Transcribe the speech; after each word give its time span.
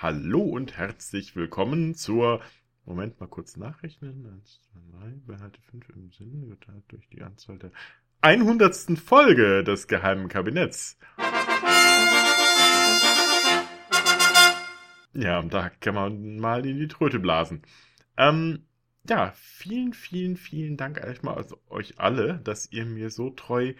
Hallo 0.00 0.42
und 0.42 0.76
herzlich 0.76 1.34
willkommen 1.34 1.96
zur. 1.96 2.40
Moment 2.84 3.18
mal 3.18 3.26
kurz 3.26 3.56
nachrechnen. 3.56 4.24
1, 4.32 4.62
2, 4.72 4.78
3, 5.00 5.12
behalte 5.26 5.60
5 5.60 5.88
im 5.88 6.12
Sinn, 6.12 6.48
geteilt 6.48 6.84
durch 6.86 7.08
die 7.08 7.20
Anzahl 7.20 7.58
der 7.58 7.72
100. 8.20 8.96
Folge 8.96 9.64
des 9.64 9.88
Geheimen 9.88 10.28
Kabinetts. 10.28 11.00
Ja, 15.14 15.42
da 15.42 15.68
kann 15.80 15.96
man 15.96 16.36
mal 16.36 16.64
in 16.64 16.78
die 16.78 16.86
Tröte 16.86 17.18
blasen. 17.18 17.62
Ähm, 18.16 18.68
ja, 19.08 19.32
vielen, 19.34 19.94
vielen, 19.94 20.36
vielen 20.36 20.76
Dank 20.76 20.98
erstmal 20.98 21.34
also 21.34 21.58
euch 21.70 21.98
alle, 21.98 22.38
dass 22.44 22.70
ihr 22.70 22.86
mir 22.86 23.10
so 23.10 23.30
treu 23.30 23.74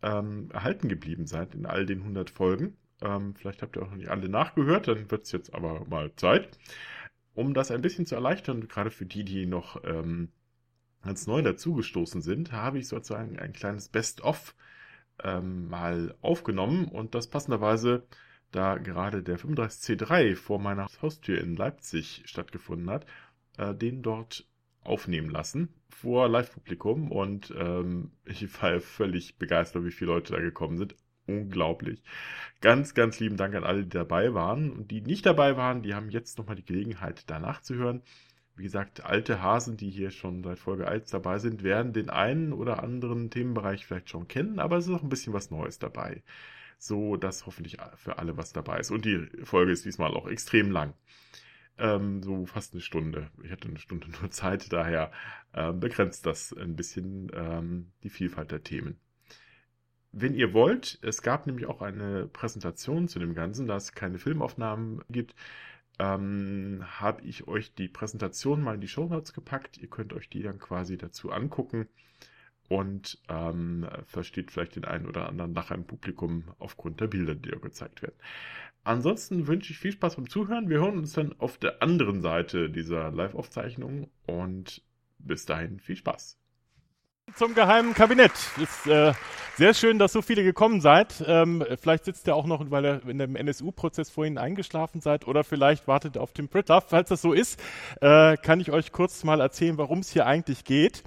ähm, 0.00 0.48
erhalten 0.52 0.88
geblieben 0.88 1.26
seid 1.26 1.56
in 1.56 1.66
all 1.66 1.86
den 1.86 2.02
100 2.02 2.30
Folgen. 2.30 2.76
Ähm, 3.02 3.34
vielleicht 3.34 3.62
habt 3.62 3.76
ihr 3.76 3.82
auch 3.82 3.90
noch 3.90 3.96
nicht 3.96 4.08
alle 4.08 4.28
nachgehört, 4.28 4.88
dann 4.88 5.10
wird 5.10 5.24
es 5.24 5.32
jetzt 5.32 5.54
aber 5.54 5.84
mal 5.86 6.14
Zeit. 6.16 6.58
Um 7.34 7.52
das 7.52 7.70
ein 7.70 7.82
bisschen 7.82 8.06
zu 8.06 8.14
erleichtern, 8.14 8.66
gerade 8.68 8.90
für 8.90 9.04
die, 9.04 9.24
die 9.24 9.46
noch 9.46 9.82
ähm, 9.84 10.30
ganz 11.02 11.26
neu 11.26 11.42
dazugestoßen 11.42 12.22
sind, 12.22 12.52
habe 12.52 12.78
ich 12.78 12.88
sozusagen 12.88 13.38
ein 13.38 13.52
kleines 13.52 13.88
Best-of 13.88 14.54
ähm, 15.22 15.68
mal 15.68 16.14
aufgenommen 16.22 16.86
und 16.86 17.14
das 17.14 17.28
passenderweise, 17.28 18.06
da 18.52 18.76
gerade 18.78 19.22
der 19.22 19.38
35C3 19.38 20.34
vor 20.36 20.58
meiner 20.58 20.86
Haustür 21.02 21.40
in 21.40 21.56
Leipzig 21.56 22.22
stattgefunden 22.24 22.88
hat, 22.90 23.06
äh, 23.58 23.74
den 23.74 24.02
dort 24.02 24.46
aufnehmen 24.82 25.30
lassen 25.30 25.74
vor 25.90 26.28
Live-Publikum 26.28 27.10
und 27.10 27.52
ähm, 27.56 28.12
ich 28.24 28.62
war 28.62 28.80
völlig 28.80 29.36
begeistert, 29.36 29.84
wie 29.84 29.90
viele 29.90 30.12
Leute 30.12 30.32
da 30.32 30.40
gekommen 30.40 30.78
sind 30.78 30.96
unglaublich. 31.26 32.02
Ganz, 32.60 32.94
ganz 32.94 33.20
lieben 33.20 33.36
Dank 33.36 33.54
an 33.54 33.64
alle, 33.64 33.82
die 33.84 33.88
dabei 33.88 34.34
waren. 34.34 34.70
Und 34.70 34.90
die 34.90 35.00
nicht 35.00 35.26
dabei 35.26 35.56
waren, 35.56 35.82
die 35.82 35.94
haben 35.94 36.10
jetzt 36.10 36.38
nochmal 36.38 36.56
die 36.56 36.64
Gelegenheit, 36.64 37.24
danach 37.26 37.60
zu 37.62 37.74
hören. 37.74 38.02
Wie 38.56 38.62
gesagt, 38.62 39.04
alte 39.04 39.42
Hasen, 39.42 39.76
die 39.76 39.90
hier 39.90 40.10
schon 40.10 40.42
seit 40.42 40.58
Folge 40.58 40.88
1 40.88 41.10
dabei 41.10 41.38
sind, 41.38 41.62
werden 41.62 41.92
den 41.92 42.08
einen 42.08 42.54
oder 42.54 42.82
anderen 42.82 43.28
Themenbereich 43.30 43.84
vielleicht 43.84 44.08
schon 44.08 44.28
kennen, 44.28 44.58
aber 44.58 44.78
es 44.78 44.86
ist 44.86 44.94
auch 44.94 45.02
ein 45.02 45.10
bisschen 45.10 45.34
was 45.34 45.50
Neues 45.50 45.78
dabei. 45.78 46.22
So, 46.78 47.16
dass 47.16 47.44
hoffentlich 47.46 47.78
für 47.96 48.18
alle 48.18 48.36
was 48.38 48.52
dabei 48.52 48.78
ist. 48.78 48.90
Und 48.90 49.04
die 49.04 49.28
Folge 49.44 49.72
ist 49.72 49.84
diesmal 49.84 50.14
auch 50.14 50.26
extrem 50.26 50.70
lang. 50.70 50.94
Ähm, 51.78 52.22
so 52.22 52.46
fast 52.46 52.72
eine 52.72 52.80
Stunde. 52.80 53.30
Ich 53.42 53.50
hatte 53.50 53.68
eine 53.68 53.78
Stunde 53.78 54.08
nur 54.20 54.30
Zeit, 54.30 54.72
daher 54.72 55.12
äh, 55.52 55.72
begrenzt 55.72 56.24
das 56.24 56.52
ein 56.54 56.76
bisschen 56.76 57.30
ähm, 57.34 57.92
die 58.02 58.10
Vielfalt 58.10 58.50
der 58.52 58.62
Themen. 58.62 58.98
Wenn 60.18 60.32
ihr 60.32 60.54
wollt, 60.54 60.98
es 61.02 61.20
gab 61.20 61.46
nämlich 61.46 61.66
auch 61.66 61.82
eine 61.82 62.26
Präsentation 62.26 63.06
zu 63.06 63.18
dem 63.18 63.34
Ganzen, 63.34 63.66
da 63.66 63.76
es 63.76 63.92
keine 63.92 64.18
Filmaufnahmen 64.18 65.04
gibt, 65.10 65.34
ähm, 65.98 66.82
habe 66.86 67.20
ich 67.20 67.46
euch 67.48 67.74
die 67.74 67.88
Präsentation 67.88 68.62
mal 68.62 68.76
in 68.76 68.80
die 68.80 68.88
Show 68.88 69.04
Notes 69.04 69.34
gepackt. 69.34 69.76
Ihr 69.76 69.90
könnt 69.90 70.14
euch 70.14 70.30
die 70.30 70.40
dann 70.40 70.58
quasi 70.58 70.96
dazu 70.96 71.32
angucken 71.32 71.86
und 72.70 73.18
ähm, 73.28 73.86
versteht 74.06 74.50
vielleicht 74.50 74.76
den 74.76 74.86
einen 74.86 75.06
oder 75.06 75.28
anderen 75.28 75.52
nachher 75.52 75.74
im 75.74 75.84
Publikum 75.84 76.44
aufgrund 76.58 77.02
der 77.02 77.08
Bilder, 77.08 77.34
die 77.34 77.50
da 77.50 77.58
gezeigt 77.58 78.00
werden. 78.00 78.16
Ansonsten 78.84 79.46
wünsche 79.46 79.74
ich 79.74 79.78
viel 79.78 79.92
Spaß 79.92 80.16
beim 80.16 80.30
Zuhören. 80.30 80.70
Wir 80.70 80.78
hören 80.78 80.96
uns 80.96 81.12
dann 81.12 81.38
auf 81.40 81.58
der 81.58 81.82
anderen 81.82 82.22
Seite 82.22 82.70
dieser 82.70 83.10
Live-Aufzeichnung 83.10 84.08
und 84.24 84.82
bis 85.18 85.44
dahin 85.44 85.78
viel 85.78 85.96
Spaß 85.96 86.38
zum 87.34 87.54
geheimen 87.54 87.94
Kabinett. 87.94 88.32
Ist 88.60 88.86
äh, 88.86 89.12
sehr 89.56 89.74
schön, 89.74 89.98
dass 89.98 90.12
so 90.12 90.22
viele 90.22 90.44
gekommen 90.44 90.80
seid. 90.80 91.22
Ähm, 91.26 91.64
vielleicht 91.80 92.04
sitzt 92.04 92.26
ihr 92.26 92.36
auch 92.36 92.46
noch, 92.46 92.70
weil 92.70 92.84
ihr 92.84 93.08
in 93.08 93.18
dem 93.18 93.36
NSU-Prozess 93.36 94.10
vorhin 94.10 94.38
eingeschlafen 94.38 95.00
seid 95.00 95.26
oder 95.26 95.44
vielleicht 95.44 95.88
wartet 95.88 96.18
auf 96.18 96.32
den 96.32 96.48
Pritlove. 96.48 96.84
Falls 96.88 97.08
das 97.08 97.22
so 97.22 97.32
ist, 97.32 97.60
äh, 98.00 98.36
kann 98.36 98.60
ich 98.60 98.70
euch 98.70 98.92
kurz 98.92 99.24
mal 99.24 99.40
erzählen, 99.40 99.76
warum 99.76 100.00
es 100.00 100.10
hier 100.10 100.26
eigentlich 100.26 100.64
geht. 100.64 101.02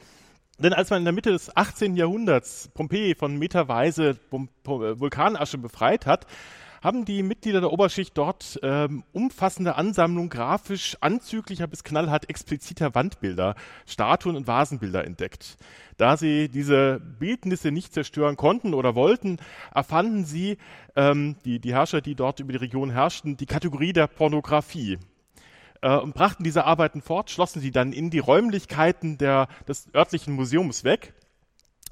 Denn 0.59 0.73
als 0.73 0.89
man 0.89 0.99
in 0.99 1.05
der 1.05 1.13
Mitte 1.13 1.31
des 1.31 1.55
18. 1.55 1.95
Jahrhunderts 1.95 2.69
Pompeji 2.73 3.15
von 3.15 3.37
meterweise 3.37 4.17
Vulkanasche 4.65 5.57
befreit 5.57 6.05
hat, 6.05 6.27
haben 6.81 7.05
die 7.05 7.23
Mitglieder 7.23 7.61
der 7.61 7.71
Oberschicht 7.71 8.17
dort 8.17 8.59
ähm, 8.63 9.03
umfassende 9.11 9.75
Ansammlungen 9.75 10.29
grafisch 10.29 10.97
anzüglicher 11.01 11.67
bis 11.67 11.83
knallhart 11.83 12.29
expliziter 12.29 12.95
Wandbilder, 12.95 13.55
Statuen 13.85 14.35
und 14.35 14.47
Vasenbilder 14.47 15.05
entdeckt. 15.05 15.57
Da 15.97 16.15
sie 16.15 16.47
diese 16.47 16.99
Bildnisse 16.99 17.71
nicht 17.71 17.93
zerstören 17.93 18.37
konnten 18.37 18.73
oder 18.73 18.95
wollten, 18.95 19.37
erfanden 19.73 20.25
sie, 20.25 20.57
ähm, 20.95 21.35
die, 21.45 21.59
die 21.59 21.73
Herrscher, 21.73 22.01
die 22.01 22.15
dort 22.15 22.39
über 22.39 22.53
die 22.53 22.59
Region 22.59 22.89
herrschten, 22.89 23.37
die 23.37 23.45
Kategorie 23.45 23.93
der 23.93 24.07
Pornografie 24.07 24.97
äh, 25.81 25.97
und 25.97 26.13
brachten 26.13 26.43
diese 26.43 26.65
Arbeiten 26.65 27.01
fort, 27.01 27.29
schlossen 27.29 27.61
sie 27.61 27.71
dann 27.71 27.93
in 27.93 28.09
die 28.09 28.19
Räumlichkeiten 28.19 29.17
der, 29.17 29.47
des 29.67 29.87
örtlichen 29.93 30.33
Museums 30.33 30.83
weg 30.83 31.13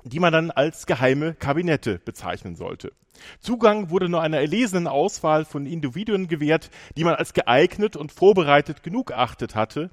die 0.09 0.19
man 0.19 0.33
dann 0.33 0.51
als 0.51 0.85
geheime 0.85 1.33
Kabinette 1.35 1.99
bezeichnen 1.99 2.55
sollte. 2.55 2.91
Zugang 3.39 3.89
wurde 3.89 4.09
nur 4.09 4.21
einer 4.21 4.39
erlesenen 4.39 4.87
Auswahl 4.87 5.45
von 5.45 5.65
Individuen 5.65 6.27
gewährt, 6.27 6.69
die 6.95 7.03
man 7.03 7.15
als 7.15 7.33
geeignet 7.33 7.95
und 7.95 8.11
vorbereitet 8.11 8.83
genug 8.83 9.11
achtet 9.11 9.55
hatte, 9.55 9.89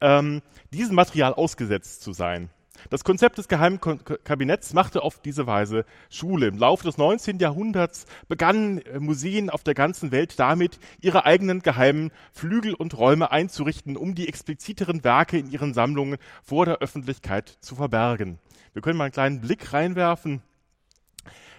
ähm, 0.00 0.42
diesem 0.72 0.94
Material 0.94 1.34
ausgesetzt 1.34 2.02
zu 2.02 2.12
sein. 2.12 2.50
Das 2.88 3.04
Konzept 3.04 3.36
des 3.36 3.48
Geheimen 3.48 3.78
Kabinetts 3.78 4.72
machte 4.72 5.02
auf 5.02 5.20
diese 5.20 5.46
Weise 5.46 5.84
Schule. 6.08 6.46
Im 6.46 6.56
Laufe 6.56 6.84
des 6.84 6.96
19. 6.96 7.38
Jahrhunderts 7.38 8.06
begannen 8.28 8.78
äh, 8.78 8.98
Museen 8.98 9.50
auf 9.50 9.62
der 9.62 9.74
ganzen 9.74 10.12
Welt 10.12 10.38
damit, 10.38 10.78
ihre 11.00 11.26
eigenen 11.26 11.60
geheimen 11.60 12.10
Flügel 12.32 12.74
und 12.74 12.96
Räume 12.96 13.30
einzurichten, 13.30 13.96
um 13.96 14.14
die 14.14 14.28
expliziteren 14.28 15.04
Werke 15.04 15.36
in 15.36 15.50
ihren 15.50 15.74
Sammlungen 15.74 16.16
vor 16.42 16.64
der 16.64 16.78
Öffentlichkeit 16.78 17.58
zu 17.60 17.74
verbergen. 17.74 18.38
Wir 18.72 18.82
können 18.82 18.98
mal 18.98 19.04
einen 19.04 19.12
kleinen 19.12 19.40
Blick 19.40 19.72
reinwerfen. 19.72 20.42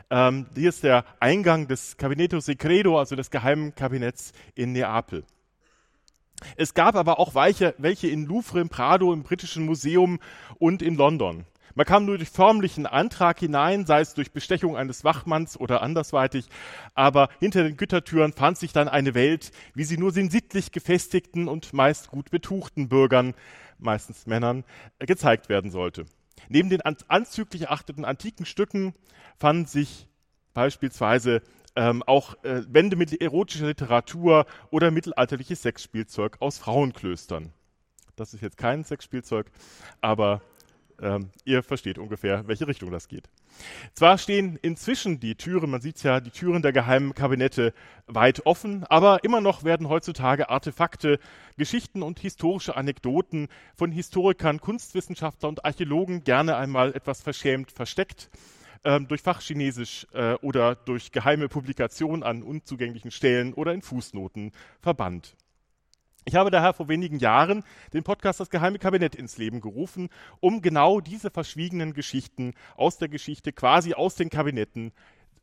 Ähm, 0.09 0.45
hier 0.55 0.69
ist 0.69 0.83
der 0.83 1.05
Eingang 1.19 1.67
des 1.67 1.97
Cabinetto 1.97 2.39
Secreto, 2.39 2.97
also 2.97 3.15
des 3.15 3.31
geheimen 3.31 3.75
Kabinetts 3.75 4.31
in 4.55 4.71
Neapel. 4.71 5.25
Es 6.55 6.73
gab 6.73 6.95
aber 6.95 7.19
auch 7.19 7.35
welche, 7.35 7.75
welche 7.77 8.07
in 8.07 8.25
Louvre, 8.25 8.61
im 8.61 8.69
Prado, 8.69 9.13
im 9.13 9.23
Britischen 9.23 9.65
Museum 9.65 10.19
und 10.57 10.81
in 10.81 10.95
London. 10.95 11.45
Man 11.75 11.85
kam 11.85 12.05
nur 12.05 12.17
durch 12.17 12.29
förmlichen 12.29 12.85
Antrag 12.85 13.39
hinein, 13.39 13.85
sei 13.85 14.01
es 14.01 14.13
durch 14.13 14.31
Bestechung 14.31 14.75
eines 14.75 15.03
Wachmanns 15.03 15.57
oder 15.57 15.81
andersweitig, 15.81 16.47
aber 16.95 17.29
hinter 17.39 17.63
den 17.63 17.77
Gütertüren 17.77 18.33
fand 18.33 18.57
sich 18.57 18.73
dann 18.73 18.89
eine 18.89 19.13
Welt, 19.13 19.51
wie 19.73 19.85
sie 19.85 19.97
nur 19.97 20.11
den 20.11 20.29
sittlich 20.29 20.71
gefestigten 20.71 21.47
und 21.47 21.73
meist 21.73 22.09
gut 22.09 22.29
betuchten 22.29 22.89
Bürgern, 22.89 23.33
meistens 23.79 24.27
Männern, 24.27 24.65
gezeigt 24.99 25.47
werden 25.47 25.71
sollte. 25.71 26.05
Neben 26.51 26.69
den 26.69 26.81
anzüglich 26.81 27.61
erachteten 27.61 28.03
antiken 28.03 28.45
Stücken 28.45 28.93
fanden 29.39 29.67
sich 29.67 30.09
beispielsweise 30.53 31.41
ähm, 31.77 32.03
auch 32.03 32.43
äh, 32.43 32.63
Wände 32.67 32.97
mit 32.97 33.21
erotischer 33.21 33.67
Literatur 33.67 34.45
oder 34.69 34.91
mittelalterliches 34.91 35.61
Sexspielzeug 35.61 36.41
aus 36.41 36.57
Frauenklöstern. 36.57 37.53
Das 38.17 38.33
ist 38.33 38.41
jetzt 38.41 38.57
kein 38.57 38.83
Sexspielzeug, 38.83 39.49
aber 40.01 40.41
ähm, 41.01 41.31
ihr 41.45 41.63
versteht 41.63 41.97
ungefähr, 41.97 42.47
welche 42.47 42.67
Richtung 42.67 42.91
das 42.91 43.07
geht. 43.07 43.29
Zwar 43.93 44.17
stehen 44.17 44.57
inzwischen 44.61 45.19
die 45.19 45.35
Türen, 45.35 45.69
man 45.69 45.81
sieht 45.81 46.01
ja, 46.03 46.19
die 46.19 46.29
Türen 46.29 46.61
der 46.61 46.71
geheimen 46.71 47.13
Kabinette 47.13 47.73
weit 48.07 48.45
offen, 48.45 48.83
aber 48.85 49.23
immer 49.23 49.41
noch 49.41 49.63
werden 49.63 49.89
heutzutage 49.89 50.49
Artefakte, 50.49 51.19
Geschichten 51.57 52.01
und 52.03 52.19
historische 52.19 52.75
Anekdoten 52.75 53.47
von 53.75 53.91
Historikern, 53.91 54.61
Kunstwissenschaftlern 54.61 55.49
und 55.49 55.65
Archäologen 55.65 56.23
gerne 56.23 56.55
einmal 56.55 56.93
etwas 56.93 57.21
verschämt 57.21 57.71
versteckt, 57.71 58.29
ähm, 58.83 59.07
durch 59.07 59.21
Fachchinesisch 59.21 60.07
äh, 60.13 60.33
oder 60.35 60.75
durch 60.75 61.11
geheime 61.11 61.49
Publikationen 61.49 62.23
an 62.23 62.43
unzugänglichen 62.43 63.11
Stellen 63.11 63.53
oder 63.53 63.73
in 63.73 63.81
Fußnoten 63.81 64.51
verbannt. 64.79 65.35
Ich 66.23 66.35
habe 66.35 66.51
daher 66.51 66.73
vor 66.73 66.87
wenigen 66.87 67.17
Jahren 67.17 67.63
den 67.93 68.03
Podcast 68.03 68.39
Das 68.39 68.51
Geheime 68.51 68.77
Kabinett 68.77 69.15
ins 69.15 69.39
Leben 69.39 69.59
gerufen, 69.59 70.09
um 70.39 70.61
genau 70.61 70.99
diese 70.99 71.31
verschwiegenen 71.31 71.93
Geschichten 71.93 72.53
aus 72.75 72.99
der 72.99 73.09
Geschichte, 73.09 73.51
quasi 73.51 73.95
aus 73.95 74.13
den 74.13 74.29
Kabinetten, 74.29 74.91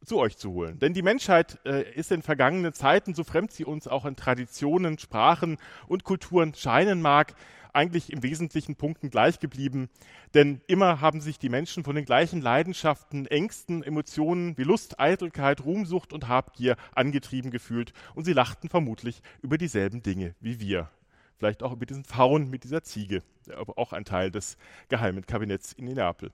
zu 0.04 0.18
euch 0.18 0.36
zu 0.36 0.52
holen. 0.52 0.78
Denn 0.78 0.94
die 0.94 1.02
Menschheit 1.02 1.58
äh, 1.64 1.90
ist 1.92 2.12
in 2.12 2.22
vergangenen 2.22 2.72
Zeiten, 2.72 3.14
so 3.14 3.24
fremd 3.24 3.52
sie 3.52 3.64
uns 3.64 3.88
auch 3.88 4.04
in 4.04 4.16
Traditionen, 4.16 4.98
Sprachen 4.98 5.58
und 5.86 6.04
Kulturen 6.04 6.54
scheinen 6.54 7.02
mag, 7.02 7.34
eigentlich 7.72 8.12
im 8.12 8.22
wesentlichen 8.22 8.76
Punkten 8.76 9.10
gleich 9.10 9.38
geblieben. 9.38 9.88
Denn 10.34 10.60
immer 10.66 11.00
haben 11.00 11.20
sich 11.20 11.38
die 11.38 11.48
Menschen 11.48 11.84
von 11.84 11.94
den 11.94 12.04
gleichen 12.04 12.40
Leidenschaften, 12.40 13.26
Ängsten, 13.26 13.82
Emotionen 13.82 14.56
wie 14.56 14.64
Lust, 14.64 14.98
Eitelkeit, 14.98 15.64
Ruhmsucht 15.64 16.12
und 16.12 16.28
Habgier 16.28 16.76
angetrieben 16.94 17.50
gefühlt 17.50 17.92
und 18.14 18.24
sie 18.24 18.32
lachten 18.32 18.68
vermutlich 18.68 19.22
über 19.42 19.58
dieselben 19.58 20.02
Dinge 20.02 20.34
wie 20.40 20.60
wir. 20.60 20.90
Vielleicht 21.38 21.62
auch 21.62 21.72
über 21.72 21.86
diesen 21.86 22.04
Faun 22.04 22.50
mit 22.50 22.64
dieser 22.64 22.82
Ziege, 22.82 23.22
aber 23.54 23.78
auch 23.78 23.92
ein 23.92 24.04
Teil 24.04 24.32
des 24.32 24.56
geheimen 24.88 25.24
Kabinetts 25.24 25.72
in 25.72 25.84
Neapel. 25.84 26.32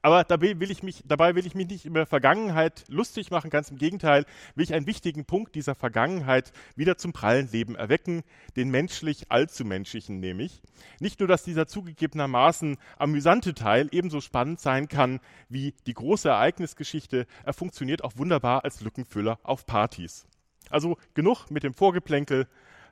Aber 0.00 0.24
dabei 0.24 0.58
will, 0.60 0.70
ich 0.70 0.82
mich, 0.82 1.02
dabei 1.06 1.34
will 1.34 1.46
ich 1.46 1.54
mich 1.54 1.68
nicht 1.68 1.84
über 1.84 2.06
Vergangenheit 2.06 2.84
lustig 2.88 3.30
machen, 3.30 3.50
ganz 3.50 3.70
im 3.70 3.78
Gegenteil, 3.78 4.24
will 4.54 4.64
ich 4.64 4.74
einen 4.74 4.86
wichtigen 4.86 5.24
Punkt 5.24 5.54
dieser 5.54 5.74
Vergangenheit 5.74 6.52
wieder 6.76 6.96
zum 6.96 7.12
prallen 7.12 7.50
Leben 7.50 7.74
erwecken, 7.74 8.22
den 8.56 8.70
menschlich 8.70 9.30
allzu 9.30 9.64
menschlichen 9.64 10.20
nämlich. 10.20 10.62
Nicht 11.00 11.20
nur, 11.20 11.28
dass 11.28 11.42
dieser 11.42 11.66
zugegebenermaßen 11.66 12.76
amüsante 12.98 13.54
Teil 13.54 13.88
ebenso 13.90 14.20
spannend 14.20 14.60
sein 14.60 14.88
kann 14.88 15.20
wie 15.48 15.74
die 15.86 15.94
große 15.94 16.28
Ereignisgeschichte, 16.28 17.26
er 17.44 17.52
funktioniert 17.52 18.04
auch 18.04 18.16
wunderbar 18.16 18.64
als 18.64 18.80
Lückenfüller 18.80 19.38
auf 19.42 19.66
Partys. 19.66 20.26
Also 20.70 20.96
genug 21.14 21.50
mit 21.50 21.64
dem 21.64 21.74
Vorgeplänkel, 21.74 22.46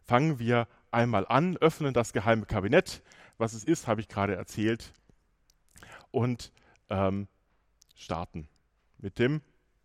fangen 0.07 0.39
wir 0.39 0.67
einmal 0.91 1.27
an, 1.29 1.57
öffnen 1.57 1.95
das 1.95 2.13
geheime 2.13 2.47
Kabinett. 2.47 3.03
Was 3.39 3.53
es 3.53 3.65
ist, 3.65 3.87
habe 3.87 4.01
ich 4.01 4.09
gerade 4.09 4.35
erzählt. 4.35 4.93
Und 6.11 6.53
ähm, 6.91 7.29
starten 7.95 8.49
mit 8.99 9.19
dem 9.19 9.41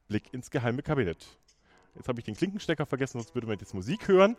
Blick 0.08 0.34
ins 0.34 0.50
geheime 0.52 0.84
Kabinett. 0.84 1.26
Jetzt 1.96 2.10
habe 2.10 2.20
ich 2.20 2.26
den 2.26 2.36
Klinkenstecker 2.36 2.86
vergessen, 2.86 3.20
sonst 3.20 3.34
würde 3.34 3.48
man 3.48 3.58
jetzt 3.58 3.74
Musik 3.74 4.08
hören. 4.08 4.36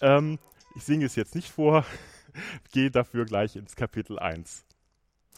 Ähm, 0.00 0.38
ich 0.76 0.84
singe 0.84 1.06
es 1.06 1.16
jetzt 1.16 1.34
nicht 1.34 1.50
vor, 1.50 1.84
gehe 2.72 2.90
dafür 2.90 3.24
gleich 3.24 3.56
ins 3.56 3.74
Kapitel 3.74 4.18
1. 4.18 4.64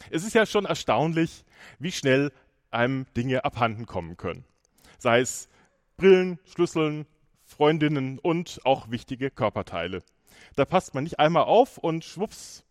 Es 0.09 0.23
ist 0.23 0.33
ja 0.33 0.45
schon 0.45 0.65
erstaunlich, 0.65 1.45
wie 1.79 1.91
schnell 1.91 2.31
einem 2.71 3.05
Dinge 3.15 3.45
abhanden 3.45 3.85
kommen 3.85 4.17
können. 4.17 4.43
Sei 4.97 5.21
es 5.21 5.47
Brillen, 5.95 6.39
Schlüsseln, 6.45 7.05
Freundinnen 7.45 8.19
und 8.19 8.59
auch 8.65 8.89
wichtige 8.89 9.29
Körperteile. 9.29 10.03
Da 10.55 10.65
passt 10.65 10.93
man 10.93 11.03
nicht 11.03 11.19
einmal 11.19 11.43
auf 11.43 11.77
und 11.77 12.03
schwupps, 12.03 12.63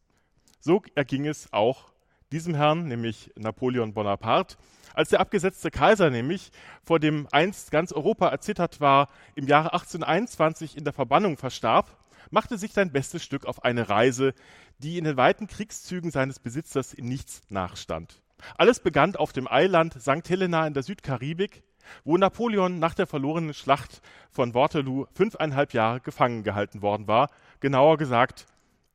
so 0.61 0.83
erging 0.95 1.27
es 1.27 1.53
auch 1.53 1.92
diesem 2.33 2.55
Herrn, 2.55 2.89
nämlich 2.89 3.31
Napoleon 3.37 3.95
Bonaparte, 3.95 4.57
als 4.95 5.11
der 5.11 5.21
abgesetzte 5.21 5.71
Kaiser 5.71 6.11
nämlich, 6.11 6.51
vor 6.83 6.99
dem 6.99 7.29
einst 7.31 7.71
ganz 7.71 7.93
Europa 7.93 8.29
erzittert 8.29 8.81
war, 8.81 9.09
im 9.35 9.47
Jahre 9.47 9.73
1821 9.73 10.77
in 10.77 10.85
der 10.85 10.93
Verbannung 10.93 11.37
verstarb, 11.37 11.97
machte 12.31 12.59
sich 12.59 12.73
sein 12.73 12.93
bestes 12.93 13.23
Stück 13.23 13.47
auf 13.47 13.65
eine 13.65 13.89
Reise, 13.89 14.35
die 14.79 14.99
in 14.99 15.05
den 15.05 15.17
weiten 15.17 15.47
Kriegszügen 15.47 16.11
seines 16.11 16.41
Besitzers 16.41 16.93
in 16.93 17.07
nichts 17.07 17.43
nachstand. 17.49 18.21
Alles 18.57 18.81
begann 18.81 19.17
auf 19.17 19.33
dem 19.33 19.47
Eiland 19.47 19.95
St. 20.01 20.29
Helena 20.29 20.67
in 20.67 20.75
der 20.75 20.83
Südkaribik, 20.83 21.63
wo 22.05 22.17
Napoleon 22.17 22.79
nach 22.79 22.95
der 22.95 23.07
verlorenen 23.07 23.55
Schlacht 23.55 24.03
von 24.31 24.55
Waterloo 24.55 25.07
fünfeinhalb 25.15 25.75
Jahre 25.75 26.01
gefangen 26.01 26.43
gehalten 26.43 26.83
worden 26.83 27.07
war. 27.07 27.31
Genauer 27.61 27.99
gesagt, 27.99 28.47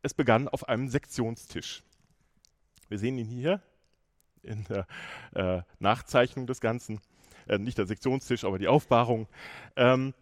es 0.02 0.14
begann 0.14 0.48
auf 0.48 0.68
einem 0.68 0.88
Sektionstisch. 0.88 1.84
Wir 2.90 3.00
sehen 3.00 3.18
ihn 3.18 3.28
hier 3.28 3.62
in 4.44 4.66
der 4.66 4.88
äh, 5.36 5.62
Nachzeichnung 5.80 6.48
des 6.48 6.62
Ganzen. 6.62 7.02
Äh, 7.48 7.58
nicht 7.58 7.78
der 7.78 7.86
Sektionstisch, 7.86 8.44
aber 8.44 8.60
die 8.60 8.68
Aufbahrung. 8.68 9.28
Ähm, 9.76 10.14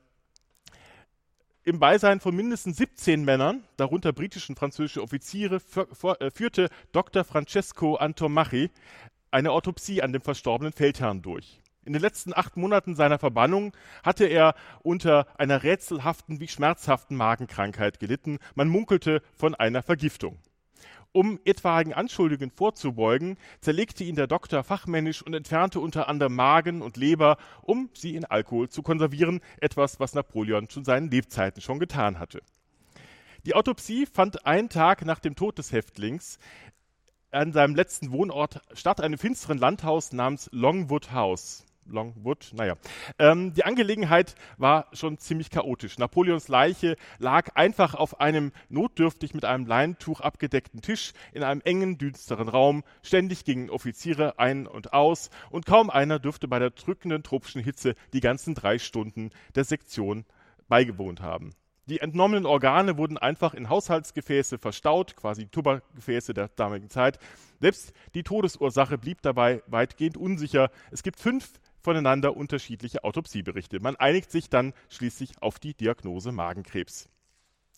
Im 1.63 1.79
Beisein 1.79 2.19
von 2.19 2.35
mindestens 2.35 2.77
17 2.77 3.23
Männern, 3.23 3.63
darunter 3.77 4.13
britische 4.13 4.51
und 4.51 4.59
französische 4.59 5.01
Offiziere, 5.01 5.61
äh, 6.19 6.31
führte 6.31 6.69
Dr. 6.91 7.23
Francesco 7.23 7.95
Antomachi 7.95 8.71
eine 9.31 9.51
Autopsie 9.51 10.01
an 10.01 10.13
dem 10.13 10.21
verstorbenen 10.21 10.73
Feldherrn 10.73 11.21
durch. 11.21 11.61
In 11.83 11.93
den 11.93 12.01
letzten 12.01 12.33
acht 12.35 12.57
Monaten 12.57 12.95
seiner 12.95 13.19
Verbannung 13.19 13.75
hatte 14.03 14.25
er 14.25 14.55
unter 14.81 15.27
einer 15.37 15.61
rätselhaften 15.61 16.39
wie 16.39 16.47
schmerzhaften 16.47 17.15
Magenkrankheit 17.15 17.99
gelitten. 17.99 18.39
Man 18.55 18.69
munkelte 18.69 19.21
von 19.35 19.53
einer 19.53 19.83
Vergiftung. 19.83 20.39
Um 21.15 21.39
etwaigen 21.45 21.93
Anschuldigungen 21.93 22.51
vorzubeugen, 22.51 23.37
zerlegte 23.61 24.03
ihn 24.03 24.17
der 24.17 24.27
Doktor 24.27 24.65
fachmännisch 24.65 25.21
und 25.21 25.33
entfernte 25.33 25.79
unter 25.79 26.09
anderem 26.09 26.35
Magen 26.35 26.81
und 26.81 26.97
Leber, 26.97 27.37
um 27.61 27.89
sie 27.93 28.17
in 28.17 28.25
Alkohol 28.25 28.67
zu 28.67 28.81
konservieren, 28.81 29.39
etwas, 29.61 30.01
was 30.01 30.13
Napoleon 30.13 30.67
zu 30.67 30.83
seinen 30.83 31.09
Lebzeiten 31.09 31.61
schon 31.61 31.79
getan 31.79 32.19
hatte. 32.19 32.41
Die 33.45 33.55
Autopsie 33.55 34.07
fand 34.07 34.45
einen 34.45 34.67
Tag 34.67 35.05
nach 35.05 35.19
dem 35.19 35.37
Tod 35.37 35.57
des 35.57 35.71
Häftlings 35.71 36.37
an 37.31 37.53
seinem 37.53 37.75
letzten 37.75 38.11
Wohnort 38.11 38.59
statt, 38.73 38.99
einem 38.99 39.17
finsteren 39.17 39.57
Landhaus 39.57 40.11
namens 40.11 40.49
Longwood 40.51 41.13
House. 41.13 41.64
Longwood, 41.85 42.51
naja. 42.53 42.75
Ähm, 43.19 43.53
die 43.53 43.63
Angelegenheit 43.63 44.35
war 44.57 44.87
schon 44.93 45.17
ziemlich 45.17 45.49
chaotisch. 45.49 45.97
Napoleons 45.97 46.47
Leiche 46.47 46.95
lag 47.19 47.55
einfach 47.55 47.95
auf 47.95 48.19
einem 48.19 48.51
notdürftig 48.69 49.33
mit 49.33 49.45
einem 49.45 49.65
Leintuch 49.65 50.21
abgedeckten 50.21 50.81
Tisch 50.81 51.13
in 51.33 51.43
einem 51.43 51.61
engen, 51.61 51.97
düsteren 51.97 52.49
Raum. 52.49 52.83
Ständig 53.03 53.45
gingen 53.45 53.69
Offiziere 53.69 54.39
ein 54.39 54.67
und 54.67 54.93
aus 54.93 55.29
und 55.49 55.65
kaum 55.65 55.89
einer 55.89 56.19
dürfte 56.19 56.47
bei 56.47 56.59
der 56.59 56.71
drückenden 56.71 57.23
tropischen 57.23 57.63
Hitze 57.63 57.95
die 58.13 58.21
ganzen 58.21 58.55
drei 58.55 58.79
Stunden 58.79 59.29
der 59.55 59.63
Sektion 59.63 60.25
beigewohnt 60.67 61.21
haben. 61.21 61.51
Die 61.87 61.99
entnommenen 61.99 62.47
Organe 62.47 62.97
wurden 62.97 63.19
einfach 63.19 63.53
in 63.53 63.69
Haushaltsgefäße 63.69 64.57
verstaut, 64.57 65.15
quasi 65.15 65.45
Tuppergefäße 65.45 66.33
der 66.33 66.47
damaligen 66.47 66.89
Zeit. 66.89 67.19
Selbst 67.61 67.93
die 68.15 68.23
Todesursache 68.23 68.97
blieb 68.97 69.21
dabei 69.21 69.61
weitgehend 69.67 70.17
unsicher. 70.17 70.71
Es 70.89 71.03
gibt 71.03 71.19
fünf 71.19 71.59
voneinander 71.85 72.35
unterschiedliche 72.35 73.03
Autopsieberichte. 73.03 73.79
Man 73.79 73.95
einigt 73.95 74.31
sich 74.31 74.49
dann 74.49 74.73
schließlich 74.89 75.41
auf 75.41 75.59
die 75.59 75.75
Diagnose 75.75 76.31
Magenkrebs. 76.31 77.07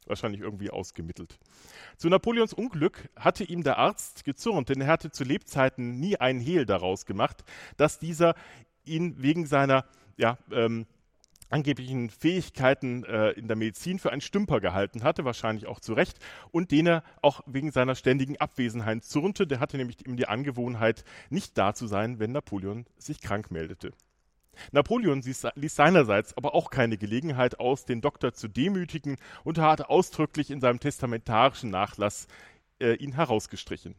Wahrscheinlich 0.06 0.40
irgendwie 0.40 0.70
ausgemittelt. 0.70 1.38
Zu 1.98 2.08
Napoleons 2.08 2.54
Unglück 2.54 3.10
hatte 3.18 3.44
ihm 3.44 3.64
der 3.64 3.78
Arzt 3.78 4.24
gezurrt, 4.24 4.70
denn 4.70 4.80
er 4.80 4.88
hatte 4.88 5.12
zu 5.12 5.26
Lebzeiten 5.26 6.00
nie 6.00 6.16
einen 6.16 6.40
Hehl 6.40 6.66
daraus 6.66 7.06
gemacht, 7.06 7.44
dass 7.76 8.00
dieser 8.00 8.36
ihn 8.86 9.22
wegen 9.22 9.46
seiner 9.46 9.84
ja, 10.16 10.38
ähm, 10.52 10.88
angeblichen 11.50 12.10
Fähigkeiten 12.10 13.04
äh, 13.04 13.32
in 13.32 13.48
der 13.48 13.58
Medizin 13.58 14.00
für 14.00 14.12
einen 14.12 14.22
Stümper 14.22 14.60
gehalten 14.60 15.04
hatte, 15.04 15.26
wahrscheinlich 15.26 15.68
auch 15.68 15.80
zu 15.80 15.94
Recht, 15.94 16.20
und 16.52 16.72
den 16.72 16.88
er 16.88 17.04
auch 17.22 17.42
wegen 17.46 17.72
seiner 17.72 17.96
ständigen 17.96 18.38
Abwesenheit 18.38 19.04
zürnte. 19.04 19.48
Der 19.48 19.60
hatte 19.60 19.78
nämlich 19.78 20.06
immer 20.06 20.16
die 20.16 20.28
Angewohnheit, 20.28 21.04
nicht 21.30 21.58
da 21.58 21.74
zu 21.74 21.88
sein, 21.88 22.20
wenn 22.20 22.32
Napoleon 22.32 22.86
sich 22.98 23.22
krank 23.22 23.52
meldete. 23.52 23.94
Napoleon 24.72 25.22
ließ 25.22 25.76
seinerseits 25.76 26.36
aber 26.36 26.56
auch 26.56 26.70
keine 26.70 26.98
Gelegenheit 26.98 27.60
aus, 27.60 27.86
den 27.86 28.02
Doktor 28.02 28.34
zu 28.34 28.48
demütigen 28.48 29.18
und 29.44 29.60
hatte 29.60 29.90
ausdrücklich 29.90 30.50
in 30.50 30.62
seinem 30.62 30.80
testamentarischen 30.80 31.70
Nachlass 31.70 32.28
äh, 32.80 32.94
ihn 32.94 33.14
herausgestrichen. 33.14 33.96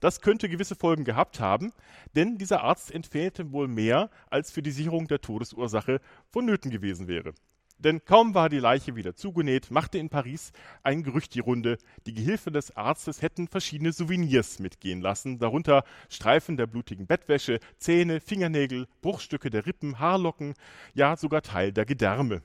Das 0.00 0.20
könnte 0.20 0.48
gewisse 0.48 0.74
Folgen 0.74 1.04
gehabt 1.04 1.40
haben, 1.40 1.72
denn 2.14 2.38
dieser 2.38 2.62
Arzt 2.62 2.90
entfernte 2.90 3.52
wohl 3.52 3.68
mehr, 3.68 4.10
als 4.30 4.50
für 4.50 4.62
die 4.62 4.70
Sicherung 4.70 5.08
der 5.08 5.20
Todesursache 5.20 6.00
vonnöten 6.30 6.70
gewesen 6.70 7.08
wäre. 7.08 7.34
Denn 7.78 8.04
kaum 8.04 8.34
war 8.34 8.48
die 8.48 8.60
Leiche 8.60 8.94
wieder 8.96 9.14
zugenäht, 9.14 9.70
machte 9.70 9.98
in 9.98 10.08
Paris 10.08 10.52
ein 10.82 11.02
Gerücht 11.02 11.34
die 11.34 11.40
Runde, 11.40 11.76
die 12.06 12.14
Gehilfe 12.14 12.50
des 12.50 12.76
Arztes 12.76 13.20
hätten 13.20 13.48
verschiedene 13.48 13.92
Souvenirs 13.92 14.58
mitgehen 14.58 15.00
lassen, 15.00 15.38
darunter 15.38 15.84
Streifen 16.08 16.56
der 16.56 16.66
blutigen 16.66 17.06
Bettwäsche, 17.06 17.58
Zähne, 17.78 18.20
Fingernägel, 18.20 18.86
Bruchstücke 19.02 19.50
der 19.50 19.66
Rippen, 19.66 19.98
Haarlocken, 19.98 20.54
ja 20.94 21.16
sogar 21.16 21.42
Teil 21.42 21.72
der 21.72 21.84
Gedärme 21.84 22.42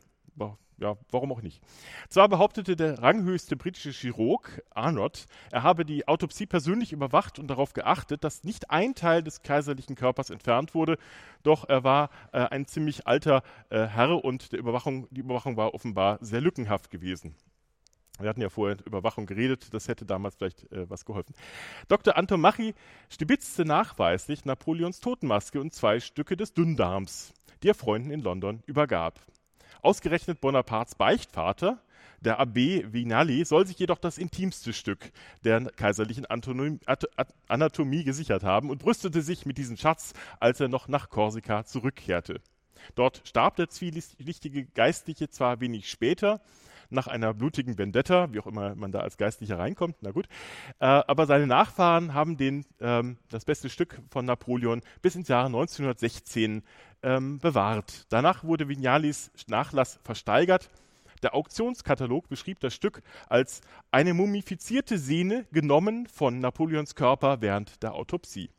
ja, 0.79 0.95
warum 1.11 1.31
auch 1.31 1.41
nicht. 1.41 1.61
Zwar 2.09 2.29
behauptete 2.29 2.75
der 2.75 3.01
ranghöchste 3.01 3.55
britische 3.55 3.91
Chirurg, 3.91 4.63
Arnott, 4.71 5.25
er 5.51 5.63
habe 5.63 5.85
die 5.85 6.07
Autopsie 6.07 6.45
persönlich 6.45 6.93
überwacht 6.93 7.39
und 7.39 7.47
darauf 7.47 7.73
geachtet, 7.73 8.23
dass 8.23 8.43
nicht 8.43 8.71
ein 8.71 8.95
Teil 8.95 9.23
des 9.23 9.41
kaiserlichen 9.41 9.95
Körpers 9.95 10.29
entfernt 10.29 10.73
wurde, 10.73 10.97
doch 11.43 11.67
er 11.67 11.83
war 11.83 12.09
äh, 12.31 12.39
ein 12.39 12.65
ziemlich 12.65 13.07
alter 13.07 13.43
äh, 13.69 13.85
Herr 13.85 14.23
und 14.23 14.53
Überwachung, 14.53 15.07
die 15.11 15.21
Überwachung 15.21 15.57
war 15.57 15.73
offenbar 15.73 16.17
sehr 16.21 16.41
lückenhaft 16.41 16.89
gewesen. 16.89 17.35
Wir 18.19 18.29
hatten 18.29 18.41
ja 18.41 18.49
vorher 18.49 18.77
über 18.79 18.99
Überwachung 18.99 19.25
geredet, 19.25 19.73
das 19.73 19.87
hätte 19.87 20.05
damals 20.05 20.35
vielleicht 20.35 20.69
äh, 20.71 20.89
was 20.89 21.05
geholfen. 21.05 21.33
Dr. 21.87 22.17
Anton 22.17 22.41
Machi 22.41 22.73
stibitzte 23.09 23.63
nachweislich 23.63 24.45
Napoleons 24.45 24.99
Totenmaske 24.99 25.61
und 25.61 25.73
zwei 25.73 25.99
Stücke 25.99 26.35
des 26.35 26.53
Dünndarms, 26.53 27.33
die 27.63 27.69
er 27.69 27.75
Freunden 27.75 28.11
in 28.11 28.21
London 28.21 28.61
übergab. 28.65 29.19
Ausgerechnet 29.81 30.41
Bonapartes 30.41 30.95
Beichtvater, 30.95 31.81
der 32.19 32.41
Abbé 32.41 32.91
Vinali, 32.91 33.45
soll 33.45 33.65
sich 33.65 33.79
jedoch 33.79 33.97
das 33.97 34.17
intimste 34.17 34.73
Stück 34.73 35.11
der 35.45 35.61
kaiserlichen 35.71 36.25
Anatomie 37.47 38.03
gesichert 38.03 38.43
haben 38.43 38.69
und 38.69 38.79
brüstete 38.79 39.21
sich 39.21 39.45
mit 39.45 39.57
diesem 39.57 39.77
Schatz, 39.77 40.13
als 40.39 40.59
er 40.59 40.67
noch 40.67 40.89
nach 40.89 41.09
Korsika 41.09 41.63
zurückkehrte. 41.63 42.41
Dort 42.95 43.21
starb 43.25 43.55
der 43.55 43.69
zwielichtige 43.69 44.65
Geistliche 44.65 45.29
zwar 45.29 45.61
wenig 45.61 45.89
später, 45.89 46.41
nach 46.89 47.07
einer 47.07 47.33
blutigen 47.33 47.77
Vendetta, 47.77 48.31
wie 48.33 48.39
auch 48.39 48.47
immer 48.47 48.75
man 48.75 48.91
da 48.91 48.99
als 48.99 49.17
Geistlicher 49.17 49.59
reinkommt, 49.59 49.97
na 50.01 50.11
gut. 50.11 50.27
Äh, 50.79 50.85
aber 50.85 51.25
seine 51.25 51.47
Nachfahren 51.47 52.13
haben 52.13 52.37
den, 52.37 52.65
ähm, 52.79 53.17
das 53.29 53.45
beste 53.45 53.69
Stück 53.69 54.01
von 54.09 54.25
Napoleon 54.25 54.81
bis 55.01 55.15
ins 55.15 55.27
Jahr 55.27 55.45
1916 55.45 56.63
ähm, 57.03 57.39
bewahrt. 57.39 58.05
Danach 58.09 58.43
wurde 58.43 58.67
Vignalis 58.67 59.31
Nachlass 59.47 59.99
versteigert. 60.03 60.69
Der 61.21 61.35
Auktionskatalog 61.35 62.29
beschrieb 62.29 62.59
das 62.61 62.73
Stück 62.73 63.01
als 63.27 63.61
eine 63.91 64.13
mumifizierte 64.13 64.97
Sehne 64.97 65.45
genommen 65.51 66.07
von 66.07 66.39
Napoleons 66.39 66.95
Körper 66.95 67.41
während 67.41 67.83
der 67.83 67.93
Autopsie. 67.93 68.49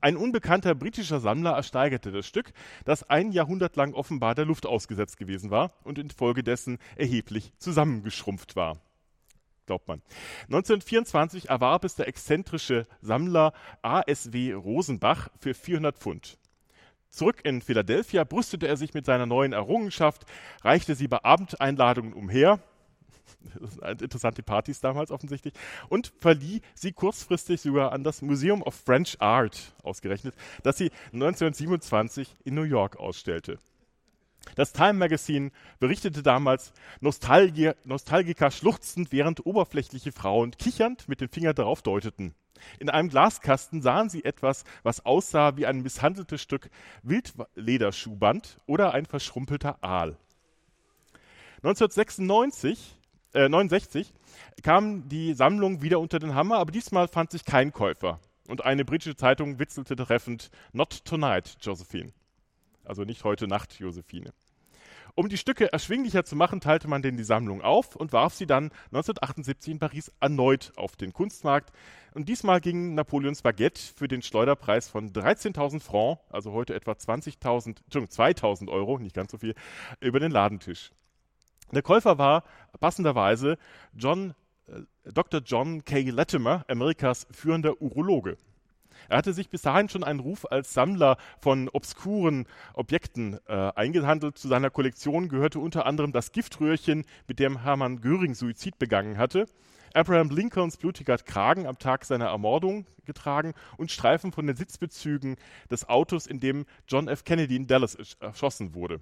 Ein 0.00 0.16
unbekannter 0.16 0.74
britischer 0.74 1.20
Sammler 1.20 1.52
ersteigerte 1.52 2.12
das 2.12 2.26
Stück, 2.26 2.52
das 2.84 3.08
ein 3.08 3.32
Jahrhundert 3.32 3.76
lang 3.76 3.94
offenbar 3.94 4.34
der 4.34 4.44
Luft 4.44 4.66
ausgesetzt 4.66 5.16
gewesen 5.16 5.50
war 5.50 5.72
und 5.84 5.98
infolgedessen 5.98 6.78
erheblich 6.96 7.52
zusammengeschrumpft 7.58 8.56
war. 8.56 8.78
Glaubt 9.66 9.86
man. 9.86 10.00
1924 10.44 11.50
erwarb 11.50 11.84
es 11.84 11.94
der 11.94 12.08
exzentrische 12.08 12.86
Sammler 13.02 13.52
ASW 13.82 14.54
Rosenbach 14.54 15.28
für 15.38 15.52
400 15.52 15.98
Pfund. 15.98 16.38
Zurück 17.10 17.40
in 17.44 17.62
Philadelphia 17.62 18.24
brüstete 18.24 18.66
er 18.66 18.76
sich 18.76 18.94
mit 18.94 19.04
seiner 19.04 19.26
neuen 19.26 19.52
Errungenschaft, 19.52 20.24
reichte 20.62 20.94
sie 20.94 21.08
bei 21.08 21.22
Abendeinladungen 21.24 22.12
umher, 22.12 22.60
interessante 24.00 24.42
Partys 24.42 24.80
damals 24.80 25.10
offensichtlich, 25.10 25.54
und 25.88 26.12
verlieh 26.18 26.60
sie 26.74 26.92
kurzfristig 26.92 27.60
sogar 27.60 27.92
an 27.92 28.04
das 28.04 28.22
Museum 28.22 28.62
of 28.62 28.74
French 28.74 29.20
Art 29.20 29.74
ausgerechnet, 29.82 30.34
das 30.62 30.78
sie 30.78 30.90
1927 31.12 32.36
in 32.44 32.54
New 32.54 32.62
York 32.62 32.96
ausstellte. 32.96 33.58
Das 34.54 34.72
Time 34.72 34.94
Magazine 34.94 35.50
berichtete 35.78 36.22
damals, 36.22 36.72
Nostalgier, 37.00 37.76
Nostalgiker 37.84 38.50
schluchzend, 38.50 39.12
während 39.12 39.44
oberflächliche 39.44 40.12
Frauen 40.12 40.52
kichernd 40.52 41.08
mit 41.08 41.20
dem 41.20 41.28
Finger 41.28 41.54
darauf 41.54 41.82
deuteten. 41.82 42.34
In 42.78 42.90
einem 42.90 43.08
Glaskasten 43.08 43.82
sahen 43.82 44.10
sie 44.10 44.24
etwas, 44.24 44.64
was 44.82 45.04
aussah 45.06 45.56
wie 45.56 45.66
ein 45.66 45.82
misshandeltes 45.82 46.42
Stück 46.42 46.70
Wildlederschuhband 47.02 48.58
oder 48.66 48.94
ein 48.94 49.06
verschrumpelter 49.06 49.78
Aal. 49.82 50.16
1996 51.62 52.97
äh, 53.34 53.48
69 53.48 54.12
kam 54.62 55.08
die 55.08 55.34
Sammlung 55.34 55.82
wieder 55.82 56.00
unter 56.00 56.18
den 56.18 56.34
Hammer, 56.34 56.58
aber 56.58 56.72
diesmal 56.72 57.08
fand 57.08 57.30
sich 57.30 57.44
kein 57.44 57.72
Käufer. 57.72 58.20
Und 58.48 58.64
eine 58.64 58.84
britische 58.84 59.16
Zeitung 59.16 59.58
witzelte 59.58 59.96
treffend: 59.96 60.50
Not 60.72 61.04
tonight, 61.04 61.56
Josephine. 61.60 62.12
Also 62.84 63.04
nicht 63.04 63.24
heute 63.24 63.46
Nacht, 63.46 63.78
Josephine. 63.78 64.32
Um 65.14 65.28
die 65.28 65.36
Stücke 65.36 65.72
erschwinglicher 65.72 66.24
zu 66.24 66.36
machen, 66.36 66.60
teilte 66.60 66.86
man 66.86 67.02
denn 67.02 67.16
die 67.16 67.24
Sammlung 67.24 67.60
auf 67.60 67.96
und 67.96 68.12
warf 68.12 68.34
sie 68.34 68.46
dann 68.46 68.70
1978 68.92 69.72
in 69.72 69.78
Paris 69.80 70.12
erneut 70.20 70.72
auf 70.76 70.94
den 70.94 71.12
Kunstmarkt. 71.12 71.72
Und 72.14 72.28
diesmal 72.28 72.60
ging 72.60 72.94
Napoleons 72.94 73.42
Baguette 73.42 73.80
für 73.96 74.06
den 74.06 74.22
Schleuderpreis 74.22 74.88
von 74.88 75.12
13.000 75.12 75.80
Francs, 75.80 76.22
also 76.30 76.52
heute 76.52 76.74
etwa 76.74 76.92
20.000, 76.92 77.78
Entschuldigung, 77.84 78.14
2.000 78.14 78.68
Euro, 78.68 78.98
nicht 78.98 79.16
ganz 79.16 79.32
so 79.32 79.38
viel, 79.38 79.56
über 80.00 80.20
den 80.20 80.30
Ladentisch. 80.30 80.92
Der 81.72 81.82
Käufer 81.82 82.18
war 82.18 82.44
passenderweise 82.80 83.58
John, 83.94 84.34
äh, 84.66 84.80
Dr. 85.12 85.40
John 85.44 85.84
K. 85.84 86.10
Latimer, 86.10 86.64
Amerikas 86.68 87.26
führender 87.30 87.80
Urologe. 87.82 88.36
Er 89.08 89.18
hatte 89.18 89.32
sich 89.32 89.48
bis 89.48 89.62
dahin 89.62 89.88
schon 89.88 90.02
einen 90.02 90.20
Ruf 90.20 90.44
als 90.50 90.74
Sammler 90.74 91.16
von 91.40 91.68
obskuren 91.68 92.46
Objekten 92.74 93.38
äh, 93.46 93.72
eingehandelt. 93.74 94.38
Zu 94.38 94.48
seiner 94.48 94.70
Kollektion 94.70 95.28
gehörte 95.28 95.60
unter 95.60 95.86
anderem 95.86 96.12
das 96.12 96.32
Giftröhrchen, 96.32 97.04
mit 97.26 97.38
dem 97.38 97.62
Hermann 97.62 98.00
Göring 98.00 98.34
Suizid 98.34 98.78
begangen 98.78 99.18
hatte, 99.18 99.46
Abraham 99.94 100.30
Lincolns 100.30 100.76
blutiger 100.76 101.16
Kragen 101.18 101.66
am 101.66 101.78
Tag 101.78 102.04
seiner 102.04 102.26
Ermordung 102.26 102.86
getragen 103.06 103.54
und 103.78 103.90
Streifen 103.90 104.32
von 104.32 104.46
den 104.46 104.56
Sitzbezügen 104.56 105.36
des 105.70 105.88
Autos, 105.88 106.26
in 106.26 106.40
dem 106.40 106.66
John 106.86 107.08
F. 107.08 107.24
Kennedy 107.24 107.56
in 107.56 107.66
Dallas 107.66 107.94
erschossen 108.20 108.74
wurde. 108.74 109.00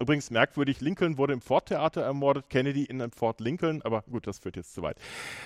Übrigens 0.00 0.30
merkwürdig, 0.30 0.80
Lincoln 0.80 1.18
wurde 1.18 1.32
im 1.32 1.40
Ford-Theater 1.40 2.02
ermordet, 2.02 2.50
Kennedy 2.50 2.84
in 2.84 3.00
einem 3.00 3.12
Fort 3.12 3.40
Lincoln, 3.40 3.80
aber 3.82 4.02
gut, 4.02 4.26
das 4.26 4.38
führt 4.40 4.56
jetzt 4.56 4.74
zu 4.74 4.82
weit. 4.82 4.96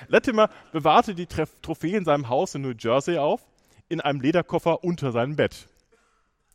Latimer 0.09 0.49
bewahrte 0.73 1.15
die 1.15 1.27
Trophäe 1.27 1.97
in 1.97 2.05
seinem 2.05 2.29
Haus 2.29 2.55
in 2.55 2.63
New 2.63 2.73
Jersey 2.79 3.19
auf, 3.19 3.43
in 3.89 4.01
einem 4.01 4.21
Lederkoffer 4.21 4.85
unter 4.85 5.13
seinem 5.13 5.37
Bett. 5.37 5.69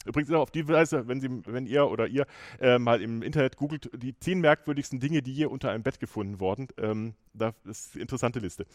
Übrigens 0.06 0.32
auch 0.32 0.42
auf 0.42 0.52
die 0.52 0.68
Weise, 0.68 1.08
wenn, 1.08 1.22
Sie, 1.22 1.30
wenn 1.46 1.66
ihr 1.66 1.90
oder 1.90 2.08
ihr 2.08 2.26
äh, 2.60 2.78
mal 2.80 3.02
im 3.02 3.22
Internet 3.22 3.58
googelt, 3.58 3.90
die 3.96 4.18
zehn 4.18 4.40
merkwürdigsten 4.42 5.00
Dinge, 5.00 5.22
die 5.22 5.34
hier 5.34 5.52
unter 5.52 5.72
einem 5.72 5.84
Bett 5.84 6.00
gefunden 6.00 6.40
wurden, 6.40 6.68
ähm, 6.78 7.14
das 7.34 7.54
ist 7.66 7.94
eine 7.94 8.02
interessante 8.02 8.40
Liste. 8.40 8.66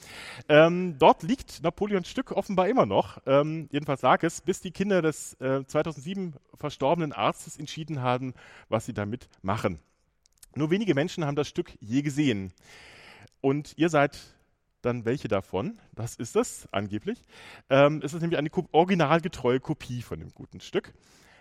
Ähm, 0.48 0.96
dort 0.98 1.22
liegt 1.22 1.62
Napoleons 1.62 2.08
Stück 2.08 2.32
offenbar 2.32 2.68
immer 2.68 2.86
noch, 2.86 3.18
ähm, 3.26 3.68
jedenfalls 3.70 4.02
lag 4.02 4.22
es, 4.22 4.40
bis 4.40 4.60
die 4.60 4.70
Kinder 4.70 5.02
des 5.02 5.34
äh, 5.40 5.64
2007 5.64 6.34
verstorbenen 6.54 7.12
Arztes 7.12 7.56
entschieden 7.58 8.02
haben, 8.02 8.34
was 8.68 8.86
sie 8.86 8.94
damit 8.94 9.28
machen. 9.42 9.78
Nur 10.54 10.70
wenige 10.70 10.94
Menschen 10.94 11.24
haben 11.24 11.36
das 11.36 11.48
Stück 11.48 11.72
je 11.80 12.02
gesehen. 12.02 12.52
Und 13.40 13.74
ihr 13.76 13.88
seid 13.88 14.18
dann 14.82 15.04
welche 15.04 15.28
davon? 15.28 15.78
Das 15.94 16.14
ist 16.16 16.36
es 16.36 16.68
angeblich. 16.72 17.24
Ähm, 17.70 18.00
es 18.04 18.14
ist 18.14 18.20
nämlich 18.20 18.38
eine 18.38 18.50
originalgetreue 18.72 19.60
Kopie 19.60 20.02
von 20.02 20.20
dem 20.20 20.32
guten 20.34 20.60
Stück. 20.60 20.94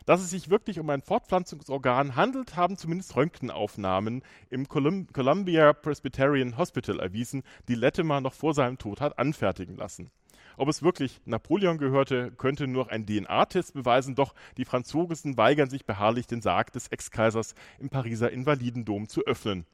Dass 0.06 0.22
es 0.22 0.30
sich 0.30 0.50
wirklich 0.50 0.80
um 0.80 0.90
ein 0.90 1.02
Fortpflanzungsorgan 1.02 2.16
handelt, 2.16 2.56
haben 2.56 2.78
zumindest 2.78 3.16
Röntgenaufnahmen 3.18 4.24
im 4.50 4.70
Colum 4.70 5.08
Columbia 5.12 5.74
Presbyterian 5.74 6.58
Hospital 6.58 7.02
erwiesen, 7.02 7.44
die 7.68 7.76
Latimer 7.76 8.22
noch 8.22 8.34
vor 8.34 8.54
seinem 8.54 8.78
Tod 8.78 9.02
hat 9.02 9.20
anfertigen 9.20 9.76
lassen. 9.76 10.10
Ob 10.58 10.68
es 10.70 10.82
wirklich 10.82 11.22
Napoleon 11.26 11.78
gehörte, 11.78 12.32
könnte 12.32 12.68
nur 12.68 12.92
ein 12.92 13.06
DNA-Test 13.06 13.76
beweisen, 13.76 14.16
doch 14.16 14.34
die 14.58 14.66
Franzosen 14.66 15.38
weigern 15.38 15.70
sich 15.70 15.86
beharrlich, 15.86 16.26
den 16.26 16.42
Sarg 16.42 16.74
des 16.74 16.88
Ex-Kaisers 16.88 17.54
im 17.80 17.90
Pariser 17.90 18.32
Invalidendom 18.32 19.08
zu 19.08 19.22
öffnen. 19.26 19.66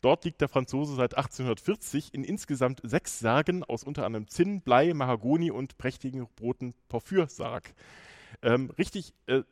Dort 0.00 0.24
liegt 0.24 0.40
der 0.40 0.48
Franzose 0.48 0.94
seit 0.94 1.16
1840 1.16 2.14
in 2.14 2.22
insgesamt 2.24 2.80
sechs 2.84 3.18
Särgen 3.18 3.64
aus 3.64 3.82
unter 3.82 4.06
anderem 4.06 4.28
Zinn, 4.28 4.60
Blei, 4.60 4.94
Mahagoni 4.94 5.50
und 5.50 5.76
prächtigen 5.76 6.26
roten 6.40 6.72
Porphyrsarg. 6.88 7.74
Ähm, 8.42 8.70
richtig 8.78 9.12
äh, 9.26 9.42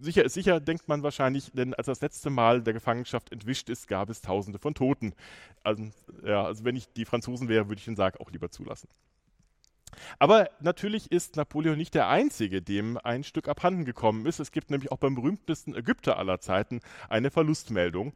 sicher 0.00 0.24
ist 0.24 0.34
sicher, 0.34 0.60
denkt 0.60 0.88
man 0.88 1.02
wahrscheinlich, 1.02 1.50
denn 1.52 1.74
als 1.74 1.86
das 1.86 2.00
letzte 2.00 2.30
Mal 2.30 2.62
der 2.62 2.72
Gefangenschaft 2.72 3.30
entwischt 3.30 3.68
ist, 3.68 3.88
gab 3.88 4.08
es 4.10 4.22
Tausende 4.22 4.58
von 4.58 4.74
Toten. 4.74 5.14
Also, 5.62 5.90
ja, 6.24 6.44
also 6.44 6.64
wenn 6.64 6.76
ich 6.76 6.88
die 6.92 7.04
Franzosen 7.04 7.48
wäre, 7.48 7.68
würde 7.68 7.78
ich 7.78 7.84
den 7.84 7.96
Sarg 7.96 8.20
auch 8.20 8.30
lieber 8.30 8.50
zulassen. 8.50 8.88
Aber 10.18 10.48
natürlich 10.60 11.10
ist 11.12 11.36
Napoleon 11.36 11.76
nicht 11.76 11.94
der 11.94 12.08
Einzige, 12.08 12.62
dem 12.62 12.98
ein 13.02 13.24
Stück 13.24 13.48
abhanden 13.48 13.84
gekommen 13.84 14.26
ist. 14.26 14.40
Es 14.40 14.52
gibt 14.52 14.70
nämlich 14.70 14.92
auch 14.92 14.98
beim 14.98 15.14
berühmtesten 15.14 15.74
Ägypter 15.74 16.18
aller 16.18 16.40
Zeiten 16.40 16.80
eine 17.08 17.30
Verlustmeldung. 17.30 18.12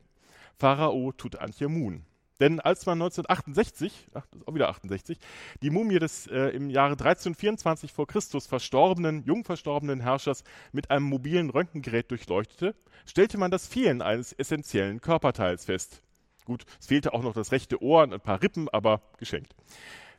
Pharao 0.59 1.13
Tutanchamun. 1.13 2.05
Denn 2.41 2.61
als 2.61 2.87
man 2.87 3.03
1968, 3.03 4.09
ach, 4.15 4.25
das 4.31 4.41
ist 4.41 4.49
auch 4.49 4.55
wieder 4.55 4.69
68, 4.69 5.19
die 5.61 5.71
Mumie 5.71 5.99
des 5.99 6.29
äh, 6.29 6.51
im 6.51 6.71
Jahre 6.71 6.93
1324 6.93 7.93
vor 7.93 8.07
Christus 8.07 8.47
verstorbenen, 8.47 9.25
jung 9.25 9.45
verstorbenen 9.45 10.01
Herrschers 10.01 10.45
mit 10.71 10.91
einem 10.91 11.07
mobilen 11.07 11.51
Röntgengerät 11.51 12.11
durchleuchtete, 12.11 12.77
stellte 13.07 13.39
man 13.39 13.51
das 13.51 13.67
Fehlen 13.67 14.03
eines 14.03 14.33
essentiellen 14.33 15.01
Körperteils 15.01 15.65
fest. 15.65 16.03
Gut, 16.45 16.65
es 16.79 16.87
fehlte 16.87 17.13
auch 17.13 17.23
noch 17.23 17.35
das 17.35 17.51
rechte 17.51 17.83
Ohr 17.83 18.05
und 18.05 18.15
ein 18.15 18.21
paar 18.21 18.41
Rippen, 18.41 18.69
aber 18.69 19.03
geschenkt. 19.19 19.55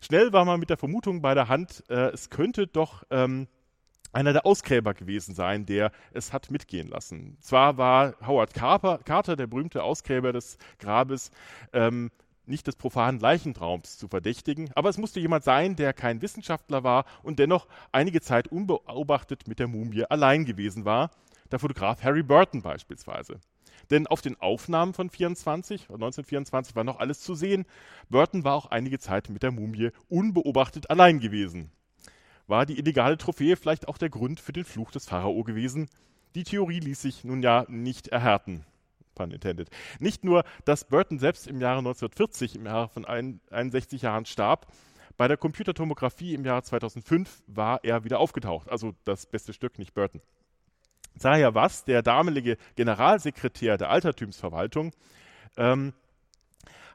Schnell 0.01 0.31
war 0.31 0.45
man 0.45 0.59
mit 0.59 0.69
der 0.69 0.77
Vermutung 0.77 1.21
bei 1.21 1.33
der 1.33 1.49
Hand, 1.49 1.83
äh, 1.89 2.09
es 2.09 2.29
könnte 2.29 2.67
doch 2.67 3.03
ähm, 3.09 3.47
einer 4.11 4.33
der 4.33 4.45
Ausgräber 4.45 4.93
gewesen 4.93 5.35
sein, 5.35 5.65
der 5.65 5.91
es 6.13 6.33
hat 6.33 6.51
mitgehen 6.51 6.87
lassen. 6.87 7.37
Zwar 7.41 7.77
war 7.77 8.15
Howard 8.25 8.53
Carter, 8.53 8.99
Carter 8.99 9.35
der 9.35 9.47
berühmte 9.47 9.83
Ausgräber 9.83 10.31
des 10.33 10.57
Grabes, 10.79 11.31
ähm, 11.73 12.11
nicht 12.45 12.65
des 12.65 12.75
profanen 12.75 13.19
Leichentraums 13.19 13.97
zu 13.97 14.07
verdächtigen, 14.07 14.71
aber 14.73 14.89
es 14.89 14.97
musste 14.97 15.19
jemand 15.19 15.43
sein, 15.43 15.75
der 15.75 15.93
kein 15.93 16.21
Wissenschaftler 16.21 16.83
war 16.83 17.05
und 17.21 17.37
dennoch 17.37 17.67
einige 17.91 18.21
Zeit 18.21 18.47
unbeobachtet 18.47 19.47
mit 19.47 19.59
der 19.59 19.67
Mumie 19.67 20.05
allein 20.05 20.45
gewesen 20.45 20.85
war, 20.85 21.11
der 21.51 21.59
Fotograf 21.59 22.03
Harry 22.03 22.23
Burton 22.23 22.61
beispielsweise. 22.61 23.39
Denn 23.89 24.07
auf 24.07 24.21
den 24.21 24.39
Aufnahmen 24.39 24.93
von 24.93 25.09
24, 25.09 25.83
1924 25.83 26.75
war 26.75 26.83
noch 26.83 26.99
alles 26.99 27.21
zu 27.21 27.35
sehen. 27.35 27.65
Burton 28.09 28.43
war 28.43 28.55
auch 28.55 28.67
einige 28.67 28.99
Zeit 28.99 29.29
mit 29.29 29.43
der 29.43 29.51
Mumie 29.51 29.91
unbeobachtet 30.07 30.89
allein 30.89 31.19
gewesen. 31.19 31.71
War 32.47 32.65
die 32.65 32.79
illegale 32.79 33.17
Trophäe 33.17 33.55
vielleicht 33.55 33.87
auch 33.87 33.97
der 33.97 34.09
Grund 34.09 34.39
für 34.39 34.53
den 34.53 34.65
Fluch 34.65 34.91
des 34.91 35.05
Pharao 35.05 35.43
gewesen? 35.43 35.89
Die 36.35 36.43
Theorie 36.43 36.79
ließ 36.79 37.01
sich 37.01 37.23
nun 37.23 37.43
ja 37.43 37.65
nicht 37.67 38.07
erhärten. 38.07 38.65
Intended. 39.19 39.69
Nicht 39.99 40.23
nur, 40.23 40.45
dass 40.63 40.85
Burton 40.85 41.19
selbst 41.19 41.45
im 41.45 41.59
Jahre 41.59 41.79
1940, 41.79 42.55
im 42.55 42.65
Jahre 42.65 42.87
von 42.87 43.03
61 43.03 44.01
Jahren 44.01 44.25
starb, 44.25 44.71
bei 45.17 45.27
der 45.27 45.35
Computertomographie 45.35 46.33
im 46.33 46.45
Jahre 46.45 46.63
2005 46.63 47.43
war 47.47 47.83
er 47.83 48.05
wieder 48.05 48.19
aufgetaucht. 48.19 48.69
Also 48.69 48.95
das 49.03 49.25
beste 49.25 49.51
Stück, 49.51 49.77
nicht 49.77 49.93
Burton. 49.93 50.21
Zahir 51.19 51.53
Was, 51.55 51.83
der 51.83 52.01
damalige 52.01 52.57
Generalsekretär 52.75 53.77
der 53.77 53.89
Altertumsverwaltung, 53.89 54.91
ähm, 55.57 55.93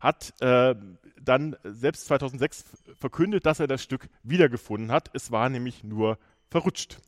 hat 0.01 0.35
äh, 0.41 0.75
dann 1.21 1.57
selbst 1.65 2.07
2006 2.07 2.65
verkündet, 2.99 3.47
dass 3.47 3.61
er 3.61 3.67
das 3.67 3.83
Stück 3.83 4.09
wiedergefunden 4.23 4.93
hat. 4.93 5.11
Es 5.15 5.31
war 5.31 5.49
nämlich 5.49 5.85
nur 5.85 6.19
verrutscht. 6.51 6.99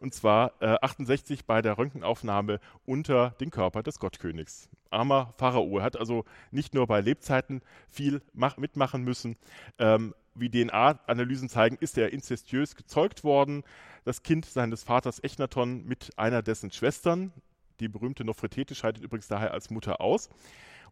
Und 0.00 0.14
zwar 0.14 0.52
äh, 0.60 0.76
68 0.80 1.44
bei 1.44 1.60
der 1.60 1.76
Röntgenaufnahme 1.76 2.58
unter 2.86 3.30
den 3.40 3.50
Körper 3.50 3.82
des 3.82 3.98
Gottkönigs. 3.98 4.70
Armer 4.88 5.34
Pharao 5.36 5.78
Er 5.78 5.84
hat 5.84 5.96
also 5.96 6.24
nicht 6.50 6.74
nur 6.74 6.86
bei 6.86 7.00
Lebzeiten 7.00 7.60
viel 7.88 8.22
mach, 8.32 8.56
mitmachen 8.56 9.04
müssen. 9.04 9.36
Ähm, 9.78 10.14
wie 10.34 10.48
DNA-Analysen 10.48 11.48
zeigen, 11.48 11.76
ist 11.80 11.98
er 11.98 12.12
inzestiös 12.12 12.76
gezeugt 12.76 13.24
worden. 13.24 13.62
Das 14.04 14.22
Kind 14.22 14.46
seines 14.46 14.84
Vaters 14.84 15.22
Echnaton 15.22 15.84
mit 15.84 16.18
einer 16.18 16.42
dessen 16.42 16.72
Schwestern. 16.72 17.32
Die 17.80 17.88
berühmte 17.88 18.24
Nofretete 18.24 18.74
scheidet 18.74 19.02
übrigens 19.02 19.28
daher 19.28 19.52
als 19.52 19.70
Mutter 19.70 20.00
aus. 20.00 20.30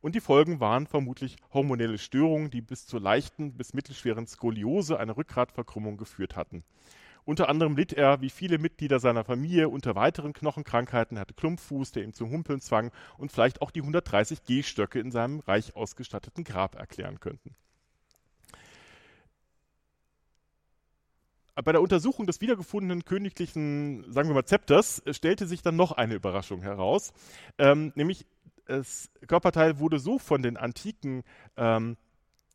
Und 0.00 0.14
die 0.14 0.20
Folgen 0.20 0.60
waren 0.60 0.86
vermutlich 0.86 1.36
hormonelle 1.52 1.98
Störungen, 1.98 2.50
die 2.50 2.60
bis 2.60 2.86
zur 2.86 3.00
leichten 3.00 3.54
bis 3.54 3.74
mittelschweren 3.74 4.26
Skoliose, 4.26 4.98
einer 4.98 5.16
Rückgratverkrümmung, 5.16 5.96
geführt 5.96 6.36
hatten. 6.36 6.62
Unter 7.28 7.50
anderem 7.50 7.76
litt 7.76 7.92
er, 7.92 8.22
wie 8.22 8.30
viele 8.30 8.56
Mitglieder 8.56 9.00
seiner 9.00 9.22
Familie, 9.22 9.68
unter 9.68 9.94
weiteren 9.94 10.32
Knochenkrankheiten, 10.32 11.18
er 11.18 11.20
hatte 11.20 11.34
Klumpfuß, 11.34 11.92
der 11.92 12.04
ihn 12.04 12.14
zum 12.14 12.30
Humpeln 12.30 12.62
zwang 12.62 12.90
und 13.18 13.30
vielleicht 13.30 13.60
auch 13.60 13.70
die 13.70 13.82
130 13.82 14.44
Gehstöcke 14.46 14.98
in 14.98 15.10
seinem 15.10 15.40
reich 15.40 15.76
ausgestatteten 15.76 16.42
Grab 16.42 16.76
erklären 16.76 17.20
könnten. 17.20 17.54
Bei 21.54 21.72
der 21.72 21.82
Untersuchung 21.82 22.26
des 22.26 22.40
wiedergefundenen 22.40 23.04
königlichen, 23.04 24.10
sagen 24.10 24.30
wir 24.30 24.34
mal, 24.34 24.46
Zepters 24.46 25.02
stellte 25.10 25.46
sich 25.46 25.60
dann 25.60 25.76
noch 25.76 25.92
eine 25.92 26.14
Überraschung 26.14 26.62
heraus, 26.62 27.12
ähm, 27.58 27.92
nämlich 27.94 28.24
das 28.64 29.10
Körperteil 29.26 29.78
wurde 29.80 29.98
so 29.98 30.18
von 30.18 30.40
den 30.40 30.56
antiken 30.56 31.24
ähm, 31.58 31.98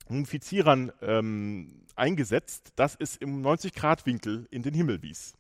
Mumifizierern 0.10 0.92
ähm, 1.02 1.82
eingesetzt, 1.96 2.74
dass 2.76 2.96
es 3.00 3.16
im 3.18 3.42
90-Grad-Winkel 3.42 4.48
in 4.52 4.64
den 4.64 4.74
Himmel 4.74 5.02
wies. 5.02 5.36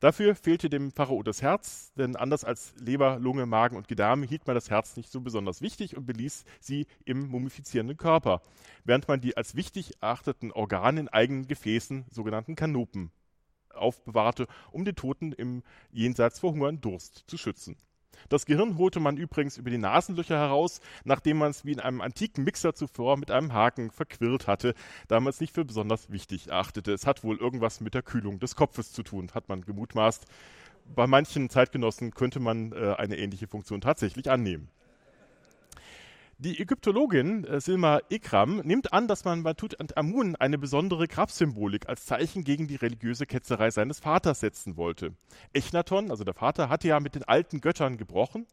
Dafür 0.00 0.34
fehlte 0.34 0.68
dem 0.68 0.90
Pharao 0.90 1.22
das 1.22 1.40
Herz, 1.40 1.92
denn 1.94 2.16
anders 2.16 2.44
als 2.44 2.74
Leber, 2.78 3.18
Lunge, 3.18 3.46
Magen 3.46 3.76
und 3.76 3.88
Gedärme 3.88 4.26
hielt 4.26 4.46
man 4.46 4.54
das 4.54 4.68
Herz 4.68 4.96
nicht 4.96 5.10
so 5.10 5.20
besonders 5.20 5.62
wichtig 5.62 5.96
und 5.96 6.04
beließ 6.04 6.44
sie 6.60 6.86
im 7.04 7.28
mumifizierenden 7.28 7.96
Körper, 7.96 8.42
während 8.84 9.08
man 9.08 9.20
die 9.20 9.36
als 9.36 9.54
wichtig 9.54 9.92
erachteten 10.02 10.52
Organe 10.52 11.00
in 11.00 11.08
eigenen 11.08 11.46
Gefäßen, 11.46 12.04
sogenannten 12.10 12.56
Kanopen, 12.56 13.12
aufbewahrte, 13.70 14.46
um 14.72 14.84
den 14.84 14.94
Toten 14.94 15.32
im 15.32 15.62
Jenseits 15.90 16.40
vor 16.40 16.52
Hunger 16.52 16.68
und 16.68 16.84
Durst 16.84 17.24
zu 17.26 17.38
schützen. 17.38 17.76
Das 18.28 18.46
Gehirn 18.46 18.78
holte 18.78 19.00
man 19.00 19.16
übrigens 19.16 19.56
über 19.56 19.70
die 19.70 19.78
Nasenlöcher 19.78 20.38
heraus, 20.38 20.80
nachdem 21.04 21.38
man 21.38 21.50
es 21.50 21.64
wie 21.64 21.72
in 21.72 21.80
einem 21.80 22.00
antiken 22.00 22.44
Mixer 22.44 22.74
zuvor 22.74 23.16
mit 23.16 23.30
einem 23.30 23.52
Haken 23.52 23.90
verquirlt 23.90 24.46
hatte, 24.46 24.74
da 25.08 25.20
man 25.20 25.30
es 25.30 25.40
nicht 25.40 25.54
für 25.54 25.64
besonders 25.64 26.10
wichtig 26.10 26.48
erachtete. 26.48 26.92
Es 26.92 27.06
hat 27.06 27.24
wohl 27.24 27.38
irgendwas 27.38 27.80
mit 27.80 27.94
der 27.94 28.02
Kühlung 28.02 28.38
des 28.38 28.56
Kopfes 28.56 28.92
zu 28.92 29.02
tun, 29.02 29.30
hat 29.34 29.48
man 29.48 29.62
gemutmaßt. 29.62 30.26
Bei 30.94 31.06
manchen 31.06 31.48
Zeitgenossen 31.48 32.12
könnte 32.12 32.40
man 32.40 32.72
äh, 32.72 32.94
eine 32.98 33.16
ähnliche 33.16 33.46
Funktion 33.46 33.80
tatsächlich 33.80 34.30
annehmen. 34.30 34.68
Die 36.38 36.60
Ägyptologin 36.60 37.44
äh, 37.44 37.60
Silma 37.60 38.00
Ikram 38.08 38.56
nimmt 38.64 38.92
an, 38.92 39.06
dass 39.06 39.24
man 39.24 39.44
bei 39.44 39.54
Tutanchamun 39.54 40.34
eine 40.34 40.58
besondere 40.58 41.06
Grabsymbolik 41.06 41.88
als 41.88 42.06
Zeichen 42.06 42.42
gegen 42.42 42.66
die 42.66 42.74
religiöse 42.74 43.24
Ketzerei 43.24 43.70
seines 43.70 44.00
Vaters 44.00 44.40
setzen 44.40 44.76
wollte. 44.76 45.14
Echnaton, 45.52 46.10
also 46.10 46.24
der 46.24 46.34
Vater, 46.34 46.68
hatte 46.68 46.88
ja 46.88 46.98
mit 46.98 47.14
den 47.14 47.22
alten 47.22 47.60
Göttern 47.60 47.98
gebrochen, 47.98 48.48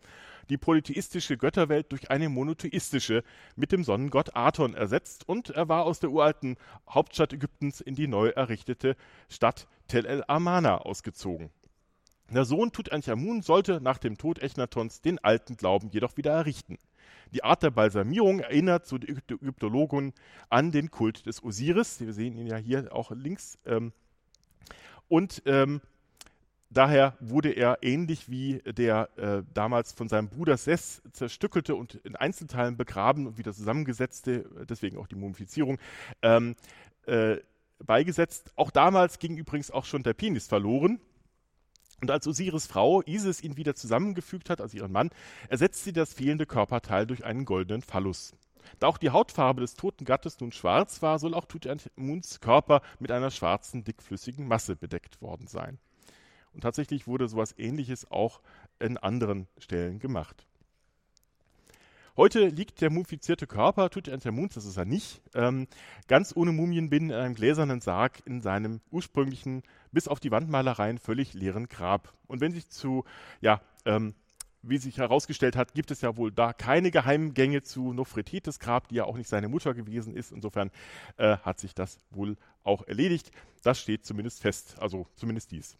die 0.49 0.59
polytheistische 0.59 1.37
Götterwelt 1.37 1.91
durch 1.91 2.11
eine 2.11 2.29
monotheistische 2.29 3.23
mit 3.55 3.71
dem 3.71 3.83
Sonnengott 3.83 4.35
Aton 4.35 4.75
ersetzt 4.75 5.27
und 5.27 5.49
er 5.49 5.67
war 5.67 5.85
aus 5.85 5.99
der 5.99 6.11
uralten 6.11 6.57
Hauptstadt 6.87 7.33
Ägyptens 7.33 7.81
in 7.81 7.95
die 7.95 8.07
neu 8.07 8.27
errichtete 8.27 8.95
Stadt 9.27 9.67
Tel 9.87 10.05
El 10.05 10.23
Amana 10.27 10.77
ausgezogen. 10.77 11.49
Der 12.29 12.45
Sohn 12.45 12.71
Tutanchamun 12.71 13.41
sollte 13.41 13.81
nach 13.81 13.97
dem 13.97 14.19
Tod 14.19 14.39
Echnatons 14.39 15.01
den 15.01 15.17
alten 15.19 15.57
Glauben 15.57 15.89
jedoch 15.89 16.15
wieder 16.15 16.31
errichten. 16.31 16.77
Die 17.33 17.43
Art 17.43 17.63
der 17.63 17.71
Balsamierung 17.71 18.39
erinnert 18.39 18.85
zu 18.85 18.97
den 18.97 19.17
Ägyptologen 19.17 20.13
an 20.49 20.71
den 20.71 20.91
Kult 20.91 21.25
des 21.25 21.43
Osiris. 21.43 21.99
Wir 22.01 22.13
sehen 22.13 22.35
ihn 22.35 22.47
ja 22.47 22.57
hier 22.57 22.93
auch 22.93 23.11
links. 23.11 23.57
Ähm, 23.65 23.93
und 25.07 25.41
ähm, 25.45 25.81
daher 26.69 27.17
wurde 27.19 27.51
er 27.51 27.79
ähnlich 27.81 28.29
wie 28.29 28.59
der 28.59 29.09
äh, 29.17 29.43
damals 29.53 29.91
von 29.93 30.07
seinem 30.07 30.29
Bruder 30.29 30.57
Sess 30.57 31.01
zerstückelte 31.11 31.75
und 31.75 31.95
in 31.95 32.15
Einzelteilen 32.15 32.77
begraben 32.77 33.27
und 33.27 33.37
wieder 33.37 33.53
zusammengesetzte, 33.53 34.49
deswegen 34.69 34.97
auch 34.97 35.07
die 35.07 35.15
Mumifizierung, 35.15 35.79
ähm, 36.21 36.55
äh, 37.05 37.37
beigesetzt. 37.79 38.51
Auch 38.55 38.71
damals 38.71 39.19
ging 39.19 39.37
übrigens 39.37 39.71
auch 39.71 39.85
schon 39.85 40.03
der 40.03 40.13
Penis 40.13 40.47
verloren. 40.47 40.99
Und 42.01 42.09
als 42.09 42.27
Osiris 42.27 42.65
Frau 42.65 43.01
Isis 43.03 43.41
ihn 43.41 43.57
wieder 43.57 43.75
zusammengefügt 43.75 44.49
hat, 44.49 44.59
also 44.59 44.75
ihren 44.75 44.91
Mann, 44.91 45.11
ersetzt 45.49 45.83
sie 45.83 45.93
das 45.93 46.13
fehlende 46.13 46.47
Körperteil 46.47 47.05
durch 47.05 47.23
einen 47.23 47.45
goldenen 47.45 47.83
Phallus. 47.83 48.33
Da 48.79 48.87
auch 48.87 48.97
die 48.97 49.11
Hautfarbe 49.11 49.61
des 49.61 49.75
toten 49.75 50.05
Gattes 50.05 50.39
nun 50.39 50.51
schwarz 50.51 51.01
war, 51.01 51.19
soll 51.19 51.33
auch 51.33 51.45
Tutanchamuns 51.45 52.39
Körper 52.39 52.81
mit 52.99 53.11
einer 53.11 53.31
schwarzen, 53.31 53.83
dickflüssigen 53.83 54.47
Masse 54.47 54.75
bedeckt 54.75 55.21
worden 55.21 55.47
sein. 55.47 55.77
Und 56.53 56.61
tatsächlich 56.61 57.07
wurde 57.07 57.27
sowas 57.27 57.53
ähnliches 57.57 58.09
auch 58.09 58.41
in 58.79 58.97
anderen 58.97 59.47
Stellen 59.57 59.99
gemacht. 59.99 60.45
Heute 62.17 62.47
liegt 62.47 62.81
der 62.81 62.89
mumifizierte 62.89 63.47
Körper 63.47 63.89
Tutanchamuns, 63.89 64.55
das 64.55 64.65
ist 64.65 64.75
er 64.75 64.83
nicht, 64.83 65.21
ähm, 65.33 65.67
ganz 66.09 66.33
ohne 66.35 66.51
Mumienbinden 66.51 67.11
in 67.11 67.15
einem 67.15 67.35
gläsernen 67.35 67.79
Sarg 67.79 68.21
in 68.25 68.41
seinem 68.41 68.81
ursprünglichen, 68.91 69.63
bis 69.93 70.09
auf 70.09 70.19
die 70.19 70.29
Wandmalereien 70.29 70.97
völlig 70.97 71.33
leeren 71.33 71.69
Grab. 71.69 72.13
Und 72.27 72.41
wenn 72.41 72.51
sich 72.51 72.67
zu, 72.67 73.05
ja, 73.39 73.61
ähm, 73.85 74.13
wie 74.61 74.77
sich 74.77 74.97
herausgestellt 74.97 75.55
hat, 75.55 75.73
gibt 75.73 75.89
es 75.89 76.01
ja 76.01 76.17
wohl 76.17 76.33
da 76.33 76.51
keine 76.51 76.91
Geheimgänge 76.91 77.63
zu 77.63 77.93
Nofretites 77.93 78.59
Grab, 78.59 78.89
die 78.89 78.95
ja 78.95 79.05
auch 79.05 79.15
nicht 79.15 79.29
seine 79.29 79.47
Mutter 79.47 79.73
gewesen 79.73 80.13
ist. 80.13 80.33
Insofern 80.33 80.69
äh, 81.15 81.37
hat 81.37 81.61
sich 81.61 81.73
das 81.73 82.01
wohl 82.09 82.35
auch 82.63 82.85
erledigt. 82.87 83.31
Das 83.63 83.79
steht 83.79 84.05
zumindest 84.05 84.41
fest, 84.41 84.75
also 84.79 85.07
zumindest 85.15 85.51
dies 85.51 85.77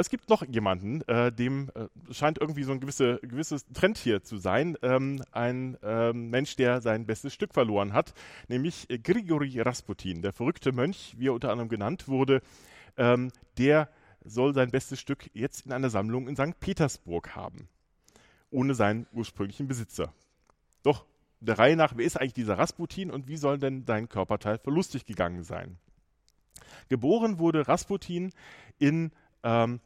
es 0.00 0.10
gibt 0.10 0.28
noch 0.28 0.46
jemanden, 0.46 1.02
äh, 1.02 1.32
dem 1.32 1.70
äh, 1.74 1.86
scheint 2.12 2.38
irgendwie 2.38 2.64
so 2.64 2.72
ein 2.72 2.80
gewisse, 2.80 3.18
gewisses 3.22 3.66
Trend 3.72 3.98
hier 3.98 4.22
zu 4.22 4.36
sein. 4.36 4.76
Ähm, 4.82 5.22
ein 5.32 5.76
ähm, 5.82 6.30
Mensch, 6.30 6.56
der 6.56 6.80
sein 6.80 7.06
bestes 7.06 7.32
Stück 7.32 7.54
verloren 7.54 7.92
hat, 7.92 8.14
nämlich 8.48 8.86
Grigori 9.02 9.60
Rasputin, 9.60 10.22
der 10.22 10.32
verrückte 10.32 10.72
Mönch, 10.72 11.14
wie 11.18 11.28
er 11.28 11.34
unter 11.34 11.50
anderem 11.50 11.68
genannt 11.68 12.08
wurde. 12.08 12.42
Ähm, 12.96 13.30
der 13.58 13.88
soll 14.24 14.54
sein 14.54 14.70
bestes 14.70 15.00
Stück 15.00 15.30
jetzt 15.34 15.66
in 15.66 15.72
einer 15.72 15.90
Sammlung 15.90 16.28
in 16.28 16.36
St. 16.36 16.58
Petersburg 16.60 17.36
haben, 17.36 17.68
ohne 18.50 18.74
seinen 18.74 19.06
ursprünglichen 19.12 19.68
Besitzer. 19.68 20.12
Doch 20.82 21.04
der 21.40 21.58
Reihe 21.58 21.76
nach, 21.76 21.96
wer 21.96 22.04
ist 22.04 22.18
eigentlich 22.18 22.32
dieser 22.34 22.58
Rasputin 22.58 23.10
und 23.10 23.28
wie 23.28 23.36
soll 23.36 23.58
denn 23.58 23.84
sein 23.84 24.08
Körperteil 24.08 24.58
verlustig 24.58 25.04
gegangen 25.06 25.42
sein? 25.42 25.78
Geboren 26.88 27.38
wurde 27.38 27.68
Rasputin 27.68 28.32
in 28.78 29.12
ähm, 29.42 29.80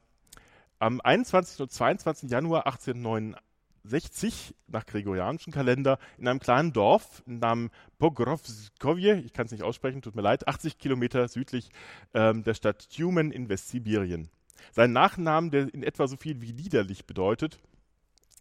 am 0.81 1.01
21. 1.01 1.61
und 1.61 1.71
22. 1.71 2.31
Januar 2.31 2.67
1869 2.67 4.55
nach 4.67 4.87
gregorianischen 4.87 5.53
Kalender 5.53 5.99
in 6.19 6.27
einem 6.27 6.41
kleinen 6.41 6.73
Dorf 6.73 7.23
namens 7.27 7.71
Pogrovskoje, 7.99 9.21
ich 9.21 9.33
kann 9.33 9.47
es 9.47 9.53
nicht 9.53 9.63
aussprechen, 9.63 10.03
tut 10.03 10.17
mir 10.17 10.23
leid, 10.23 10.49
80 10.49 10.79
Kilometer 10.79 11.29
südlich 11.29 11.71
ähm, 12.15 12.43
der 12.43 12.55
Stadt 12.55 12.89
Tumen 12.91 13.31
in 13.31 13.49
Westsibirien. 13.49 14.31
Sein 14.73 14.93
Nachnamen, 14.93 15.51
der 15.51 15.73
in 15.73 15.83
etwa 15.83 16.09
so 16.09 16.17
viel 16.17 16.41
wie 16.41 16.53
liederlich 16.53 17.07
bedeutet, 17.07 17.61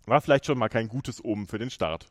war 0.06 0.22
vielleicht 0.22 0.46
schon 0.46 0.58
mal 0.58 0.70
kein 0.70 0.88
gutes 0.88 1.24
Omen 1.24 1.48
für 1.48 1.60
den 1.60 1.70
Start. 1.70 2.08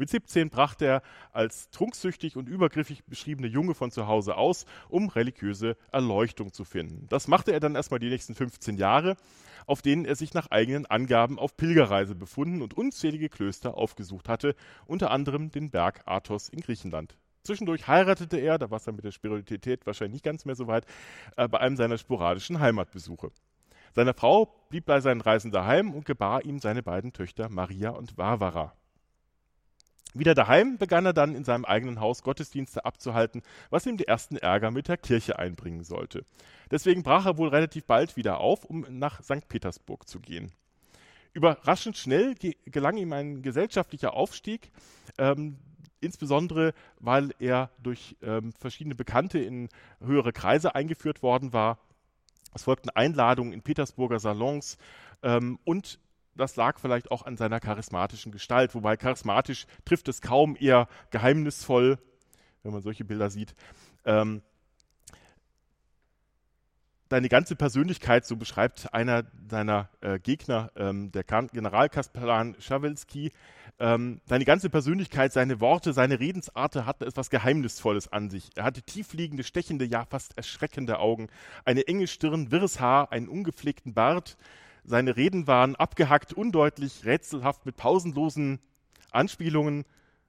Mit 0.00 0.08
17 0.08 0.48
brachte 0.48 0.86
er 0.86 1.02
als 1.30 1.68
trunksüchtig 1.68 2.38
und 2.38 2.48
übergriffig 2.48 3.04
beschriebene 3.04 3.48
Junge 3.48 3.74
von 3.74 3.90
zu 3.90 4.06
Hause 4.06 4.38
aus, 4.38 4.64
um 4.88 5.10
religiöse 5.10 5.76
Erleuchtung 5.92 6.54
zu 6.54 6.64
finden. 6.64 7.06
Das 7.10 7.28
machte 7.28 7.52
er 7.52 7.60
dann 7.60 7.74
erstmal 7.74 8.00
die 8.00 8.08
nächsten 8.08 8.34
15 8.34 8.78
Jahre, 8.78 9.16
auf 9.66 9.82
denen 9.82 10.06
er 10.06 10.16
sich 10.16 10.32
nach 10.32 10.50
eigenen 10.50 10.86
Angaben 10.86 11.38
auf 11.38 11.54
Pilgerreise 11.54 12.14
befunden 12.14 12.62
und 12.62 12.72
unzählige 12.72 13.28
Klöster 13.28 13.76
aufgesucht 13.76 14.30
hatte, 14.30 14.54
unter 14.86 15.10
anderem 15.10 15.52
den 15.52 15.70
Berg 15.70 16.00
Athos 16.06 16.48
in 16.48 16.62
Griechenland. 16.62 17.18
Zwischendurch 17.44 17.86
heiratete 17.86 18.38
er, 18.38 18.56
da 18.56 18.70
war 18.70 18.78
es 18.78 18.84
dann 18.84 18.96
mit 18.96 19.04
der 19.04 19.12
Spiritualität 19.12 19.84
wahrscheinlich 19.84 20.14
nicht 20.14 20.24
ganz 20.24 20.46
mehr 20.46 20.54
so 20.54 20.66
weit, 20.66 20.86
äh, 21.36 21.46
bei 21.46 21.58
einem 21.58 21.76
seiner 21.76 21.98
sporadischen 21.98 22.58
Heimatbesuche. 22.58 23.32
Seine 23.92 24.14
Frau 24.14 24.46
blieb 24.70 24.86
bei 24.86 25.02
seinen 25.02 25.20
Reisen 25.20 25.50
daheim 25.50 25.92
und 25.92 26.06
gebar 26.06 26.46
ihm 26.46 26.58
seine 26.58 26.82
beiden 26.82 27.12
Töchter 27.12 27.50
Maria 27.50 27.90
und 27.90 28.16
Varvara. 28.16 28.72
Wieder 30.14 30.34
daheim 30.34 30.76
begann 30.76 31.06
er 31.06 31.12
dann 31.12 31.34
in 31.34 31.44
seinem 31.44 31.64
eigenen 31.64 32.00
Haus 32.00 32.22
Gottesdienste 32.22 32.84
abzuhalten, 32.84 33.42
was 33.70 33.86
ihm 33.86 33.96
den 33.96 34.08
ersten 34.08 34.36
Ärger 34.36 34.70
mit 34.70 34.88
der 34.88 34.96
Kirche 34.96 35.38
einbringen 35.38 35.84
sollte. 35.84 36.24
Deswegen 36.70 37.02
brach 37.02 37.26
er 37.26 37.38
wohl 37.38 37.48
relativ 37.48 37.84
bald 37.84 38.16
wieder 38.16 38.38
auf, 38.38 38.64
um 38.64 38.84
nach 38.88 39.22
St. 39.22 39.48
Petersburg 39.48 40.08
zu 40.08 40.20
gehen. 40.20 40.52
Überraschend 41.32 41.96
schnell 41.96 42.34
ge 42.34 42.56
gelang 42.64 42.96
ihm 42.96 43.12
ein 43.12 43.42
gesellschaftlicher 43.42 44.14
Aufstieg, 44.14 44.72
ähm, 45.16 45.58
insbesondere 46.00 46.74
weil 46.98 47.30
er 47.38 47.70
durch 47.78 48.16
ähm, 48.22 48.52
verschiedene 48.52 48.96
Bekannte 48.96 49.38
in 49.38 49.68
höhere 50.00 50.32
Kreise 50.32 50.74
eingeführt 50.74 51.22
worden 51.22 51.52
war 51.52 51.78
Es 52.52 52.64
folgten 52.64 52.90
Einladungen 52.90 53.52
in 53.52 53.62
Petersburger 53.62 54.18
Salons 54.18 54.76
ähm, 55.22 55.60
und 55.64 56.00
das 56.34 56.56
lag 56.56 56.78
vielleicht 56.78 57.10
auch 57.10 57.22
an 57.22 57.36
seiner 57.36 57.60
charismatischen 57.60 58.32
Gestalt, 58.32 58.74
wobei 58.74 58.96
charismatisch 58.96 59.66
trifft 59.84 60.08
es 60.08 60.20
kaum, 60.20 60.56
eher 60.58 60.88
geheimnisvoll, 61.10 61.98
wenn 62.62 62.72
man 62.72 62.82
solche 62.82 63.04
Bilder 63.04 63.30
sieht. 63.30 63.54
Ähm, 64.04 64.42
deine 67.10 67.28
ganze 67.28 67.56
Persönlichkeit, 67.56 68.24
so 68.24 68.36
beschreibt 68.36 68.94
einer 68.94 69.24
seiner 69.48 69.90
äh, 70.00 70.18
Gegner, 70.18 70.70
ähm, 70.76 71.10
der 71.12 71.24
Generalkaplan 71.24 72.56
Schawelski, 72.60 73.32
ähm, 73.80 74.20
seine 74.26 74.44
ganze 74.44 74.70
Persönlichkeit, 74.70 75.32
seine 75.32 75.60
Worte, 75.60 75.92
seine 75.92 76.20
Redensart 76.20 76.76
hatten 76.76 77.04
etwas 77.04 77.28
Geheimnisvolles 77.28 78.12
an 78.12 78.30
sich. 78.30 78.50
Er 78.54 78.64
hatte 78.64 78.82
tiefliegende, 78.82 79.42
stechende, 79.42 79.84
ja 79.84 80.04
fast 80.04 80.36
erschreckende 80.36 80.98
Augen, 81.00 81.28
eine 81.64 81.88
enge 81.88 82.06
Stirn, 82.06 82.52
wirres 82.52 82.78
Haar, 82.78 83.10
einen 83.10 83.28
ungepflegten 83.28 83.92
Bart. 83.92 84.36
Seine 84.90 85.16
Reden 85.16 85.46
waren 85.46 85.76
abgehackt, 85.76 86.32
undeutlich, 86.32 87.04
rätselhaft 87.04 87.64
mit 87.64 87.76
pausenlosen 87.76 88.58
Anspielungen 89.12 89.84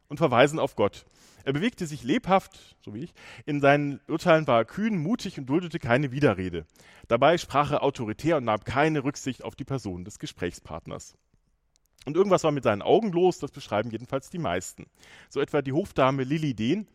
und 0.08 0.18
Verweisen 0.18 0.60
auf 0.60 0.76
Gott. 0.76 1.04
Er 1.44 1.54
bewegte 1.54 1.88
sich 1.88 2.04
lebhaft, 2.04 2.78
so 2.86 2.94
wie 2.94 3.06
ich. 3.06 3.14
In 3.48 3.60
seinen 3.60 4.00
Urteilen 4.08 4.46
war 4.46 4.60
er 4.60 4.66
kühn, 4.66 4.98
mutig 4.98 5.40
und 5.40 5.48
duldete 5.48 5.80
keine 5.80 6.12
Widerrede. 6.12 6.68
Dabei 7.08 7.40
sprach 7.40 7.72
er 7.72 7.82
autoritär 7.82 8.38
und 8.38 8.44
nahm 8.44 8.64
keine 8.64 9.04
Rücksicht 9.04 9.44
auf 9.44 9.56
die 9.56 9.64
Person 9.64 10.06
des 10.06 10.20
Gesprächspartners. 10.20 11.16
Und 12.06 12.16
irgendwas 12.16 12.44
war 12.44 12.52
mit 12.52 12.64
seinen 12.64 12.84
Augen 12.84 13.12
los, 13.12 13.40
das 13.40 13.50
beschreiben 13.50 13.90
jedenfalls 13.90 14.30
die 14.30 14.38
meisten. 14.38 14.86
So 15.32 15.42
etwa 15.42 15.64
die 15.64 15.74
Hofdame 15.74 16.24
Lilly 16.24 16.54
Dehn. 16.54 16.88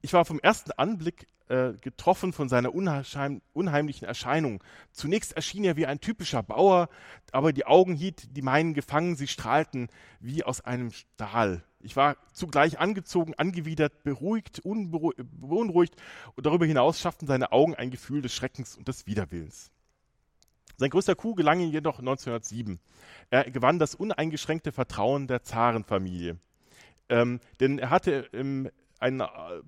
Ich 0.00 0.12
war 0.12 0.24
vom 0.24 0.38
ersten 0.38 0.72
Anblick 0.72 1.26
äh, 1.48 1.72
getroffen 1.80 2.32
von 2.32 2.48
seiner 2.48 2.74
unheim, 2.74 3.40
unheimlichen 3.52 4.06
Erscheinung. 4.06 4.62
Zunächst 4.92 5.32
erschien 5.32 5.64
er 5.64 5.76
wie 5.76 5.86
ein 5.86 6.00
typischer 6.00 6.42
Bauer, 6.42 6.88
aber 7.32 7.52
die 7.52 7.66
Augen 7.66 7.94
hielt 7.94 8.36
die 8.36 8.42
meinen 8.42 8.74
gefangen, 8.74 9.16
sie 9.16 9.26
strahlten 9.26 9.88
wie 10.20 10.44
aus 10.44 10.60
einem 10.60 10.92
Stahl. 10.92 11.64
Ich 11.80 11.96
war 11.96 12.16
zugleich 12.32 12.78
angezogen, 12.78 13.34
angewidert, 13.34 14.02
beruhigt, 14.02 14.62
beunruhigt 14.64 15.94
und 16.34 16.44
darüber 16.44 16.66
hinaus 16.66 17.00
schafften 17.00 17.26
seine 17.26 17.52
Augen 17.52 17.74
ein 17.74 17.90
Gefühl 17.90 18.20
des 18.20 18.34
Schreckens 18.34 18.76
und 18.76 18.88
des 18.88 19.06
Widerwillens. 19.06 19.70
Sein 20.76 20.90
größter 20.90 21.16
Coup 21.16 21.34
gelang 21.34 21.60
ihm 21.60 21.72
jedoch 21.72 21.98
1907. 21.98 22.78
Er 23.30 23.50
gewann 23.50 23.78
das 23.78 23.94
uneingeschränkte 23.94 24.70
Vertrauen 24.70 25.26
der 25.26 25.42
Zarenfamilie. 25.42 26.38
Ähm, 27.08 27.40
denn 27.58 27.78
er 27.78 27.90
hatte 27.90 28.28
im 28.32 28.68
einen, 28.98 29.22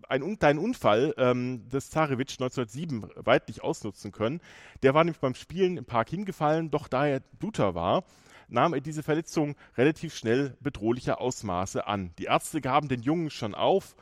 einen 0.08 0.38
kleinen 0.38 0.58
Unfall 0.58 1.14
ähm, 1.16 1.68
des 1.68 1.90
Zarewitsch 1.90 2.34
1907 2.40 3.10
weitlich 3.16 3.62
ausnutzen 3.62 4.12
können. 4.12 4.40
Der 4.82 4.94
war 4.94 5.04
nämlich 5.04 5.20
beim 5.20 5.34
Spielen 5.34 5.76
im 5.76 5.84
Park 5.84 6.10
hingefallen, 6.10 6.70
doch 6.70 6.88
da 6.88 7.06
er 7.06 7.20
Bluter 7.38 7.74
war, 7.74 8.04
nahm 8.48 8.74
er 8.74 8.80
diese 8.80 9.02
Verletzung 9.02 9.54
relativ 9.76 10.14
schnell 10.14 10.56
bedrohlicher 10.60 11.20
Ausmaße 11.20 11.86
an. 11.86 12.10
Die 12.18 12.24
Ärzte 12.24 12.60
gaben 12.60 12.88
den 12.88 13.02
Jungen 13.02 13.30
schon 13.30 13.54
auf. 13.54 13.96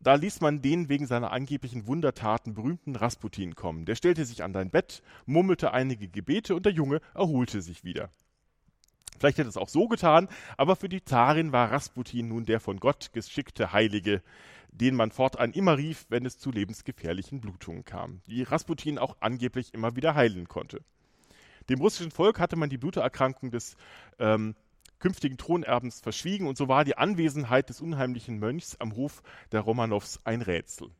Da 0.00 0.14
ließ 0.14 0.40
man 0.40 0.62
den 0.62 0.88
wegen 0.88 1.06
seiner 1.06 1.30
angeblichen 1.30 1.86
Wundertaten 1.86 2.54
berühmten 2.54 2.96
Rasputin 2.96 3.54
kommen. 3.54 3.84
Der 3.84 3.96
stellte 3.96 4.24
sich 4.24 4.42
an 4.42 4.54
dein 4.54 4.70
Bett, 4.70 5.02
murmelte 5.26 5.72
einige 5.72 6.08
Gebete 6.08 6.54
und 6.54 6.64
der 6.64 6.72
Junge 6.72 7.00
erholte 7.14 7.60
sich 7.60 7.84
wieder. 7.84 8.10
Vielleicht 9.18 9.38
hätte 9.38 9.48
es 9.48 9.56
auch 9.56 9.68
so 9.68 9.88
getan, 9.88 10.28
aber 10.56 10.76
für 10.76 10.88
die 10.88 11.04
Zarin 11.04 11.52
war 11.52 11.70
Rasputin 11.70 12.28
nun 12.28 12.46
der 12.46 12.60
von 12.60 12.80
Gott 12.80 13.12
geschickte 13.12 13.72
Heilige, 13.72 14.22
den 14.74 14.96
man 14.96 15.10
fortan 15.10 15.52
immer 15.52 15.78
rief, 15.78 16.04
wenn 16.08 16.26
es 16.26 16.38
zu 16.38 16.50
lebensgefährlichen 16.50 17.40
Blutungen 17.40 17.84
kam, 17.84 18.20
die 18.26 18.42
Rasputin 18.42 18.98
auch 18.98 19.16
angeblich 19.20 19.72
immer 19.72 19.96
wieder 19.96 20.14
heilen 20.14 20.48
konnte. 20.48 20.82
Dem 21.68 21.80
russischen 21.80 22.10
Volk 22.10 22.40
hatte 22.40 22.56
man 22.56 22.68
die 22.68 22.76
Blutererkrankung 22.76 23.50
des 23.50 23.76
ähm, 24.18 24.54
künftigen 24.98 25.38
Thronerbens 25.38 26.00
verschwiegen 26.00 26.46
und 26.46 26.58
so 26.58 26.68
war 26.68 26.84
die 26.84 26.98
Anwesenheit 26.98 27.68
des 27.68 27.80
unheimlichen 27.80 28.38
Mönchs 28.38 28.76
am 28.80 28.96
Hof 28.96 29.22
der 29.52 29.60
Romanows 29.60 30.20
ein 30.24 30.42
Rätsel. 30.42 30.90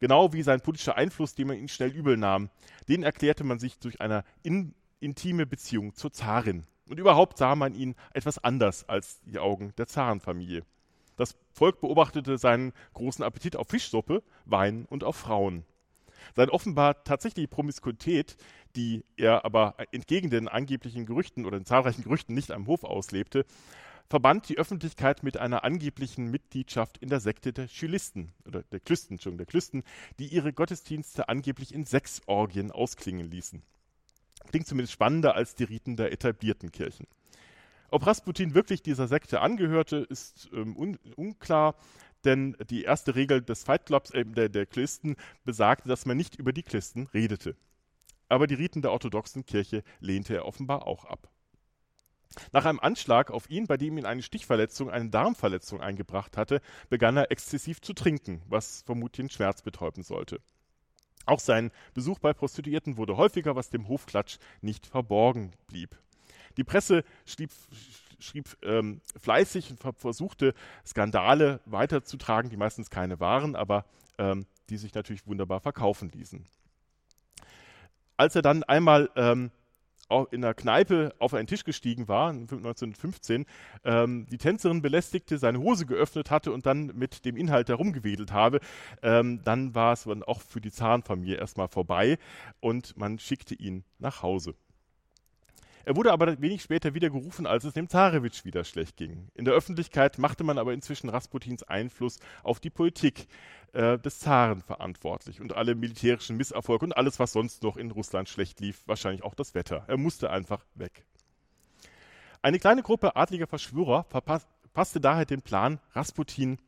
Genau 0.00 0.32
wie 0.32 0.42
sein 0.42 0.60
politischer 0.60 0.96
Einfluss, 0.96 1.34
den 1.34 1.48
man 1.48 1.56
ihn 1.56 1.68
schnell 1.68 1.90
übel 1.90 2.16
nahm, 2.16 2.50
den 2.88 3.02
erklärte 3.02 3.42
man 3.42 3.58
sich 3.58 3.78
durch 3.78 4.00
eine 4.00 4.24
in, 4.42 4.74
intime 5.00 5.46
Beziehung 5.46 5.94
zur 5.94 6.12
Zarin. 6.12 6.66
Und 6.88 7.00
überhaupt 7.00 7.38
sah 7.38 7.54
man 7.54 7.74
ihn 7.74 7.94
etwas 8.12 8.42
anders 8.42 8.88
als 8.88 9.20
die 9.22 9.38
Augen 9.38 9.72
der 9.78 9.86
Zarenfamilie. 9.86 10.62
Das 11.16 11.36
Volk 11.52 11.80
beobachtete 11.80 12.38
seinen 12.38 12.72
großen 12.94 13.24
Appetit 13.24 13.56
auf 13.56 13.68
Fischsuppe, 13.68 14.22
Wein 14.44 14.86
und 14.86 15.04
auf 15.04 15.16
Frauen. 15.16 15.64
Seine 16.34 16.52
offenbar 16.52 17.04
tatsächliche 17.04 17.48
Promiskuität, 17.48 18.36
die 18.76 19.04
er 19.16 19.44
aber 19.44 19.76
entgegen 19.92 20.30
den 20.30 20.48
angeblichen 20.48 21.06
Gerüchten 21.06 21.46
oder 21.46 21.58
den 21.58 21.66
zahlreichen 21.66 22.02
Gerüchten 22.02 22.34
nicht 22.34 22.50
am 22.50 22.66
Hof 22.66 22.82
auslebte, 22.82 23.44
verband 24.08 24.48
die 24.48 24.58
Öffentlichkeit 24.58 25.22
mit 25.22 25.36
einer 25.36 25.64
angeblichen 25.64 26.30
Mitgliedschaft 26.30 26.98
in 26.98 27.08
der 27.08 27.20
Sekte 27.20 27.52
der 27.52 27.68
Schylisten 27.68 28.32
oder 28.46 28.62
der 28.62 28.80
Klüsten, 28.80 29.18
der 29.36 29.46
Klüsten, 29.46 29.82
die 30.18 30.26
ihre 30.26 30.52
Gottesdienste 30.52 31.28
angeblich 31.28 31.72
in 31.72 31.86
Sexorgien 31.86 32.70
ausklingen 32.70 33.30
ließen. 33.30 33.62
Klingt 34.48 34.66
zumindest 34.66 34.92
spannender 34.92 35.34
als 35.34 35.54
die 35.54 35.64
Riten 35.64 35.96
der 35.96 36.12
etablierten 36.12 36.70
Kirchen. 36.70 37.06
Ob 37.94 38.08
Rasputin 38.08 38.54
wirklich 38.54 38.82
dieser 38.82 39.06
Sekte 39.06 39.40
angehörte, 39.40 39.98
ist 39.98 40.50
ähm, 40.52 40.76
un 40.76 40.98
unklar, 41.14 41.76
denn 42.24 42.56
die 42.68 42.82
erste 42.82 43.14
Regel 43.14 43.40
des 43.40 43.62
Fight 43.62 43.86
Clubs, 43.86 44.10
äh, 44.10 44.24
der, 44.24 44.48
der 44.48 44.66
Klisten, 44.66 45.14
besagte, 45.44 45.88
dass 45.88 46.04
man 46.04 46.16
nicht 46.16 46.34
über 46.34 46.52
die 46.52 46.64
Klisten 46.64 47.06
redete. 47.14 47.54
Aber 48.28 48.48
die 48.48 48.56
Riten 48.56 48.82
der 48.82 48.90
orthodoxen 48.90 49.46
Kirche 49.46 49.84
lehnte 50.00 50.34
er 50.34 50.44
offenbar 50.44 50.88
auch 50.88 51.04
ab. 51.04 51.30
Nach 52.50 52.64
einem 52.64 52.80
Anschlag 52.80 53.30
auf 53.30 53.48
ihn, 53.48 53.68
bei 53.68 53.76
dem 53.76 53.96
ihn 53.96 54.06
eine 54.06 54.22
Stichverletzung 54.22 54.90
eine 54.90 55.10
Darmverletzung 55.10 55.80
eingebracht 55.80 56.36
hatte, 56.36 56.60
begann 56.88 57.16
er 57.16 57.30
exzessiv 57.30 57.80
zu 57.80 57.92
trinken, 57.92 58.42
was 58.48 58.82
vermutlich 58.82 59.28
den 59.28 59.30
Schmerz 59.30 59.62
betäuben 59.62 60.02
sollte. 60.02 60.40
Auch 61.26 61.38
sein 61.38 61.70
Besuch 61.94 62.18
bei 62.18 62.32
Prostituierten 62.32 62.96
wurde 62.96 63.16
häufiger, 63.16 63.54
was 63.54 63.70
dem 63.70 63.86
Hofklatsch 63.86 64.38
nicht 64.62 64.84
verborgen 64.84 65.52
blieb. 65.68 65.96
Die 66.56 66.64
Presse 66.64 67.04
schrieb, 67.26 67.50
schrieb 68.18 68.56
ähm, 68.62 69.00
fleißig 69.20 69.70
und 69.70 69.98
versuchte, 69.98 70.54
Skandale 70.86 71.60
weiterzutragen, 71.66 72.50
die 72.50 72.56
meistens 72.56 72.90
keine 72.90 73.20
waren, 73.20 73.56
aber 73.56 73.84
ähm, 74.18 74.46
die 74.70 74.76
sich 74.76 74.94
natürlich 74.94 75.26
wunderbar 75.26 75.60
verkaufen 75.60 76.10
ließen. 76.10 76.46
Als 78.16 78.36
er 78.36 78.42
dann 78.42 78.62
einmal 78.62 79.10
ähm, 79.16 79.50
in 80.30 80.42
der 80.42 80.54
Kneipe 80.54 81.14
auf 81.18 81.34
einen 81.34 81.46
Tisch 81.46 81.64
gestiegen 81.64 82.08
war, 82.08 82.30
1915, 82.30 83.46
ähm, 83.84 84.26
die 84.30 84.38
Tänzerin 84.38 84.82
belästigte, 84.82 85.38
seine 85.38 85.58
Hose 85.58 85.86
geöffnet 85.86 86.30
hatte 86.30 86.52
und 86.52 86.66
dann 86.66 86.86
mit 86.94 87.24
dem 87.24 87.36
Inhalt 87.36 87.68
herumgewedelt 87.68 88.32
habe, 88.32 88.60
ähm, 89.02 89.40
dann 89.44 89.74
war 89.74 89.94
es 89.94 90.04
dann 90.04 90.22
auch 90.22 90.40
für 90.40 90.60
die 90.60 90.70
Zarenfamilie 90.70 91.36
erstmal 91.36 91.68
vorbei 91.68 92.18
und 92.60 92.96
man 92.96 93.18
schickte 93.18 93.54
ihn 93.54 93.84
nach 93.98 94.22
Hause. 94.22 94.54
Er 95.84 95.96
wurde 95.96 96.12
aber 96.12 96.40
wenig 96.40 96.62
später 96.62 96.94
wieder 96.94 97.10
gerufen, 97.10 97.46
als 97.46 97.64
es 97.64 97.74
dem 97.74 97.88
Zarewitsch 97.88 98.44
wieder 98.44 98.64
schlecht 98.64 98.96
ging. 98.96 99.28
In 99.34 99.44
der 99.44 99.54
Öffentlichkeit 99.54 100.18
machte 100.18 100.42
man 100.42 100.58
aber 100.58 100.72
inzwischen 100.72 101.10
Rasputins 101.10 101.62
Einfluss 101.62 102.20
auf 102.42 102.58
die 102.58 102.70
Politik 102.70 103.26
äh, 103.72 103.98
des 103.98 104.18
Zaren 104.20 104.62
verantwortlich 104.62 105.40
und 105.40 105.54
alle 105.54 105.74
militärischen 105.74 106.36
Misserfolge 106.36 106.86
und 106.86 106.96
alles, 106.96 107.18
was 107.18 107.32
sonst 107.32 107.62
noch 107.62 107.76
in 107.76 107.90
Russland 107.90 108.28
schlecht 108.28 108.60
lief, 108.60 108.82
wahrscheinlich 108.86 109.22
auch 109.22 109.34
das 109.34 109.54
Wetter. 109.54 109.84
Er 109.86 109.98
musste 109.98 110.30
einfach 110.30 110.64
weg. 110.74 111.04
Eine 112.40 112.58
kleine 112.58 112.82
Gruppe 112.82 113.16
adliger 113.16 113.46
Verschwörer 113.46 114.04
verpasste 114.04 115.00
daher 115.00 115.24
den 115.24 115.42
Plan, 115.42 115.80
Rasputin 115.92 116.58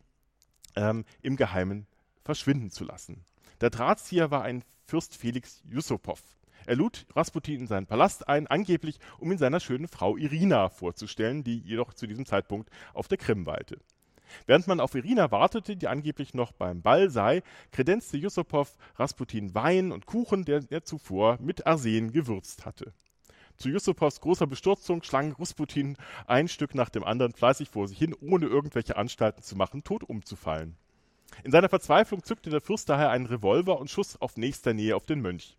ähm, 0.74 1.04
im 1.22 1.36
Geheimen 1.36 1.86
verschwinden 2.24 2.70
zu 2.70 2.84
lassen. 2.84 3.24
Der 3.60 3.70
Drahtzieher 3.70 4.30
war 4.30 4.42
ein 4.42 4.62
Fürst 4.86 5.16
Felix 5.16 5.62
Yusupov. 5.64 6.35
Er 6.66 6.76
lud 6.76 7.06
Rasputin 7.14 7.60
in 7.60 7.66
seinen 7.68 7.86
Palast 7.86 8.28
ein, 8.28 8.48
angeblich 8.48 8.98
um 9.18 9.30
ihn 9.30 9.38
seiner 9.38 9.60
schönen 9.60 9.86
Frau 9.86 10.16
Irina 10.16 10.68
vorzustellen, 10.68 11.44
die 11.44 11.60
jedoch 11.60 11.94
zu 11.94 12.08
diesem 12.08 12.26
Zeitpunkt 12.26 12.70
auf 12.92 13.06
der 13.06 13.18
Krim 13.18 13.46
weilte. 13.46 13.78
Während 14.46 14.66
man 14.66 14.80
auf 14.80 14.96
Irina 14.96 15.30
wartete, 15.30 15.76
die 15.76 15.86
angeblich 15.86 16.34
noch 16.34 16.50
beim 16.50 16.82
Ball 16.82 17.08
sei, 17.08 17.42
kredenzte 17.70 18.16
Yusupow 18.16 18.76
Rasputin 18.96 19.54
Wein 19.54 19.92
und 19.92 20.06
Kuchen, 20.06 20.44
der 20.44 20.62
er 20.68 20.82
zuvor 20.82 21.38
mit 21.40 21.66
Arsen 21.66 22.10
gewürzt 22.10 22.66
hatte. 22.66 22.92
Zu 23.56 23.70
Yusupows 23.70 24.20
großer 24.20 24.48
Bestürzung 24.48 25.02
schlang 25.04 25.32
Rasputin 25.38 25.96
ein 26.26 26.48
Stück 26.48 26.74
nach 26.74 26.90
dem 26.90 27.04
anderen 27.04 27.32
fleißig 27.32 27.70
vor 27.70 27.86
sich 27.86 27.98
hin, 27.98 28.14
ohne 28.20 28.46
irgendwelche 28.46 28.96
Anstalten 28.96 29.42
zu 29.42 29.56
machen, 29.56 29.84
tot 29.84 30.02
umzufallen. 30.02 30.76
In 31.44 31.52
seiner 31.52 31.68
Verzweiflung 31.68 32.22
zückte 32.22 32.50
der 32.50 32.60
Fürst 32.60 32.88
daher 32.88 33.10
einen 33.10 33.26
Revolver 33.26 33.78
und 33.78 33.90
schoss 33.90 34.20
auf 34.20 34.36
nächster 34.36 34.74
Nähe 34.74 34.96
auf 34.96 35.06
den 35.06 35.20
Mönch. 35.20 35.56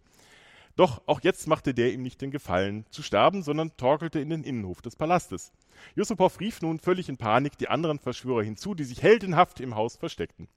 Doch 0.78 1.02
auch 1.08 1.22
jetzt 1.22 1.48
machte 1.48 1.74
der 1.74 1.92
ihm 1.92 2.04
nicht 2.04 2.22
den 2.22 2.30
Gefallen 2.30 2.86
zu 2.92 3.02
sterben, 3.02 3.42
sondern 3.42 3.76
torkelte 3.78 4.20
in 4.20 4.30
den 4.30 4.44
Innenhof 4.44 4.80
des 4.84 4.96
Palastes. 4.96 5.52
Yusupow 5.96 6.40
rief 6.40 6.62
nun 6.62 6.78
völlig 6.78 7.10
in 7.10 7.18
Panik 7.18 7.58
die 7.58 7.68
anderen 7.68 7.98
Verschwörer 7.98 8.44
hinzu, 8.44 8.76
die 8.76 8.84
sich 8.84 9.02
heldenhaft 9.02 9.60
im 9.60 9.76
Haus 9.76 9.96
versteckten. 9.96 10.48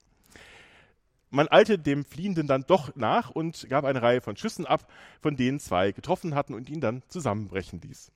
Man 1.31 1.47
eilte 1.49 1.79
dem 1.79 2.05
Fliehenden 2.05 2.45
dann 2.45 2.65
doch 2.67 2.95
nach 2.95 3.31
und 3.31 3.67
gab 3.67 3.83
eine 3.83 4.01
Reihe 4.01 4.21
von 4.21 4.37
Schüssen 4.37 4.67
ab, 4.67 4.87
von 5.21 5.37
denen 5.37 5.59
zwei 5.59 5.91
getroffen 5.91 6.35
hatten 6.35 6.53
und 6.53 6.69
ihn 6.69 6.81
dann 6.81 7.01
zusammenbrechen 7.07 7.81
ließ. 7.81 8.11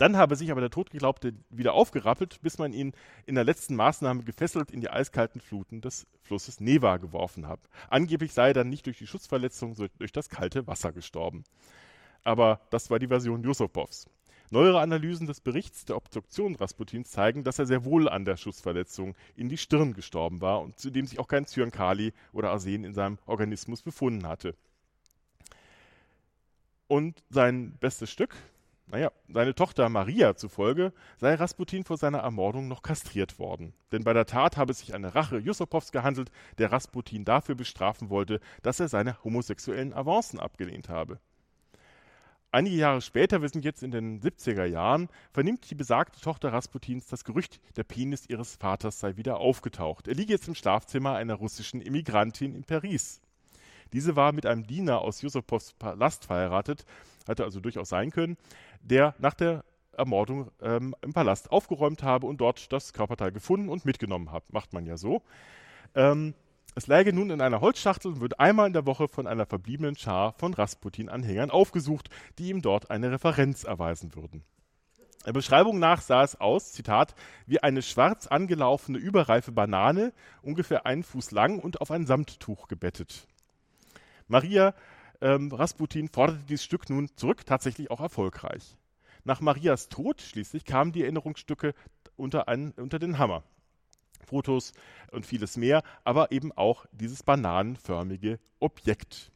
Dann 0.00 0.16
habe 0.16 0.34
sich 0.34 0.50
aber 0.50 0.62
der 0.62 0.70
Totgeglaubte 0.70 1.34
wieder 1.50 1.74
aufgerappelt, 1.74 2.40
bis 2.40 2.56
man 2.56 2.72
ihn 2.72 2.94
in 3.26 3.34
der 3.34 3.44
letzten 3.44 3.76
Maßnahme 3.76 4.22
gefesselt 4.22 4.70
in 4.70 4.80
die 4.80 4.88
eiskalten 4.88 5.42
Fluten 5.42 5.82
des 5.82 6.06
Flusses 6.22 6.58
Neva 6.58 6.96
geworfen 6.96 7.46
hat. 7.46 7.60
Angeblich 7.90 8.32
sei 8.32 8.48
er 8.48 8.54
dann 8.54 8.70
nicht 8.70 8.86
durch 8.86 8.96
die 8.96 9.06
Schussverletzung, 9.06 9.74
sondern 9.74 9.94
durch 9.98 10.12
das 10.12 10.30
kalte 10.30 10.66
Wasser 10.66 10.92
gestorben. 10.92 11.44
Aber 12.24 12.62
das 12.70 12.88
war 12.88 12.98
die 12.98 13.08
Version 13.08 13.44
Yusupovs. 13.44 14.06
Neuere 14.48 14.80
Analysen 14.80 15.26
des 15.26 15.42
Berichts 15.42 15.84
der 15.84 15.98
Obduktion 15.98 16.54
Rasputins 16.54 17.10
zeigen, 17.10 17.44
dass 17.44 17.58
er 17.58 17.66
sehr 17.66 17.84
wohl 17.84 18.08
an 18.08 18.24
der 18.24 18.38
Schussverletzung 18.38 19.14
in 19.36 19.50
die 19.50 19.58
Stirn 19.58 19.92
gestorben 19.92 20.40
war 20.40 20.62
und 20.62 20.78
zudem 20.78 21.06
sich 21.06 21.18
auch 21.18 21.28
kein 21.28 21.44
Zyankali 21.44 22.14
oder 22.32 22.52
Arsen 22.52 22.84
in 22.84 22.94
seinem 22.94 23.18
Organismus 23.26 23.82
befunden 23.82 24.26
hatte. 24.26 24.54
Und 26.88 27.22
sein 27.28 27.76
bestes 27.80 28.10
Stück, 28.10 28.34
naja, 28.90 29.12
seine 29.28 29.54
Tochter 29.54 29.88
Maria 29.88 30.34
zufolge 30.34 30.92
sei 31.18 31.34
Rasputin 31.34 31.84
vor 31.84 31.96
seiner 31.96 32.18
Ermordung 32.18 32.66
noch 32.66 32.82
kastriert 32.82 33.38
worden. 33.38 33.72
Denn 33.92 34.02
bei 34.02 34.12
der 34.12 34.26
Tat 34.26 34.56
habe 34.56 34.72
es 34.72 34.80
sich 34.80 34.94
eine 34.94 35.14
Rache 35.14 35.38
Yusupovs 35.38 35.92
gehandelt, 35.92 36.30
der 36.58 36.72
Rasputin 36.72 37.24
dafür 37.24 37.54
bestrafen 37.54 38.10
wollte, 38.10 38.40
dass 38.62 38.80
er 38.80 38.88
seine 38.88 39.22
homosexuellen 39.22 39.94
Avancen 39.94 40.40
abgelehnt 40.40 40.88
habe. 40.88 41.20
Einige 42.52 42.74
Jahre 42.74 43.00
später, 43.00 43.42
wir 43.42 43.48
sind 43.48 43.64
jetzt 43.64 43.84
in 43.84 43.92
den 43.92 44.20
70er 44.20 44.64
Jahren, 44.64 45.08
vernimmt 45.32 45.70
die 45.70 45.76
besagte 45.76 46.20
Tochter 46.20 46.52
Rasputins 46.52 47.06
das 47.06 47.22
Gerücht, 47.22 47.60
der 47.76 47.84
Penis 47.84 48.26
ihres 48.28 48.56
Vaters 48.56 48.98
sei 48.98 49.16
wieder 49.16 49.38
aufgetaucht. 49.38 50.08
Er 50.08 50.14
liege 50.14 50.32
jetzt 50.32 50.48
im 50.48 50.56
Schlafzimmer 50.56 51.14
einer 51.14 51.34
russischen 51.34 51.80
Immigrantin 51.80 52.56
in 52.56 52.64
Paris. 52.64 53.20
Diese 53.92 54.16
war 54.16 54.32
mit 54.32 54.46
einem 54.46 54.66
Diener 54.66 55.00
aus 55.00 55.22
Yusupovs 55.22 55.74
Palast 55.74 56.24
verheiratet, 56.24 56.84
hatte 57.28 57.44
also 57.44 57.60
durchaus 57.60 57.88
sein 57.88 58.10
können, 58.10 58.36
der 58.80 59.14
nach 59.18 59.34
der 59.34 59.64
Ermordung 59.92 60.50
ähm, 60.62 60.94
im 61.02 61.12
Palast 61.12 61.52
aufgeräumt 61.52 62.02
habe 62.02 62.26
und 62.26 62.40
dort 62.40 62.72
das 62.72 62.92
Körperteil 62.92 63.32
gefunden 63.32 63.68
und 63.68 63.84
mitgenommen 63.84 64.32
hat. 64.32 64.52
Macht 64.52 64.72
man 64.72 64.86
ja 64.86 64.96
so. 64.96 65.22
Ähm, 65.94 66.34
es 66.74 66.86
läge 66.86 67.12
nun 67.12 67.30
in 67.30 67.40
einer 67.40 67.60
Holzschachtel 67.60 68.12
und 68.12 68.20
wird 68.20 68.38
einmal 68.38 68.68
in 68.68 68.72
der 68.72 68.86
Woche 68.86 69.08
von 69.08 69.26
einer 69.26 69.44
verbliebenen 69.44 69.96
Schar 69.96 70.34
von 70.38 70.54
Rasputin-Anhängern 70.54 71.50
aufgesucht, 71.50 72.08
die 72.38 72.48
ihm 72.48 72.62
dort 72.62 72.90
eine 72.90 73.10
Referenz 73.10 73.64
erweisen 73.64 74.14
würden. 74.14 74.44
Der 75.26 75.32
Beschreibung 75.32 75.78
nach 75.78 76.00
sah 76.00 76.22
es 76.22 76.40
aus, 76.40 76.72
Zitat, 76.72 77.14
wie 77.46 77.62
eine 77.62 77.82
schwarz 77.82 78.26
angelaufene, 78.26 78.96
überreife 78.96 79.52
Banane, 79.52 80.12
ungefähr 80.42 80.86
einen 80.86 81.02
Fuß 81.02 81.32
lang 81.32 81.58
und 81.58 81.80
auf 81.82 81.90
ein 81.90 82.06
Samttuch 82.06 82.68
gebettet. 82.68 83.26
Maria 84.28 84.72
ähm, 85.20 85.52
Rasputin 85.52 86.08
forderte 86.08 86.44
dieses 86.48 86.64
Stück 86.64 86.88
nun 86.90 87.08
zurück, 87.16 87.44
tatsächlich 87.46 87.90
auch 87.90 88.00
erfolgreich. 88.00 88.76
Nach 89.24 89.40
Marias 89.40 89.88
Tod 89.88 90.22
schließlich 90.22 90.64
kamen 90.64 90.92
die 90.92 91.02
Erinnerungsstücke 91.02 91.74
unter, 92.16 92.48
einen, 92.48 92.72
unter 92.72 92.98
den 92.98 93.18
Hammer. 93.18 93.42
Fotos 94.24 94.72
und 95.10 95.26
vieles 95.26 95.56
mehr, 95.56 95.82
aber 96.04 96.32
eben 96.32 96.52
auch 96.52 96.86
dieses 96.92 97.22
bananenförmige 97.22 98.38
Objekt. 98.58 99.32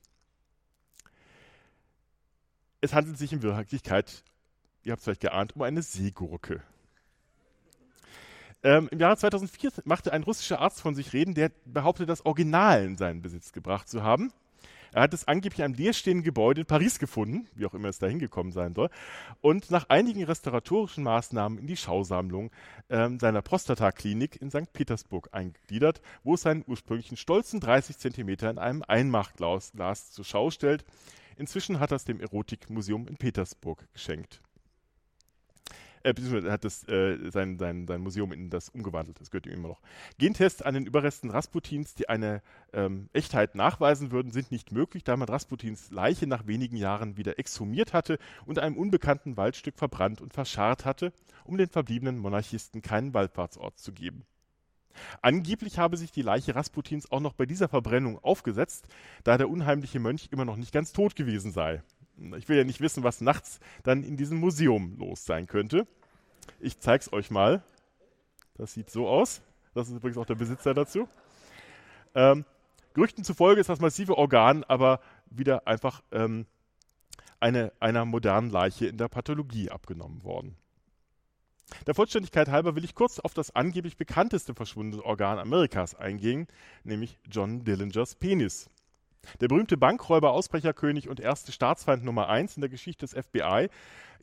Es 2.81 2.93
handelt 2.93 3.19
sich 3.19 3.33
in 3.33 3.43
Wirklichkeit, 3.43 4.23
ihr 4.83 4.93
habt 4.93 5.01
es 5.01 5.05
vielleicht 5.05 5.23
geahnt, 5.23 5.57
um 5.57 5.63
eine 5.63 5.83
Seegurke. 5.83 6.63
Ähm, 8.63 8.89
Im 8.91 8.99
Jahre 8.99 9.17
2004 9.17 9.73
machte 9.85 10.13
ein 10.13 10.23
russischer 10.23 10.61
Arzt 10.61 10.81
von 10.81 10.95
sich 10.95 11.13
reden, 11.13 11.35
der 11.35 11.51
behauptet, 11.67 12.09
das 12.09 12.25
Original 12.25 12.85
in 12.85 12.97
seinen 12.97 13.21
Besitz 13.21 13.53
gebracht 13.53 13.89
zu 13.89 14.03
haben. 14.03 14.33
Er 14.95 15.03
hat 15.03 15.13
es 15.13 15.27
angeblich 15.27 15.59
in 15.59 15.65
einem 15.65 15.75
leerstehenden 15.75 16.23
Gebäude 16.23 16.61
in 16.61 16.69
Paris 16.69 17.01
gefunden, 17.01 17.49
wie 17.57 17.67
auch 17.67 17.75
immer 17.75 17.89
es 17.89 17.99
da 17.99 18.07
hingekommen 18.07 18.53
sein 18.53 18.75
soll, 18.75 18.91
und 19.41 19.73
nach 19.73 19.89
einigen 19.89 20.23
restauratorischen 20.23 21.03
Maßnahmen 21.03 21.59
in 21.59 21.67
die 21.67 21.77
Schausammlung 21.77 22.53
ähm, 22.89 23.19
seiner 23.19 23.43
Prostataklinik 23.43 24.41
in 24.41 24.51
St. 24.51 24.73
Petersburg 24.73 25.31
eingegliedert, 25.33 26.01
wo 26.23 26.35
es 26.35 26.43
seinen 26.43 26.63
ursprünglichen 26.65 27.17
stolzen 27.17 27.59
30 27.59 27.99
Zentimeter 27.99 28.49
in 28.49 28.59
einem 28.59 28.85
Einmachglas 28.87 29.73
zur 30.13 30.25
Schau 30.25 30.53
stellt. 30.53 30.85
Inzwischen 31.37 31.81
hat 31.81 31.91
er 31.91 31.97
es 31.97 32.05
dem 32.05 32.21
Erotikmuseum 32.21 33.09
in 33.09 33.17
Petersburg 33.17 33.89
geschenkt 33.95 34.44
äh, 36.05 36.13
beziehungsweise 36.13 36.53
hat 36.53 36.65
das, 36.65 36.87
äh, 36.87 37.31
sein, 37.31 37.59
sein, 37.59 37.87
sein 37.87 38.01
Museum 38.01 38.33
in 38.33 38.51
das 38.51 38.69
umgewandelt. 38.69 39.21
Das 39.21 39.31
gehört 39.31 39.47
ihm 39.47 39.53
immer 39.53 39.69
noch. 39.69 39.81
Gentests 40.19 40.63
an 40.63 40.75
den 40.75 40.87
Überresten 40.87 41.31
Rasputins, 41.31 41.95
die 41.95 42.09
eine 42.09 42.43
ähm, 42.73 43.09
Echtheit 43.13 43.55
nachweisen 43.55 44.13
würden, 44.13 44.31
sind 44.31 44.53
nicht 44.53 44.71
möglich, 44.71 45.03
da 45.03 45.17
man 45.17 45.29
Rasputins 45.29 45.91
Leiche 45.91 46.27
nach 46.27 46.47
wenigen 46.47 46.77
Jahren 46.77 47.17
wieder 47.17 47.39
exhumiert 47.39 47.93
hatte 47.93 48.19
und 48.45 48.59
einem 48.59 48.77
unbekannten 48.77 49.37
Waldstück 49.37 49.77
verbrannt 49.77 50.21
und 50.21 50.35
verscharrt 50.35 50.85
hatte, 50.85 51.13
um 51.45 51.57
den 51.57 51.69
verbliebenen 51.69 52.19
Monarchisten 52.19 52.83
keinen 52.83 53.15
Wallfahrtsort 53.15 53.79
zu 53.79 53.93
geben. 53.93 54.25
Angeblich 55.23 55.79
habe 55.79 55.97
sich 55.97 56.13
die 56.13 56.23
Leiche 56.23 56.55
Rasputins 56.55 57.11
auch 57.11 57.21
noch 57.21 57.33
bei 57.33 57.47
dieser 57.47 57.69
Verbrennung 57.69 58.19
aufgesetzt, 58.23 58.87
da 59.25 59.39
der 59.39 59.49
unheimliche 59.49 60.01
Mönch 60.01 60.29
immer 60.31 60.45
noch 60.45 60.57
nicht 60.57 60.73
ganz 60.73 60.93
tot 60.93 61.17
gewesen 61.17 61.51
sei. 61.51 61.83
Ich 62.37 62.49
will 62.49 62.57
ja 62.57 62.65
nicht 62.65 62.81
wissen, 62.81 63.03
was 63.03 63.21
nachts 63.21 63.61
dann 63.83 64.03
in 64.03 64.17
diesem 64.17 64.39
Museum 64.39 64.97
los 64.99 65.25
sein 65.25 65.47
könnte. 65.47 65.87
Ich 66.61 66.79
zeig's 66.79 67.13
euch 67.13 67.31
mal. 67.31 67.63
Das 68.55 68.75
sieht 68.75 68.91
so 68.91 69.09
aus. 69.09 69.43
Das 69.75 69.89
ist 69.89 69.97
übrigens 69.97 70.19
auch 70.19 70.27
der 70.27 70.37
Besitzer 70.37 70.75
dazu. 70.75 71.09
Ähm, 72.15 72.45
Gerüchten 72.95 73.25
zufolge 73.25 73.61
ist 73.61 73.69
das 73.69 73.81
massive 73.81 74.17
Organ 74.17 74.63
aber 74.65 75.01
wieder 75.27 75.67
einfach 75.67 76.03
ähm, 76.13 76.47
eine, 77.41 77.73
einer 77.81 78.05
modernen 78.05 78.51
Leiche 78.51 78.87
in 78.87 78.97
der 78.97 79.09
Pathologie 79.09 79.71
abgenommen 79.71 80.23
worden. 80.23 80.57
Der 81.87 81.95
Vollständigkeit 81.95 82.49
halber 82.49 82.77
will 82.77 82.85
ich 82.85 82.95
kurz 82.95 83.19
auf 83.19 83.35
das 83.35 83.55
angeblich 83.55 83.97
bekannteste 83.97 84.55
verschwundene 84.55 85.05
Organ 85.05 85.39
Amerikas 85.39 85.95
eingehen, 85.95 86.47
nämlich 86.85 87.19
John 87.29 87.65
Dillingers 87.65 88.15
Penis. 88.15 88.71
Der 89.41 89.49
berühmte 89.49 89.77
Bankräuber, 89.77 90.33
Ausbrecherkönig 90.33 91.09
und 91.09 91.21
erste 91.21 91.53
Staatsfeind 91.53 92.05
Nummer 92.05 92.29
1 92.29 92.57
in 92.57 92.61
der 92.61 92.71
Geschichte 92.71 93.07
des 93.07 93.13
FBI 93.13 93.69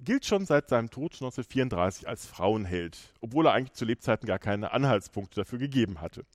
gilt 0.04 0.26
schon 0.26 0.46
seit 0.46 0.70
seinem 0.70 0.90
Tod 0.90 1.14
1934 1.14 2.08
als 2.08 2.26
Frauenheld, 2.26 2.98
obwohl 3.22 3.46
er 3.46 3.54
eigentlich 3.54 3.74
zu 3.74 3.86
Lebzeiten 3.86 4.28
gar 4.28 4.40
keine 4.40 4.72
Anhaltspunkte 4.72 5.42
dafür 5.42 5.60
gegeben 5.60 6.02
hatte. 6.02 6.26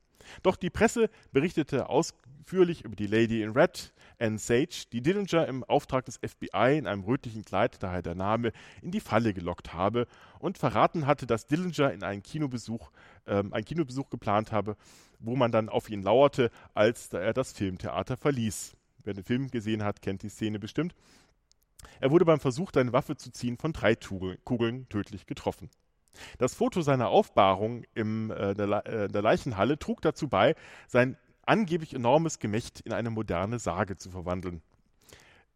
Doch 0.42 0.57
die 0.57 0.70
Presse 0.70 1.11
berichtete 1.33 1.88
ausführlich 1.88 2.85
über 2.85 2.96
die 2.96 3.07
Lady 3.07 3.42
in 3.42 3.50
Red, 3.50 3.92
Anne 4.18 4.38
Sage, 4.38 4.87
die 4.92 5.02
Dillinger 5.02 5.46
im 5.46 5.62
Auftrag 5.64 6.05
des 6.07 6.18
FBI 6.18 6.79
in 6.79 6.87
einem 6.87 7.05
rötlichen 7.05 7.44
Kleid, 7.44 7.83
daher 7.83 8.02
der 8.02 8.14
Name, 8.14 8.52
in 8.83 8.90
die 8.90 9.00
Falle 9.00 9.35
gelockt 9.35 9.74
habe 9.74 10.07
und 10.38 10.59
verraten 10.59 11.07
hatte, 11.07 11.26
dass 11.26 11.46
Dillinger 11.46 11.92
in 11.92 12.02
einen 12.02 12.22
Kinobesuch, 12.22 12.90
ähm, 13.26 13.52
einen 13.52 13.64
Kinobesuch 13.64 14.09
geplant 14.09 14.52
habe, 14.52 14.76
wo 15.26 15.36
man 15.36 15.52
dann 15.52 15.68
auf 15.68 15.90
ihn 15.90 16.02
lauerte, 16.02 16.50
als 16.74 17.12
er 17.12 17.32
das 17.32 17.52
Filmtheater 17.52 18.16
verließ. 18.16 18.76
Wer 19.04 19.14
den 19.14 19.24
Film 19.24 19.50
gesehen 19.50 19.84
hat, 19.84 20.02
kennt 20.02 20.22
die 20.22 20.28
Szene 20.28 20.58
bestimmt. 20.58 20.94
Er 22.00 22.10
wurde 22.10 22.24
beim 22.24 22.40
Versuch, 22.40 22.70
seine 22.72 22.92
Waffe 22.92 23.16
zu 23.16 23.30
ziehen, 23.30 23.58
von 23.58 23.72
drei 23.72 23.94
Kugeln 23.94 24.88
tödlich 24.88 25.26
getroffen. 25.26 25.70
Das 26.38 26.54
Foto 26.54 26.80
seiner 26.80 27.08
Aufbahrung 27.08 27.84
in 27.94 28.30
äh, 28.30 28.54
der, 28.54 28.86
äh, 28.86 29.08
der 29.08 29.22
Leichenhalle 29.22 29.78
trug 29.78 30.00
dazu 30.00 30.28
bei, 30.28 30.54
sein 30.86 31.16
angeblich 31.42 31.94
enormes 31.94 32.38
Gemächt 32.38 32.80
in 32.80 32.92
eine 32.92 33.10
moderne 33.10 33.58
Sage 33.58 33.96
zu 33.96 34.10
verwandeln, 34.10 34.62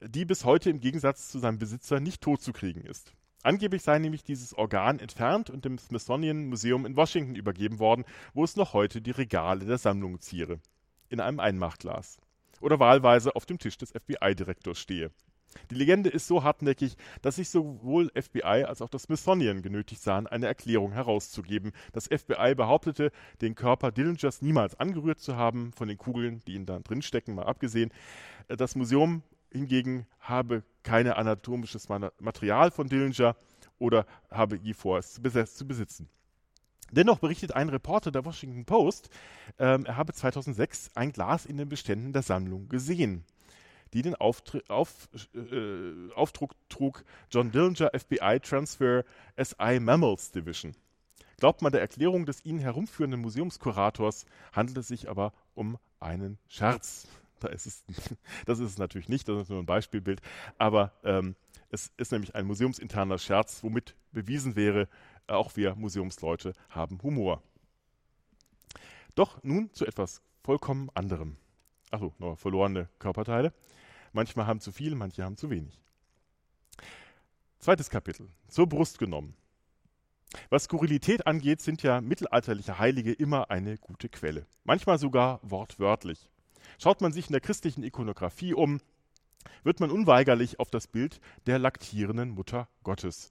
die 0.00 0.24
bis 0.24 0.44
heute 0.44 0.70
im 0.70 0.80
Gegensatz 0.80 1.30
zu 1.30 1.38
seinem 1.38 1.59
Besitzer 1.59 2.00
nicht 2.00 2.22
totzukriegen 2.22 2.85
ist. 2.85 3.12
Angeblich 3.42 3.83
sei 3.83 3.98
nämlich 3.98 4.22
dieses 4.22 4.53
Organ 4.53 4.98
entfernt 4.98 5.48
und 5.48 5.64
dem 5.64 5.79
Smithsonian 5.79 6.48
Museum 6.48 6.85
in 6.85 6.96
Washington 6.96 7.37
übergeben 7.37 7.79
worden, 7.79 8.05
wo 8.35 8.44
es 8.44 8.57
noch 8.57 8.74
heute 8.74 9.00
die 9.00 9.12
Regale 9.12 9.64
der 9.64 9.79
Sammlung 9.79 10.20
ziere. 10.20 10.61
In 11.09 11.20
einem 11.20 11.40
Einmachglas. 11.40 12.18
Oder 12.61 12.79
wahlweise 12.79 13.35
auf 13.35 13.46
dem 13.46 13.59
Tisch 13.59 13.79
des 13.79 13.92
FBI-Direktors 13.92 14.79
stehe. 14.79 15.11
Die 15.70 15.74
Legende 15.74 16.11
ist 16.11 16.26
so 16.26 16.44
hartnäckig, 16.44 16.96
dass 17.22 17.37
sich 17.37 17.48
sowohl 17.48 18.11
FBI 18.14 18.64
als 18.64 18.83
auch 18.83 18.88
das 18.88 19.05
Smithsonian 19.05 19.62
genötigt 19.62 20.03
sahen, 20.03 20.26
eine 20.26 20.46
Erklärung 20.46 20.92
herauszugeben. 20.92 21.72
Das 21.92 22.07
FBI 22.07 22.55
behauptete, 22.55 23.11
den 23.40 23.55
Körper 23.55 23.90
Dillingers 23.90 24.42
niemals 24.42 24.79
angerührt 24.79 25.18
zu 25.18 25.37
haben, 25.37 25.72
von 25.72 25.88
den 25.88 25.98
Kugeln, 25.98 26.42
die 26.46 26.55
ihn 26.55 26.66
da 26.66 26.79
drin 26.79 27.03
stecken, 27.03 27.35
mal 27.35 27.46
abgesehen. 27.46 27.90
Das 28.48 28.76
Museum 28.76 29.22
hingegen 29.53 30.07
habe 30.21 30.63
kein 30.83 31.07
anatomisches 31.07 31.89
Material 31.89 32.71
von 32.71 32.89
Dillinger 32.89 33.37
oder 33.79 34.07
habe 34.31 34.57
je 34.57 34.75
vor, 34.75 34.99
es 34.99 35.15
zu 35.15 35.67
besitzen. 35.67 36.09
Dennoch 36.93 37.19
berichtet 37.19 37.55
ein 37.55 37.69
Reporter 37.69 38.11
der 38.11 38.25
Washington 38.25 38.65
Post, 38.65 39.11
ähm, 39.59 39.85
er 39.87 39.97
habe 39.97 40.13
2006 40.13 40.91
ein 40.95 41.13
Glas 41.13 41.47
in 41.47 41.57
den 41.57 41.69
Beständen 41.69 42.13
der 42.13 42.23
Sammlung 42.23 42.69
gesehen, 42.69 43.25
die 43.93 44.03
den 44.03 44.17
Auftri 44.17 44.63
auf, 44.69 45.09
äh, 45.35 46.13
Aufdruck 46.15 46.55
trug 46.69 47.05
John 47.31 47.53
Dillinger 47.53 47.91
FBI 47.93 48.41
Transfer 48.41 49.05
SI 49.37 49.79
Mammals 49.79 50.33
Division. 50.33 50.75
Glaubt 51.39 51.63
man 51.63 51.73
der 51.73 51.81
Erklärung 51.81 52.27
des 52.27 52.45
ihn 52.45 52.59
herumführenden 52.59 53.21
Museumskurators, 53.21 54.27
handelt 54.53 54.79
es 54.79 54.89
sich 54.89 55.09
aber 55.09 55.33
um 55.55 55.79
einen 56.01 56.39
Scherz. 56.49 57.07
Da 57.40 57.48
ist 57.48 57.66
es, 57.66 57.85
das 58.46 58.59
ist 58.59 58.70
es 58.70 58.79
natürlich 58.79 59.09
nicht, 59.09 59.29
das 59.29 59.42
ist 59.42 59.50
nur 59.50 59.59
ein 59.59 59.66
Beispielbild, 59.66 60.20
aber 60.59 60.92
ähm, 61.05 61.35
es 61.70 61.92
ist 61.96 62.12
nämlich 62.12 62.35
ein 62.35 62.46
museumsinterner 62.46 63.18
Scherz, 63.18 63.62
womit 63.62 63.94
bewiesen 64.12 64.57
wäre, 64.57 64.88
auch 65.26 65.57
wir 65.57 65.74
Museumsleute 65.74 66.55
haben 66.68 67.00
Humor. 67.03 67.42
Doch 69.14 69.42
nun 69.42 69.72
zu 69.72 69.87
etwas 69.87 70.22
vollkommen 70.42 70.90
anderem. 70.94 71.37
Achso, 71.90 72.14
noch 72.18 72.37
verlorene 72.37 72.88
Körperteile. 72.98 73.53
Manchmal 74.12 74.46
haben 74.46 74.61
zu 74.61 74.72
viel, 74.72 74.94
manche 74.94 75.24
haben 75.24 75.37
zu 75.37 75.50
wenig. 75.50 75.81
Zweites 77.59 77.90
Kapitel. 77.90 78.29
Zur 78.48 78.68
Brust 78.68 78.98
genommen. 78.98 79.37
Was 80.48 80.64
Skurrilität 80.64 81.26
angeht, 81.26 81.61
sind 81.61 81.83
ja 81.83 82.00
mittelalterliche 82.00 82.79
Heilige 82.79 83.12
immer 83.12 83.50
eine 83.50 83.79
gute 83.79 84.09
Quelle. 84.09 84.46
Manchmal 84.64 84.98
sogar 84.98 85.40
wortwörtlich. 85.42 86.31
Schaut 86.83 87.03
man 87.03 87.12
sich 87.12 87.27
in 87.27 87.33
der 87.33 87.43
christlichen 87.43 87.83
Ikonografie 87.83 88.55
um, 88.55 88.81
wird 89.64 89.81
man 89.81 89.90
unweigerlich 89.90 90.59
auf 90.61 90.71
das 90.71 90.87
Bild 90.87 91.21
der 91.45 91.59
laktierenden 91.59 92.31
Mutter 92.31 92.69
Gottes 92.85 93.29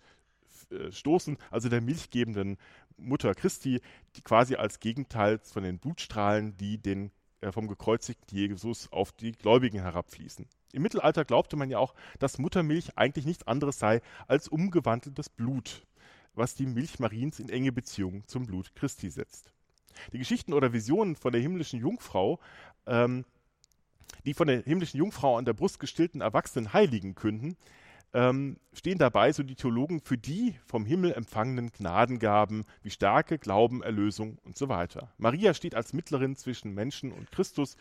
äh, 0.70 0.92
stoßen, 0.92 1.36
also 1.50 1.68
der 1.68 1.82
milchgebenden 1.82 2.60
Mutter 2.98 3.34
Christi, 3.34 3.82
die 4.16 4.22
quasi 4.22 4.54
als 4.54 4.80
Gegenteil 4.80 5.40
von 5.40 5.64
den 5.64 5.80
Blutstrahlen, 5.80 6.58
die 6.58 6.78
den 6.78 7.10
äh, 7.42 7.52
vom 7.52 7.68
gekreuzigten 7.68 8.38
Jesus 8.38 8.92
auf 8.92 9.14
die 9.14 9.32
Gläubigen 9.32 9.80
herabfließen. 9.80 10.46
Im 10.72 10.84
Mittelalter 10.84 11.26
glaubte 11.26 11.56
man 11.56 11.72
ja 11.72 11.80
auch, 11.80 11.96
dass 12.20 12.38
Muttermilch 12.38 13.00
eigentlich 13.00 13.26
nichts 13.26 13.48
anderes 13.48 13.80
sei 13.80 14.04
als 14.28 14.48
umgewandeltes 14.48 15.28
Blut, 15.28 15.88
was 16.36 16.54
die 16.54 16.68
Milch 16.68 17.00
Mariens 17.00 17.40
in 17.40 17.50
enge 17.50 17.72
Beziehung 17.72 18.28
zum 18.28 18.46
Blut 18.46 18.76
Christi 18.76 19.10
setzt. 19.10 19.52
Die 20.14 20.20
Geschichten 20.20 20.54
oder 20.54 20.72
Visionen 20.72 21.16
von 21.16 21.32
der 21.32 21.42
himmlischen 21.42 21.80
Jungfrau, 21.80 22.40
ähm, 22.86 23.26
die 24.26 24.34
von 24.34 24.48
der 24.48 24.62
himmlischen 24.62 24.98
Jungfrau 24.98 25.38
an 25.38 25.45
der 25.45 25.54
Brust 25.54 25.80
gestillten 25.80 26.22
erwachsenen 26.22 26.74
Heiligen 26.74 27.15
künden, 27.15 27.58
ähm, 28.13 28.58
stehen 28.74 28.98
dabei 28.98 29.32
so 29.32 29.43
die 29.43 29.56
Theologen 29.56 30.00
für 30.02 30.17
die 30.17 30.56
vom 30.65 30.86
Himmel 30.86 31.13
empfangenen 31.13 31.72
Gnadengaben 31.72 32.65
wie 32.82 32.89
Stärke, 32.89 33.38
Glauben, 33.38 33.84
Erlösung 33.84 34.39
und 34.43 34.58
so 34.58 34.67
weiter. 34.69 35.13
Maria 35.17 35.54
steht 35.54 35.76
als 35.76 35.93
Mittlerin 35.93 36.36
zwischen 36.36 36.74
Menschen 36.74 37.12
und 37.12 37.32
Christus, 37.32 37.76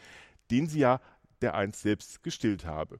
den 0.51 0.69
sie 0.69 0.81
ja 0.81 1.01
der 1.41 1.55
einst 1.55 1.83
selbst 1.83 2.23
gestillt 2.23 2.65
habe. 2.65 2.99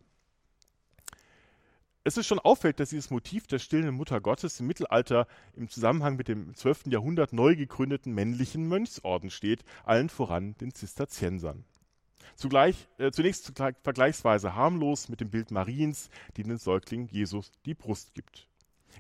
Es 2.05 2.17
ist 2.17 2.27
schon 2.27 2.39
auffällig, 2.39 2.77
dass 2.77 2.91
dieses 2.91 3.11
Motiv 3.11 3.47
der 3.47 3.59
stillenden 3.59 3.95
Mutter 3.95 4.23
Gottes 4.23 4.61
im 4.61 4.67
Mittelalter 4.67 5.27
im 5.55 5.69
Zusammenhang 5.69 6.17
mit 6.17 6.29
dem 6.29 6.45
im 6.49 6.55
12. 6.55 6.87
Jahrhundert 6.87 7.35
neu 7.35 7.55
gegründeten 7.55 8.15
männlichen 8.15 8.67
Mönchsorden 8.67 9.29
steht, 9.29 9.63
allen 9.85 10.09
voran 10.09 10.55
den 10.55 10.73
Zisterziensern. 10.73 11.65
Zugleich, 12.35 12.89
äh, 12.99 13.11
zunächst 13.11 13.45
zugleich, 13.45 13.75
vergleichsweise 13.83 14.55
harmlos 14.55 15.09
mit 15.09 15.21
dem 15.21 15.31
Bild 15.31 15.51
Mariens, 15.51 16.11
die 16.37 16.43
den 16.43 16.59
Säugling 16.59 17.09
Jesus 17.11 17.53
die 17.65 17.75
Brust 17.75 18.15
gibt. 18.15 18.49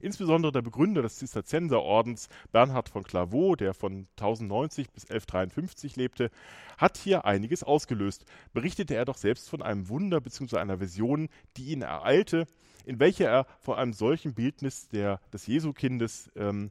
Insbesondere 0.00 0.52
der 0.52 0.62
Begründer 0.62 1.02
des 1.02 1.16
Zisterzienserordens, 1.16 2.28
Bernhard 2.52 2.88
von 2.88 3.02
Clairvaux, 3.02 3.56
der 3.56 3.74
von 3.74 4.06
1090 4.16 4.90
bis 4.90 5.04
1153 5.04 5.96
lebte, 5.96 6.30
hat 6.76 6.96
hier 6.96 7.24
einiges 7.24 7.64
ausgelöst. 7.64 8.24
Berichtete 8.52 8.94
er 8.94 9.04
doch 9.04 9.16
selbst 9.16 9.48
von 9.48 9.62
einem 9.62 9.88
Wunder 9.88 10.20
bzw. 10.20 10.58
einer 10.58 10.80
Vision, 10.80 11.28
die 11.56 11.72
ihn 11.72 11.82
ereilte, 11.82 12.46
in 12.84 13.00
welcher 13.00 13.28
er 13.28 13.46
vor 13.60 13.78
einem 13.78 13.92
solchen 13.92 14.34
Bildnis 14.34 14.88
der, 14.88 15.20
des 15.32 15.46
Jesukindes 15.46 16.30
ähm, 16.36 16.70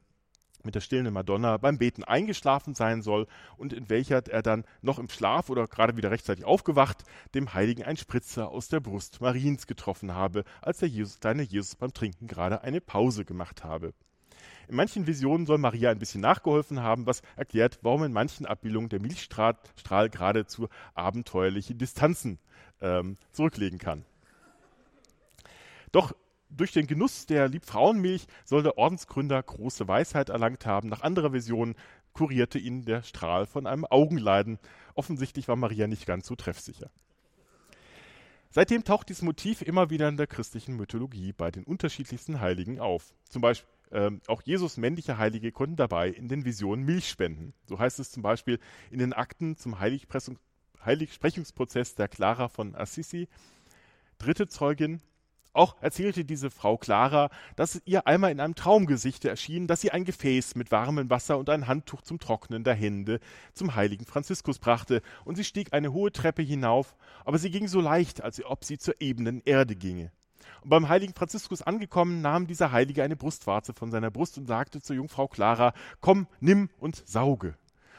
mit 0.64 0.76
der 0.76 0.82
stillenden 0.82 1.14
Madonna 1.14 1.58
beim 1.58 1.78
Beten 1.78 2.04
eingeschlafen 2.04 2.74
sein 2.74 3.02
soll 3.02 3.28
und 3.58 3.74
in 3.74 3.90
welcher 3.90 4.28
er 4.28 4.42
dann 4.42 4.66
noch 4.82 5.00
im 5.00 5.10
Schlaf 5.10 5.50
oder 5.50 5.68
gerade 5.68 5.98
wieder 5.98 6.12
rechtzeitig 6.12 6.46
aufgewacht 6.46 7.04
dem 7.34 7.54
Heiligen 7.54 7.84
ein 7.84 7.98
Spritzer 7.98 8.50
aus 8.50 8.68
der 8.68 8.80
Brust 8.80 9.22
Mariens 9.22 9.68
getroffen 9.68 10.14
habe, 10.14 10.44
als 10.62 10.80
der 10.80 10.90
Jesus, 10.90 11.20
kleine 11.20 11.44
Jesus 11.44 11.76
beim 11.76 11.94
Trinken 11.94 12.28
gerade 12.28 12.62
eine 12.62 12.82
Pause 12.82 13.26
gemacht 13.26 13.64
habe. 13.64 13.94
In 14.68 14.76
manchen 14.76 15.08
Visionen 15.08 15.46
soll 15.46 15.58
Maria 15.58 15.92
ein 15.92 16.00
bisschen 16.00 16.22
nachgeholfen 16.22 16.82
haben, 16.82 17.06
was 17.06 17.22
erklärt, 17.38 17.80
warum 17.84 18.04
in 18.04 18.12
manchen 18.12 18.46
Abbildungen 18.46 18.90
der 18.90 19.00
Milchstrahl 19.00 19.58
Strahl 19.78 20.10
geradezu 20.10 20.68
abenteuerliche 20.94 21.74
Distanzen 21.74 22.38
ähm, 22.82 23.16
zurücklegen 23.32 23.80
kann. 23.80 24.04
Doch 25.94 26.14
durch 26.50 26.72
den 26.72 26.88
Genuss 26.88 27.26
der 27.26 27.48
Liebfrauenmilch 27.48 28.28
soll 28.46 28.64
der 28.64 28.78
Ordensgründer 28.78 29.42
große 29.42 29.88
Weisheit 29.88 30.30
erlangt 30.30 30.66
haben. 30.66 30.90
Nach 30.90 31.02
anderer 31.02 31.34
Vision 31.34 31.76
kurierte 32.14 32.58
ihn 32.58 32.86
der 32.86 33.04
Strahl 33.04 33.46
von 33.46 33.68
einem 33.68 33.86
Augenleiden. 33.86 34.60
Offensichtlich 34.96 35.48
war 35.48 35.56
Maria 35.56 35.88
nicht 35.88 36.06
ganz 36.06 36.28
so 36.28 36.36
treffsicher. 36.36 36.90
Seitdem 38.50 38.84
taucht 38.84 39.10
dieses 39.10 39.22
Motiv 39.22 39.62
immer 39.62 39.90
wieder 39.90 40.08
in 40.08 40.18
der 40.18 40.28
christlichen 40.28 40.78
Mythologie 40.78 41.34
bei 41.34 41.52
den 41.52 41.64
unterschiedlichsten 41.64 42.40
Heiligen 42.40 42.80
auf. 42.80 43.14
Zum 43.30 43.42
Beispiel 43.42 43.70
ähm, 43.92 44.22
auch 44.28 44.42
Jesus 44.42 44.78
männliche 44.78 45.18
Heilige 45.18 45.52
konnten 45.52 45.76
dabei 45.76 46.10
in 46.10 46.28
den 46.28 46.46
Visionen 46.46 46.86
Milch 46.86 47.10
spenden. 47.10 47.54
So 47.66 47.80
heißt 47.80 48.00
es 48.00 48.12
zum 48.12 48.24
Beispiel 48.24 48.60
in 48.92 49.00
den 49.00 49.14
Akten 49.14 49.58
zum 49.58 49.80
Heiligsprechungsprozess 49.80 51.96
der 51.96 52.08
Clara 52.08 52.50
von 52.50 52.76
Assisi. 52.76 53.28
Dritte 54.18 54.48
Zeugin, 54.48 55.02
auch 55.54 55.76
erzählte 55.82 56.26
diese 56.26 56.50
Frau 56.50 56.78
Clara, 56.78 57.30
dass 57.56 57.82
ihr 57.86 58.08
einmal 58.08 58.32
in 58.32 58.40
einem 58.40 58.56
Traumgesichte 58.56 59.30
erschien, 59.30 59.68
dass 59.68 59.82
sie 59.82 59.92
ein 59.92 60.06
Gefäß 60.06 60.56
mit 60.56 60.72
warmem 60.72 61.10
Wasser 61.10 61.38
und 61.38 61.50
ein 61.50 61.68
Handtuch 61.68 62.02
zum 62.02 62.20
Trocknen 62.20 62.64
der 62.64 62.76
Hände 62.76 63.20
zum 63.54 63.76
heiligen 63.76 64.06
Franziskus 64.06 64.60
brachte, 64.60 65.02
und 65.26 65.36
sie 65.36 65.44
stieg 65.44 65.74
eine 65.74 65.94
hohe 65.94 66.12
Treppe 66.12 66.42
hinauf, 66.42 66.96
aber 67.26 67.38
sie 67.38 67.52
ging 67.52 67.68
so 67.68 67.82
leicht, 67.82 68.22
als 68.22 68.44
ob 68.44 68.64
sie 68.64 68.78
zur 68.78 68.96
ebenen 69.00 69.42
Erde 69.46 69.76
ginge. 69.76 70.12
Und 70.62 70.70
beim 70.70 70.90
heiligen 70.90 71.14
Franziskus 71.14 71.62
angekommen, 71.62 72.22
nahm 72.22 72.48
dieser 72.48 72.72
Heilige 72.72 73.04
eine 73.04 73.16
Brustwarze 73.16 73.74
von 73.74 73.92
seiner 73.92 74.12
Brust 74.12 74.38
und 74.38 74.48
sagte 74.48 74.82
zur 74.82 74.96
Jungfrau 74.96 75.28
Clara, 75.28 75.74
Komm, 76.02 76.28
nimm 76.40 76.70
und 76.80 77.08
sauge. 77.08 77.56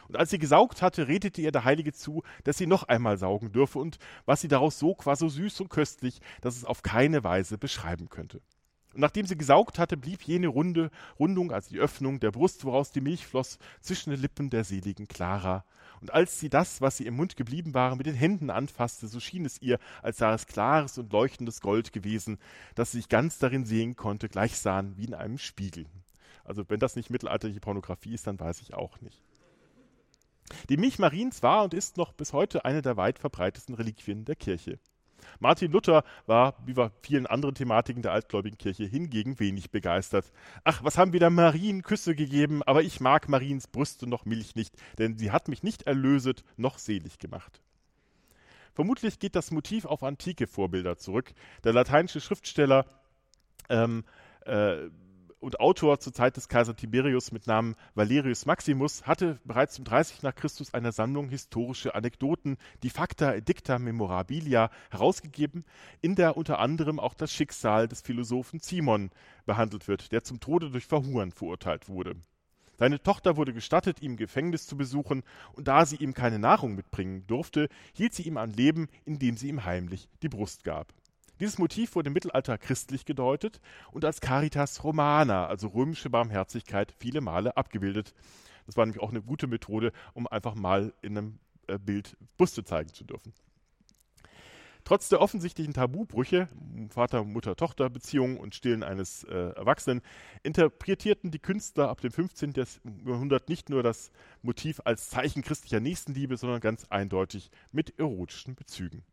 Und 0.09 0.16
als 0.16 0.31
sie 0.31 0.38
gesaugt 0.38 0.83
hatte, 0.83 1.07
redete 1.07 1.40
ihr 1.40 1.53
der 1.53 1.64
Heilige 1.64 1.92
zu, 1.92 2.23
dass 2.44 2.57
sie 2.57 2.66
noch 2.66 2.85
einmal 2.85 3.18
saugen 3.18 3.53
dürfe, 3.53 3.79
und 3.79 3.99
was 4.25 4.40
sie 4.40 4.49
daraus 4.49 4.79
sog, 4.79 5.07
war 5.07 5.16
so 5.16 5.29
süß 5.29 5.61
und 5.61 5.68
köstlich, 5.68 6.21
dass 6.40 6.57
es 6.57 6.64
auf 6.64 6.83
keine 6.83 7.25
Weise 7.25 7.59
beschreiben 7.59 8.09
könnte. 8.09 8.40
Und 8.94 9.03
nachdem 9.03 9.27
sie 9.27 9.37
gesaugt 9.37 9.79
hatte, 9.79 9.97
blieb 9.97 10.23
jene 10.23 10.49
runde 10.49 10.90
Rundung, 11.18 11.53
also 11.53 11.68
die 11.68 11.79
Öffnung 11.79 12.21
der 12.21 12.31
Brust, 12.31 12.64
woraus 12.64 12.90
die 12.90 13.03
Milch 13.03 13.27
floss, 13.27 13.59
zwischen 13.81 14.11
den 14.11 14.21
Lippen 14.21 14.49
der 14.51 14.64
seligen 14.64 15.07
Clara. 15.07 15.64
Und 16.01 16.12
als 16.12 16.40
sie 16.40 16.49
das, 16.49 16.81
was 16.81 16.97
sie 16.97 17.07
im 17.07 17.16
Mund 17.16 17.37
geblieben 17.37 17.75
war, 17.75 17.94
mit 17.97 18.07
den 18.07 18.14
Händen 18.14 18.51
anfasste, 18.51 19.09
so 19.09 19.21
schien 19.21 19.44
es 19.44 19.61
ihr, 19.61 19.79
als 20.03 20.18
sei 20.18 20.33
es 20.33 20.47
klares 20.47 20.97
und 20.97 21.12
leuchtendes 21.12 21.61
Gold 21.61 21.92
gewesen, 21.92 22.38
dass 22.75 22.92
sie 22.92 22.99
sich 22.99 23.09
ganz 23.09 23.38
darin 23.38 23.66
sehen 23.66 23.94
konnte, 23.94 24.29
gleich 24.29 24.59
sahen 24.59 24.97
wie 24.97 25.05
in 25.05 25.14
einem 25.14 25.38
Spiegel. 25.38 25.87
Also 26.44 26.64
wenn 26.68 26.81
das 26.81 26.97
nicht 26.97 27.11
mittelalterliche 27.11 27.61
Pornografie 27.61 28.14
ist, 28.14 28.27
dann 28.27 28.40
weiß 28.40 28.62
ich 28.62 28.75
auch 28.75 29.01
nicht. 29.01 29.23
Die 30.69 30.77
Milch 30.77 30.99
Mariens 30.99 31.43
war 31.43 31.65
und 31.65 31.75
ist 31.75 31.97
noch 31.97 32.13
bis 32.13 32.33
heute 32.33 32.65
eine 32.65 32.83
der 32.83 32.97
weit 32.97 33.19
verbreitetsten 33.19 33.75
Reliquien 33.75 34.25
der 34.25 34.37
Kirche. 34.37 34.79
Martin 35.41 35.73
Luther 35.73 36.05
war, 36.27 36.55
wie 36.65 36.75
bei 36.75 36.91
vielen 37.03 37.27
anderen 37.27 37.55
Thematiken 37.55 38.03
der 38.03 38.13
altgläubigen 38.13 38.59
Kirche, 38.59 38.85
hingegen 38.85 39.39
wenig 39.39 39.71
begeistert. 39.71 40.33
Ach, 40.65 40.83
was 40.83 40.99
haben 40.99 41.13
wir 41.13 41.21
da 41.21 41.31
Marien 41.31 41.83
Küsse 41.83 42.15
gegeben, 42.15 42.63
aber 42.63 42.83
ich 42.83 43.01
mag 43.01 43.29
Mariens 43.29 43.67
Brüste 43.67 44.07
noch 44.07 44.25
Milch 44.25 44.55
nicht, 44.55 44.75
denn 44.99 45.19
sie 45.19 45.31
hat 45.31 45.49
mich 45.49 45.63
nicht 45.63 45.83
erlöset 45.83 46.45
noch 46.57 46.79
selig 46.79 47.19
gemacht. 47.19 47.61
Vermutlich 48.75 49.19
geht 49.19 49.35
das 49.35 49.51
Motiv 49.51 49.85
auf 49.87 50.03
antike 50.03 50.47
Vorbilder 50.47 50.97
zurück. 50.97 51.33
Der 51.65 51.73
lateinische 51.73 52.21
Schriftsteller 52.21 52.87
ähm, 53.69 54.05
äh, 54.47 54.89
und 55.40 55.61
Autor 55.61 56.01
zur 56.01 56.12
Zeit 56.12 56.37
des 56.37 56.48
Kaiser 56.48 56.74
Tiberius 56.74 57.33
mit 57.33 57.46
Namen 57.46 57.74
Valerius 57.94 58.46
Maximus, 58.46 59.07
hatte 59.07 59.38
bereits 59.44 59.79
im 59.79 59.85
30 59.85 60.22
nach 60.22 60.35
Christus 60.35 60.74
eine 60.74 60.92
Sammlung 60.92 61.29
historische 61.29 61.94
Anekdoten, 61.94 62.57
die 62.83 62.90
Facta 62.90 63.33
Edicta 63.35 63.79
Memorabilia, 63.79 64.70
herausgegeben, 64.90 65.64
in 66.01 66.14
der 66.14 66.37
unter 66.37 66.59
anderem 66.59 66.98
auch 66.98 67.14
das 67.14 67.33
Schicksal 67.33 67.88
des 67.88 68.03
Philosophen 68.03 68.61
Simon 68.61 69.11
behandelt 69.46 69.88
wird, 69.88 70.12
der 70.12 70.24
zum 70.24 70.40
Tode 70.40 70.70
durch 70.70 70.87
Verhungern 70.87 71.33
verurteilt 71.33 71.88
wurde. 71.88 72.16
Seine 72.79 73.03
Tochter 73.03 73.37
wurde 73.37 73.53
gestattet, 73.53 74.03
ihm 74.03 74.16
Gefängnis 74.16 74.66
zu 74.66 74.77
besuchen, 74.77 75.24
und 75.55 75.66
da 75.66 75.85
sie 75.85 75.96
ihm 75.96 76.14
keine 76.14 76.38
Nahrung 76.38 76.77
mitbringen 76.77 77.27
durfte, 77.27 77.68
hielt 77.92 78.14
sie 78.14 78.22
ihm 78.22 78.37
an 78.37 78.53
Leben, 78.53 78.88
indem 79.05 79.37
sie 79.37 79.48
ihm 79.48 79.64
heimlich 79.64 80.09
die 80.22 80.29
Brust 80.29 80.62
gab. 80.62 80.92
Dieses 81.40 81.59
Motiv 81.59 81.94
wurde 81.94 82.09
im 82.09 82.14
Mittelalter 82.14 82.59
christlich 82.59 83.05
gedeutet 83.05 83.61
und 83.92 84.05
als 84.05 84.20
Caritas 84.20 84.82
Romana, 84.82 85.47
also 85.47 85.68
römische 85.68 86.11
Barmherzigkeit, 86.11 86.93
viele 86.99 87.20
Male 87.20 87.57
abgebildet. 87.57 88.14
Das 88.66 88.76
war 88.76 88.84
nämlich 88.84 89.03
auch 89.03 89.11
eine 89.11 89.22
gute 89.22 89.47
Methode, 89.47 89.93
um 90.14 90.26
einfach 90.26 90.55
mal 90.55 90.93
in 91.01 91.16
einem 91.16 91.39
äh, 91.68 91.78
Bild 91.78 92.16
Brüste 92.36 92.64
zeigen 92.64 92.93
zu 92.93 93.05
dürfen. 93.05 93.32
Trotz 94.84 95.11
der 95.11 95.20
offensichtlichen 95.20 95.74
Tabubrüche, 95.74 96.49
Vater-Mutter-Tochter-Beziehungen 96.89 98.39
und 98.39 98.55
Stillen 98.55 98.82
eines 98.82 99.22
äh, 99.24 99.51
Erwachsenen, 99.51 100.01
interpretierten 100.43 101.30
die 101.30 101.39
Künstler 101.39 101.91
ab 101.91 102.01
dem 102.01 102.11
15. 102.11 102.55
Jahrhundert 103.05 103.51
nicht 103.51 103.68
nur 103.68 103.82
das 103.82 104.11
Motiv 104.41 104.80
als 104.84 105.11
Zeichen 105.11 105.43
christlicher 105.43 105.80
Nächstenliebe, 105.80 106.39
sondern 106.39 106.61
ganz 106.61 106.86
eindeutig 106.89 107.51
mit 107.70 107.99
erotischen 107.99 108.55
Bezügen. 108.55 109.05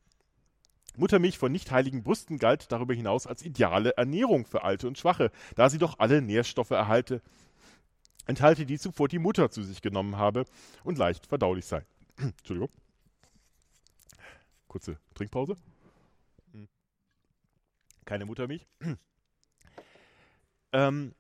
Muttermilch 0.98 1.38
von 1.38 1.52
nicht 1.52 1.72
heiligen 1.72 2.04
Brüsten 2.04 2.38
galt 2.38 2.72
darüber 2.72 2.94
hinaus 2.94 3.28
als 3.28 3.44
ideale 3.44 3.98
Ernährung 3.98 4.46
für 4.46 4.64
Alte 4.64 4.88
und 4.88 4.98
Schwache, 4.98 5.32
da 5.56 5.70
sie 5.70 5.78
doch 5.78 6.00
alle 6.00 6.22
Nährstoffe 6.22 6.72
erhalte, 6.72 7.22
enthalte, 8.26 8.66
die 8.66 8.80
zuvor 8.80 9.08
die 9.08 9.20
Mutter 9.20 9.50
zu 9.50 9.64
sich 9.64 9.82
genommen 9.82 10.18
habe 10.18 10.46
und 10.84 10.98
leicht 10.98 11.28
verdaulich 11.28 11.66
sei. 11.66 11.86
Entschuldigung. 12.18 12.70
Kurze 14.68 14.98
Trinkpause. 15.14 15.56
Keine 18.06 18.26
Muttermilch. 18.26 18.68
ähm, 20.74 21.16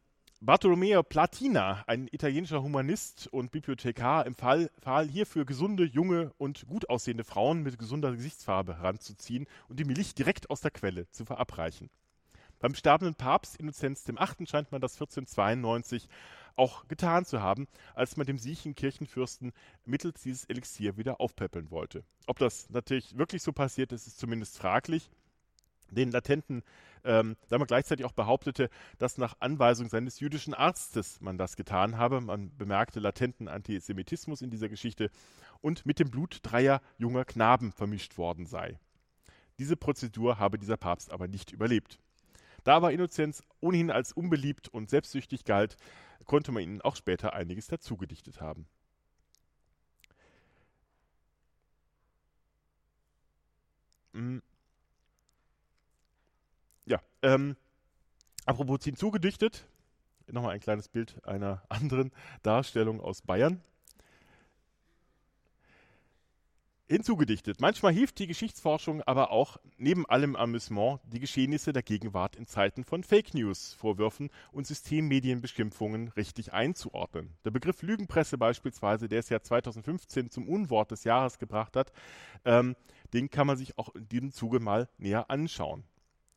Bartolomeo 0.45 1.01
Platina, 1.01 1.83
ein 1.87 2.07
italienischer 2.11 2.61
Humanist 2.61 3.25
und 3.33 3.51
Bibliothekar, 3.51 4.27
empfahl, 4.27 4.69
hierfür 5.09 5.43
gesunde, 5.43 5.85
junge 5.85 6.33
und 6.37 6.67
gut 6.67 6.87
aussehende 6.87 7.23
Frauen 7.23 7.63
mit 7.63 7.79
gesunder 7.79 8.11
Gesichtsfarbe 8.11 8.77
heranzuziehen 8.77 9.47
und 9.69 9.79
die 9.79 9.85
Milch 9.85 10.13
direkt 10.13 10.51
aus 10.51 10.61
der 10.61 10.69
Quelle 10.69 11.09
zu 11.09 11.25
verabreichen. 11.25 11.89
Beim 12.59 12.75
sterbenden 12.75 13.15
Papst 13.15 13.55
Innozenz 13.55 14.07
VIII. 14.07 14.45
scheint 14.45 14.71
man 14.71 14.81
das 14.81 14.93
1492 14.93 16.07
auch 16.55 16.87
getan 16.87 17.25
zu 17.25 17.41
haben, 17.41 17.67
als 17.95 18.15
man 18.15 18.27
dem 18.27 18.37
siechen 18.37 18.75
Kirchenfürsten 18.75 19.51
mittels 19.83 20.21
dieses 20.21 20.45
Elixier 20.45 20.95
wieder 20.95 21.19
aufpäppeln 21.19 21.71
wollte. 21.71 22.03
Ob 22.27 22.37
das 22.37 22.69
natürlich 22.69 23.17
wirklich 23.17 23.41
so 23.41 23.51
passiert 23.51 23.91
ist, 23.91 24.05
ist 24.05 24.19
zumindest 24.19 24.59
fraglich. 24.59 25.09
Den 25.91 26.11
latenten, 26.11 26.63
ähm, 27.03 27.35
da 27.49 27.57
man 27.57 27.67
gleichzeitig 27.67 28.05
auch 28.05 28.11
behauptete, 28.11 28.69
dass 28.97 29.17
nach 29.17 29.35
Anweisung 29.39 29.89
seines 29.89 30.19
jüdischen 30.19 30.53
Arztes 30.53 31.21
man 31.21 31.37
das 31.37 31.55
getan 31.55 31.97
habe. 31.97 32.21
Man 32.21 32.55
bemerkte 32.57 32.99
latenten 32.99 33.47
Antisemitismus 33.47 34.41
in 34.41 34.49
dieser 34.49 34.69
Geschichte 34.69 35.09
und 35.61 35.85
mit 35.85 35.99
dem 35.99 36.09
Blut 36.09 36.39
dreier 36.43 36.81
junger 36.97 37.25
Knaben 37.25 37.71
vermischt 37.71 38.17
worden 38.17 38.45
sei. 38.45 38.79
Diese 39.59 39.77
Prozedur 39.77 40.39
habe 40.39 40.59
dieser 40.59 40.77
Papst 40.77 41.11
aber 41.11 41.27
nicht 41.27 41.51
überlebt. 41.51 41.99
Da 42.63 42.75
aber 42.75 42.91
Innozenz 42.91 43.43
ohnehin 43.61 43.91
als 43.91 44.11
unbeliebt 44.11 44.67
und 44.69 44.89
selbstsüchtig 44.89 45.45
galt, 45.45 45.77
konnte 46.25 46.51
man 46.51 46.63
ihnen 46.63 46.81
auch 46.81 46.95
später 46.95 47.33
einiges 47.33 47.67
dazugedichtet 47.67 48.41
haben. 48.41 48.67
Mm. 54.13 54.39
Ja, 56.85 57.01
ähm, 57.21 57.55
apropos 58.45 58.83
hinzugedichtet, 58.83 59.67
nochmal 60.27 60.51
ein 60.51 60.59
kleines 60.59 60.87
Bild 60.87 61.23
einer 61.25 61.63
anderen 61.69 62.11
Darstellung 62.43 63.01
aus 63.01 63.21
Bayern. 63.21 63.61
hinzugedichtet. 66.87 67.59
Manchmal 67.59 67.93
hilft 67.93 68.19
die 68.19 68.27
Geschichtsforschung 68.27 69.01
aber 69.01 69.31
auch 69.31 69.57
neben 69.77 70.05
allem 70.05 70.35
Amüsement 70.35 70.99
die 71.05 71.19
Geschehnisse 71.19 71.73
der 71.73 71.83
Gegenwart 71.83 72.35
in 72.35 72.45
Zeiten 72.45 72.83
von 72.83 73.03
Fake 73.03 73.33
News, 73.33 73.73
Vorwürfen 73.73 74.29
und 74.51 74.67
Systemmedienbeschimpfungen 74.67 76.09
richtig 76.09 76.53
einzuordnen. 76.53 77.33
Der 77.43 77.51
Begriff 77.51 77.81
Lügenpresse 77.81 78.37
beispielsweise, 78.37 79.07
der 79.07 79.19
es 79.19 79.29
ja 79.29 79.41
2015 79.41 80.29
zum 80.29 80.47
Unwort 80.47 80.91
des 80.91 81.03
Jahres 81.03 81.39
gebracht 81.39 81.75
hat, 81.75 81.91
ähm, 82.45 82.75
den 83.13 83.29
kann 83.29 83.47
man 83.47 83.57
sich 83.57 83.77
auch 83.77 83.93
in 83.95 84.07
diesem 84.07 84.31
Zuge 84.31 84.59
mal 84.59 84.87
näher 84.97 85.29
anschauen. 85.29 85.83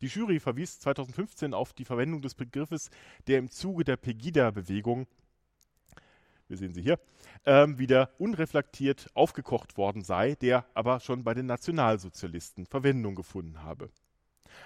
Die 0.01 0.07
Jury 0.07 0.40
verwies 0.40 0.78
2015 0.80 1.55
auf 1.55 1.72
die 1.72 1.84
Verwendung 1.84 2.22
des 2.22 2.34
Begriffes, 2.34 2.90
der 3.26 3.38
im 3.38 3.51
Zuge 3.51 3.84
der 3.84 3.96
Pegida-Bewegung 3.96 5.07
wir 6.49 6.57
sehen 6.57 6.72
sie 6.72 6.82
hier, 6.82 6.99
ähm, 7.44 7.78
wieder 7.78 8.11
unreflektiert 8.18 9.09
aufgekocht 9.14 9.76
worden 9.76 10.03
sei, 10.03 10.34
der 10.34 10.64
aber 10.74 11.01
schon 11.01 11.22
bei 11.22 11.34
den 11.34 11.46
Nationalsozialisten 11.46 12.66
Verwendung 12.66 13.14
gefunden 13.14 13.62
habe. 13.62 13.90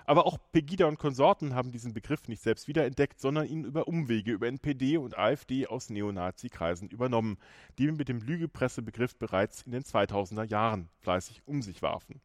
Aber 0.07 0.27
auch 0.27 0.39
Pegida 0.53 0.87
und 0.87 0.99
Konsorten 0.99 1.55
haben 1.55 1.71
diesen 1.71 1.93
Begriff 1.93 2.29
nicht 2.29 2.41
selbst 2.41 2.67
wiederentdeckt, 2.67 3.21
sondern 3.21 3.47
ihn 3.47 3.65
über 3.65 3.89
Umwege 3.89 4.33
über 4.33 4.47
NPD 4.47 4.97
und 4.97 5.19
AfD 5.19 5.67
aus 5.67 5.91
Neonazi-Kreisen 5.91 6.89
übernommen, 6.89 7.37
die 7.79 7.91
mit 7.91 8.09
dem 8.09 8.21
Lügepressebegriff 8.21 9.17
bereits 9.17 9.63
in 9.63 9.73
den 9.73 9.83
2000er 9.83 10.45
Jahren 10.45 10.89
fleißig 11.01 11.43
um 11.47 11.63
sich 11.63 11.83
warfen. 11.83 12.21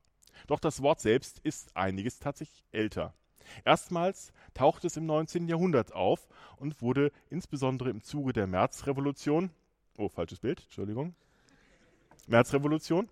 Doch 0.46 0.60
das 0.60 0.82
Wort 0.82 1.00
selbst 1.00 1.40
ist 1.40 1.76
einiges 1.76 2.20
tatsächlich 2.20 2.64
älter. 2.72 3.14
Erstmals 3.66 4.34
tauchte 4.54 4.88
es 4.88 4.98
im 4.98 5.06
19. 5.06 5.48
Jahrhundert 5.48 5.94
auf 5.94 6.28
und 6.58 6.82
wurde 6.82 7.12
insbesondere 7.30 7.90
im 7.90 8.04
Zuge 8.04 8.34
der 8.34 8.48
Märzrevolution, 8.48 9.52
oh, 9.98 10.10
falsches 10.10 10.40
Bild, 10.40 10.62
Entschuldigung, 10.64 11.16
Märzrevolution 12.28 13.10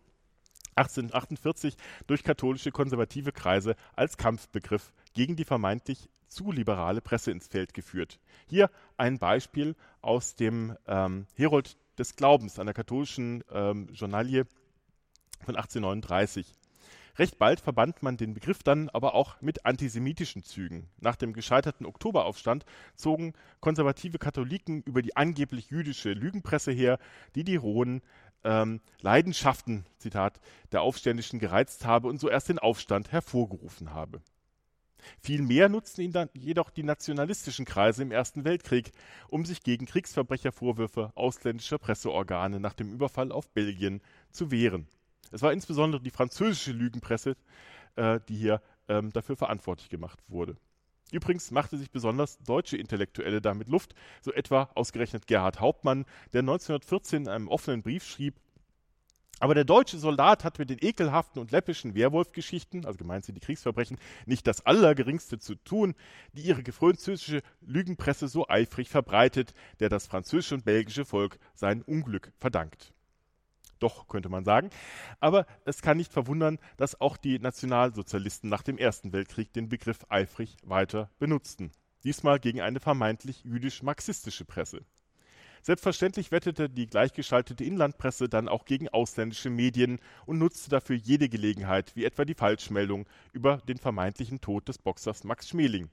1848 0.76 1.78
durch 2.06 2.24
katholische 2.24 2.72
konservative 2.72 3.32
Kreise 3.32 3.76
als 3.96 4.18
Kampfbegriff 4.18 4.92
gegen 5.14 5.38
die 5.38 5.46
vermeintlich 5.46 6.10
zu 6.28 6.52
liberale 6.52 7.02
Presse 7.02 7.32
ins 7.32 7.48
Feld 7.48 7.74
geführt. 7.74 8.20
Hier 8.48 8.70
ein 8.98 9.18
Beispiel 9.18 9.76
aus 10.02 10.36
dem 10.36 10.76
ähm, 10.86 11.28
Herold 11.36 11.78
des 11.98 12.18
Glaubens, 12.18 12.60
einer 12.60 12.74
katholischen 12.74 13.44
ähm, 13.52 13.88
Journalie 13.94 14.46
von 15.46 15.56
1839. 15.56 16.54
Recht 17.18 17.38
bald 17.38 17.62
verband 17.62 18.04
man 18.04 18.18
den 18.18 18.34
Begriff 18.34 18.62
dann 18.62 18.90
aber 18.90 19.16
auch 19.16 19.42
mit 19.42 19.66
antisemitischen 19.66 20.44
Zügen. 20.44 20.90
Nach 21.00 21.16
dem 21.16 21.32
gescheiterten 21.34 21.86
Oktoberaufstand 21.86 22.66
zogen 22.96 23.34
konservative 23.62 24.20
Katholiken 24.20 24.82
über 24.84 25.02
die 25.02 25.16
angeblich 25.16 25.70
jüdische 25.70 26.12
Lügenpresse 26.12 26.72
her, 26.72 27.00
die 27.36 27.46
die 27.46 27.56
rohen 27.56 28.02
ähm, 28.44 28.82
Leidenschaften, 29.00 29.86
Zitat, 29.98 30.42
der 30.74 30.82
Aufständischen 30.82 31.40
gereizt 31.40 31.86
habe 31.86 32.10
und 32.10 32.20
so 32.20 32.30
erst 32.30 32.50
den 32.50 32.60
Aufstand 32.60 33.12
hervorgerufen 33.12 33.94
habe. 33.94 34.22
Vielmehr 35.20 35.70
nutzten 35.70 36.02
ihn 36.02 36.12
dann 36.12 36.30
jedoch 36.34 36.70
die 36.70 36.84
nationalistischen 36.84 37.66
Kreise 37.66 38.02
im 38.02 38.12
Ersten 38.12 38.44
Weltkrieg, 38.44 38.92
um 39.28 39.46
sich 39.46 39.62
gegen 39.62 39.86
Kriegsverbrechervorwürfe 39.86 41.12
ausländischer 41.16 41.78
Presseorgane 41.78 42.60
nach 42.60 42.74
dem 42.74 42.92
Überfall 42.92 43.32
auf 43.32 43.50
Belgien 43.52 44.02
zu 44.32 44.52
wehren. 44.52 44.88
Es 45.32 45.42
war 45.42 45.54
insbesondere 45.54 46.02
die 46.02 46.12
französische 46.12 46.72
Lügenpresse, 46.72 47.36
äh, 47.96 48.20
die 48.28 48.36
hier 48.36 48.62
ähm, 48.88 49.12
dafür 49.12 49.36
verantwortlich 49.36 49.90
gemacht 49.90 50.20
wurde. 50.28 50.56
Übrigens 51.12 51.52
machte 51.52 51.78
sich 51.78 51.92
besonders 51.92 52.40
deutsche 52.40 52.78
Intellektuelle 52.78 53.40
damit 53.40 53.68
Luft, 53.68 53.94
so 54.22 54.34
etwa 54.34 54.70
ausgerechnet 54.74 55.28
Gerhard 55.28 55.60
Hauptmann, 55.60 56.06
der 56.34 56.42
1914 56.42 57.24
in 57.24 57.30
einem 57.30 57.48
offenen 57.48 57.84
Brief 57.84 58.04
schrieb, 58.04 58.36
aber 59.40 59.54
der 59.54 59.66
deutsche 59.66 59.98
Soldat 59.98 60.46
hat 60.46 60.60
mit 60.60 60.70
den 60.70 60.80
ekelhaften 60.82 61.42
und 61.42 61.52
läppischen 61.52 61.94
Werwolf-Geschichten, 61.94 62.86
also 62.86 62.98
gemeint 62.98 63.26
sind 63.26 63.36
die 63.36 63.42
Kriegsverbrechen, 63.42 63.98
nicht 64.26 64.48
das 64.48 64.66
Allergeringste 64.66 65.40
zu 65.40 65.56
tun, 65.56 65.94
die 66.34 66.44
ihre 66.44 66.64
französische 66.72 67.42
Lügenpresse 67.62 68.30
so 68.30 68.48
eifrig 68.48 68.90
verbreitet, 68.90 69.54
der 69.82 69.90
das 69.90 70.08
französische 70.08 70.56
und 70.56 70.66
belgische 70.66 71.06
Volk 71.06 71.38
sein 71.54 71.82
Unglück 71.82 72.32
verdankt 72.38 72.95
doch, 73.80 74.08
könnte 74.08 74.30
man 74.30 74.46
sagen. 74.46 74.70
Aber 75.20 75.46
es 75.66 75.82
kann 75.82 75.98
nicht 75.98 76.14
verwundern, 76.14 76.60
dass 76.78 77.00
auch 77.00 77.18
die 77.18 77.40
Nationalsozialisten 77.40 78.50
nach 78.50 78.64
dem 78.64 78.78
Ersten 78.78 79.14
Weltkrieg 79.14 79.54
den 79.54 79.70
Begriff 79.70 80.06
eifrig 80.10 80.58
weiter 80.64 81.10
benutzten. 81.20 81.72
Diesmal 82.04 82.40
gegen 82.40 82.62
eine 82.62 82.80
vermeintlich 82.80 83.44
jüdisch-marxistische 83.44 84.46
Presse. 84.46 84.86
Selbstverständlich 85.66 86.32
wettete 86.32 86.70
die 86.70 86.86
gleichgeschaltete 86.86 87.64
Inlandpresse 87.64 88.30
dann 88.30 88.48
auch 88.48 88.66
gegen 88.66 88.88
ausländische 88.90 89.50
Medien 89.50 90.00
und 90.28 90.38
nutzte 90.38 90.70
dafür 90.70 90.96
jede 90.96 91.28
Gelegenheit, 91.28 91.96
wie 91.96 92.06
etwa 92.06 92.24
die 92.24 92.36
Falschmeldung 92.36 93.08
über 93.34 93.58
den 93.58 93.80
vermeintlichen 93.80 94.42
Tod 94.42 94.68
des 94.68 94.78
Boxers 94.78 95.24
Max 95.24 95.50
Schmeling. 95.50 95.90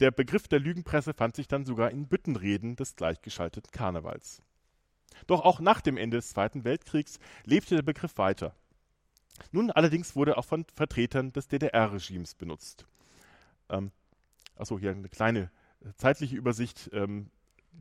Der 0.00 0.10
Begriff 0.10 0.48
der 0.48 0.60
Lügenpresse 0.60 1.14
fand 1.14 1.34
sich 1.34 1.48
dann 1.48 1.64
sogar 1.64 1.90
in 1.90 2.08
Büttenreden 2.08 2.76
des 2.76 2.94
gleichgeschalteten 2.94 3.70
Karnevals. 3.70 4.42
Doch 5.26 5.40
auch 5.40 5.60
nach 5.60 5.80
dem 5.80 5.96
Ende 5.96 6.18
des 6.18 6.30
Zweiten 6.30 6.64
Weltkriegs 6.64 7.18
lebte 7.44 7.76
der 7.76 7.82
Begriff 7.82 8.18
weiter. 8.18 8.54
Nun 9.50 9.70
allerdings 9.70 10.14
wurde 10.14 10.32
er 10.32 10.38
auch 10.38 10.44
von 10.44 10.64
Vertretern 10.74 11.32
des 11.32 11.48
DDR-Regimes 11.48 12.34
benutzt. 12.34 12.86
Ähm, 13.68 13.90
achso, 14.56 14.78
hier 14.78 14.90
eine 14.90 15.08
kleine 15.08 15.50
äh, 15.80 15.92
zeitliche 15.96 16.36
Übersicht. 16.36 16.90
Ähm, 16.92 17.30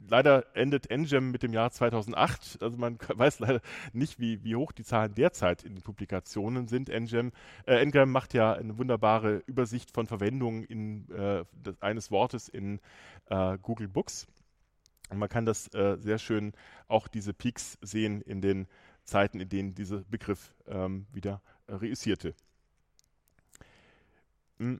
leider 0.08 0.56
endet 0.56 0.90
NGEM 0.90 1.32
mit 1.32 1.44
dem 1.44 1.54
Jahr 1.54 1.72
2008. 1.72 2.60
Also 2.62 2.78
man 2.78 2.98
weiß 3.08 3.40
leider 3.40 3.62
nicht, 3.94 4.20
wie, 4.20 4.44
wie 4.44 4.56
hoch 4.56 4.72
die 4.72 4.84
Zahlen 4.84 5.14
derzeit 5.14 5.64
in 5.64 5.76
den 5.76 5.84
Publikationen 5.84 6.68
sind. 6.68 6.90
NGEM, 6.90 7.32
äh, 7.66 7.86
NGEM 7.86 8.12
macht 8.12 8.34
ja 8.34 8.54
eine 8.54 8.78
wunderbare 8.78 9.44
Übersicht 9.46 9.92
von 9.92 10.08
Verwendungen 10.08 11.10
äh, 11.12 11.44
eines 11.80 12.12
Wortes 12.12 12.50
in 12.50 12.80
äh, 13.30 13.58
Google 13.62 13.88
Books. 13.88 14.28
Und 15.12 15.20
man 15.20 15.30
kann 15.30 15.46
das 15.46 15.68
äh, 15.74 15.98
sehr 16.00 16.18
schön 16.18 16.54
auch 16.88 17.10
diese 17.10 17.34
Peaks 17.34 17.78
sehen 17.82 18.22
in 18.22 18.42
den 18.42 18.68
Zeiten, 19.04 19.42
in 19.42 19.50
denen 19.50 19.76
dieser 19.76 20.00
Begriff 20.06 20.54
ähm, 20.68 21.06
wieder 21.12 21.42
reüssierte. 21.68 22.34
Hm. 24.58 24.80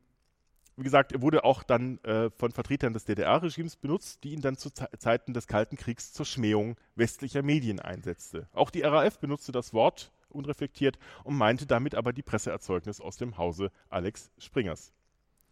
Wie 0.78 0.84
gesagt, 0.84 1.12
er 1.12 1.22
wurde 1.22 1.44
auch 1.44 1.64
dann 1.64 2.00
äh, 2.06 2.30
von 2.32 2.52
Vertretern 2.52 2.94
des 2.94 3.04
DDR-Regimes 3.04 3.76
benutzt, 3.76 4.24
die 4.24 4.32
ihn 4.32 4.42
dann 4.42 4.56
zu 4.56 4.70
Ze 4.70 4.88
Zeiten 4.98 5.34
des 5.34 5.48
Kalten 5.48 5.76
Kriegs 5.76 6.14
zur 6.14 6.26
Schmähung 6.26 6.78
westlicher 6.96 7.44
Medien 7.44 7.82
einsetzte. 7.82 8.48
Auch 8.54 8.70
die 8.70 8.82
RAF 8.82 9.20
benutzte 9.20 9.52
das 9.52 9.74
Wort 9.74 10.14
unreflektiert 10.30 10.98
und 11.26 11.36
meinte 11.36 11.68
damit 11.68 11.94
aber 11.94 12.14
die 12.14 12.24
Presseerzeugnis 12.24 13.02
aus 13.02 13.18
dem 13.18 13.38
Hause 13.38 13.70
Alex 13.90 14.32
Springers. 14.38 14.94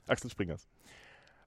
Axel 0.07 0.31
Springers. 0.31 0.69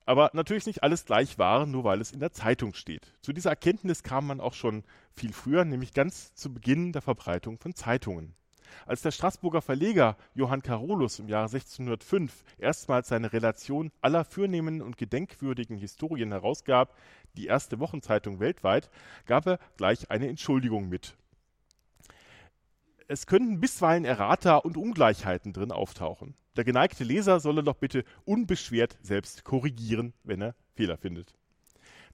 Aber 0.04 0.30
natürlich 0.32 0.66
nicht 0.66 0.82
alles 0.82 1.04
gleich 1.04 1.38
wahr, 1.38 1.66
nur 1.66 1.84
weil 1.84 2.00
es 2.00 2.12
in 2.12 2.20
der 2.20 2.32
Zeitung 2.32 2.74
steht. 2.74 3.12
Zu 3.20 3.32
dieser 3.32 3.50
Erkenntnis 3.50 4.02
kam 4.02 4.26
man 4.26 4.40
auch 4.40 4.54
schon 4.54 4.84
viel 5.14 5.32
früher, 5.32 5.64
nämlich 5.64 5.94
ganz 5.94 6.34
zu 6.34 6.52
Beginn 6.52 6.92
der 6.92 7.02
Verbreitung 7.02 7.58
von 7.58 7.74
Zeitungen. 7.74 8.34
Als 8.86 9.02
der 9.02 9.10
Straßburger 9.10 9.62
Verleger 9.62 10.16
Johann 10.34 10.62
Carolus 10.62 11.18
im 11.18 11.28
Jahre 11.28 11.44
1605 11.44 12.44
erstmals 12.58 13.08
seine 13.08 13.32
Relation 13.32 13.92
aller 14.00 14.24
fürnehmen 14.24 14.82
und 14.82 14.96
gedenkwürdigen 14.96 15.76
Historien 15.76 16.32
herausgab, 16.32 16.96
die 17.36 17.46
erste 17.46 17.78
Wochenzeitung 17.78 18.40
weltweit, 18.40 18.90
gab 19.26 19.46
er 19.46 19.58
gleich 19.76 20.10
eine 20.10 20.28
Entschuldigung 20.28 20.88
mit. 20.88 21.14
Es 23.12 23.26
könnten 23.26 23.60
bisweilen 23.60 24.06
Errata 24.06 24.56
und 24.56 24.78
Ungleichheiten 24.78 25.52
drin 25.52 25.70
auftauchen. 25.70 26.34
Der 26.56 26.64
geneigte 26.64 27.04
Leser 27.04 27.40
solle 27.40 27.62
doch 27.62 27.76
bitte 27.76 28.04
unbeschwert 28.24 28.96
selbst 29.02 29.44
korrigieren, 29.44 30.14
wenn 30.24 30.40
er 30.40 30.54
Fehler 30.72 30.96
findet. 30.96 31.34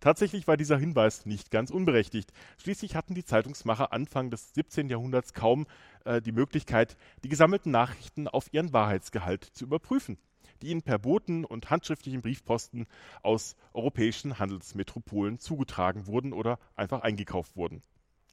Tatsächlich 0.01 0.49
war 0.49 0.57
dieser 0.57 0.77
Hinweis 0.77 1.25
nicht 1.25 1.53
ganz 1.53 1.71
unberechtigt. 1.71 2.33
Schließlich 2.61 2.97
hatten 2.97 3.15
die 3.15 3.23
Zeitungsmacher 3.23 3.93
Anfang 3.93 4.31
des 4.31 4.53
17. 4.55 4.89
Jahrhunderts 4.89 5.35
kaum 5.35 5.69
äh, 6.05 6.21
die 6.21 6.33
Möglichkeit, 6.33 6.97
die 7.23 7.29
gesammelten 7.29 7.71
Nachrichten 7.71 8.27
auf 8.27 8.53
ihren 8.53 8.73
Wahrheitsgehalt 8.73 9.45
zu 9.45 9.67
überprüfen, 9.67 10.19
die 10.63 10.71
ihnen 10.71 10.83
per 10.83 10.99
Boten 10.99 11.45
und 11.45 11.71
handschriftlichen 11.71 12.23
Briefposten 12.23 12.89
aus 13.23 13.55
europäischen 13.73 14.41
Handelsmetropolen 14.41 15.39
zugetragen 15.39 16.09
wurden 16.09 16.33
oder 16.33 16.59
einfach 16.75 17.03
eingekauft 17.03 17.55
wurden. 17.55 17.83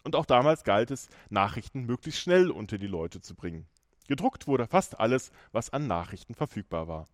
Und 0.06 0.16
auch 0.16 0.26
damals 0.26 0.64
galt 0.64 0.92
es, 0.92 1.10
Nachrichten 1.30 1.86
möglichst 1.86 2.22
schnell 2.22 2.52
unter 2.52 2.78
die 2.78 2.86
Leute 2.86 3.22
zu 3.22 3.34
bringen. 3.34 3.66
Gedruckt 4.08 4.46
wurde 4.46 4.68
fast 4.68 5.00
alles, 5.00 5.32
was 5.52 5.72
an 5.72 5.88
Nachrichten 5.88 6.36
verfügbar 6.36 6.88
war. 6.88 7.08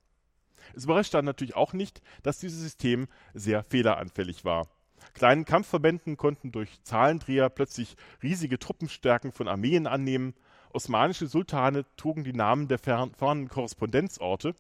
Es 0.76 0.84
überrascht 0.84 1.14
dann 1.14 1.24
natürlich 1.24 1.56
auch 1.56 1.72
nicht, 1.72 2.02
dass 2.22 2.40
dieses 2.40 2.60
System 2.60 3.08
sehr 3.34 3.64
fehleranfällig 3.64 4.44
war. 4.44 4.68
Kleinen 5.14 5.46
Kampfverbänden 5.46 6.18
konnten 6.18 6.52
durch 6.52 6.84
Zahlendreher 6.84 7.50
plötzlich 7.50 7.96
riesige 8.22 8.60
Truppenstärken 8.60 9.32
von 9.32 9.48
Armeen 9.48 9.88
annehmen, 9.88 10.36
osmanische 10.74 11.28
Sultane 11.28 11.86
trugen 11.96 12.26
die 12.26 12.34
Namen 12.34 12.68
der 12.68 12.78
fernen 12.78 13.48
Korrespondenzorte 13.48 14.54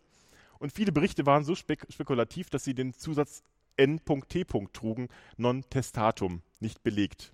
und 0.57 0.71
viele 0.71 0.93
Berichte 0.93 1.25
waren 1.25 1.43
so 1.43 1.53
spek 1.53 1.85
spekulativ, 1.89 2.49
dass 2.49 2.63
sie 2.63 2.73
den 2.73 2.93
Zusatz 2.93 3.43
N.T. 3.75 4.45
trugen, 4.71 5.09
non 5.35 5.63
testatum, 5.69 6.41
nicht 6.59 6.81
belegt. 6.81 7.33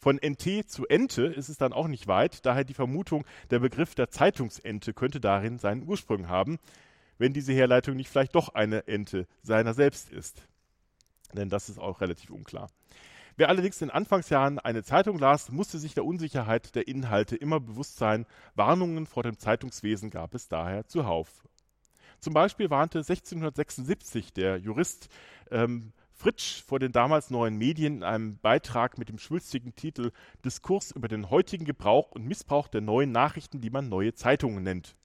Von 0.00 0.16
NT 0.16 0.66
zu 0.66 0.86
Ente 0.86 1.26
ist 1.26 1.50
es 1.50 1.58
dann 1.58 1.74
auch 1.74 1.86
nicht 1.86 2.06
weit, 2.06 2.46
daher 2.46 2.64
die 2.64 2.72
Vermutung, 2.72 3.26
der 3.50 3.58
Begriff 3.58 3.94
der 3.94 4.08
Zeitungsente 4.08 4.94
könnte 4.94 5.20
darin 5.20 5.58
seinen 5.58 5.86
Ursprung 5.86 6.28
haben, 6.28 6.58
wenn 7.18 7.34
diese 7.34 7.52
Herleitung 7.52 7.96
nicht 7.96 8.08
vielleicht 8.08 8.34
doch 8.34 8.54
eine 8.54 8.88
Ente 8.88 9.26
seiner 9.42 9.74
selbst 9.74 10.10
ist. 10.10 10.42
Denn 11.34 11.50
das 11.50 11.68
ist 11.68 11.78
auch 11.78 12.00
relativ 12.00 12.30
unklar. 12.30 12.70
Wer 13.36 13.50
allerdings 13.50 13.82
in 13.82 13.90
Anfangsjahren 13.90 14.58
eine 14.58 14.82
Zeitung 14.82 15.18
las, 15.18 15.50
musste 15.50 15.78
sich 15.78 15.92
der 15.92 16.06
Unsicherheit 16.06 16.74
der 16.74 16.88
Inhalte 16.88 17.36
immer 17.36 17.60
bewusst 17.60 17.98
sein. 17.98 18.24
Warnungen 18.54 19.06
vor 19.06 19.22
dem 19.22 19.38
Zeitungswesen 19.38 20.08
gab 20.08 20.34
es 20.34 20.48
daher 20.48 20.86
zuhauf. 20.86 21.46
Zum 22.20 22.32
Beispiel 22.32 22.70
warnte 22.70 23.00
1676 23.00 24.32
der 24.32 24.56
Jurist 24.56 25.10
ähm, 25.50 25.92
Fritsch 26.20 26.62
vor 26.62 26.78
den 26.78 26.92
damals 26.92 27.30
neuen 27.30 27.56
Medien 27.56 27.96
in 27.96 28.02
einem 28.02 28.36
Beitrag 28.36 28.98
mit 28.98 29.08
dem 29.08 29.18
schwülstigen 29.18 29.74
Titel 29.74 30.12
Diskurs 30.44 30.90
über 30.90 31.08
den 31.08 31.30
heutigen 31.30 31.64
Gebrauch 31.64 32.10
und 32.10 32.26
Missbrauch 32.26 32.68
der 32.68 32.82
neuen 32.82 33.10
Nachrichten, 33.10 33.62
die 33.62 33.70
man 33.70 33.88
neue 33.88 34.12
Zeitungen 34.12 34.62
nennt. 34.62 34.96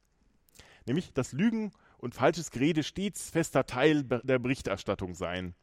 Nämlich, 0.86 1.14
dass 1.14 1.32
Lügen 1.32 1.72
und 2.00 2.16
falsches 2.16 2.52
Gerede 2.52 2.84
stets 2.84 3.30
fester 3.30 3.66
Teil 3.66 4.04
der 4.04 4.40
Berichterstattung 4.40 5.16
seien. 5.16 5.56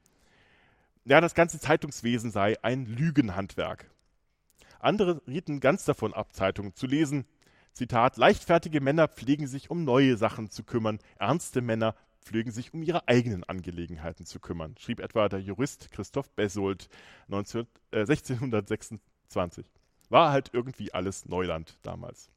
Ja, 1.05 1.21
das 1.21 1.35
ganze 1.35 1.61
Zeitungswesen 1.61 2.31
sei 2.31 2.57
ein 2.63 2.87
Lügenhandwerk. 2.87 3.91
Andere 4.81 5.21
rieten 5.27 5.61
ganz 5.61 5.85
davon 5.85 6.15
ab, 6.15 6.33
Zeitungen 6.33 6.75
zu 6.75 6.87
lesen. 6.87 7.27
Zitat, 7.75 8.17
leichtfertige 8.17 8.81
Männer 8.81 9.07
pflegen 9.07 9.47
sich 9.47 9.69
um 9.69 9.85
neue 9.85 10.17
Sachen 10.17 10.49
zu 10.49 10.65
kümmern, 10.65 10.99
ernste 11.19 11.61
Männer 11.61 11.95
pflegen 12.25 12.53
sich 12.53 12.73
um 12.73 12.83
ihre 12.83 13.09
eigenen 13.09 13.45
Angelegenheiten 13.45 14.27
zu 14.27 14.41
kümmern, 14.41 14.75
schrieb 14.79 15.01
etwa 15.01 15.29
der 15.29 15.41
Jurist 15.41 15.91
Christoph 15.93 16.31
Bessold 16.31 16.89
19, 17.29 17.67
äh, 17.91 18.01
1626. 18.01 19.67
War 20.09 20.31
halt 20.31 20.51
irgendwie 20.53 20.93
alles 20.93 21.27
Neuland 21.27 21.79
damals. 21.83 22.31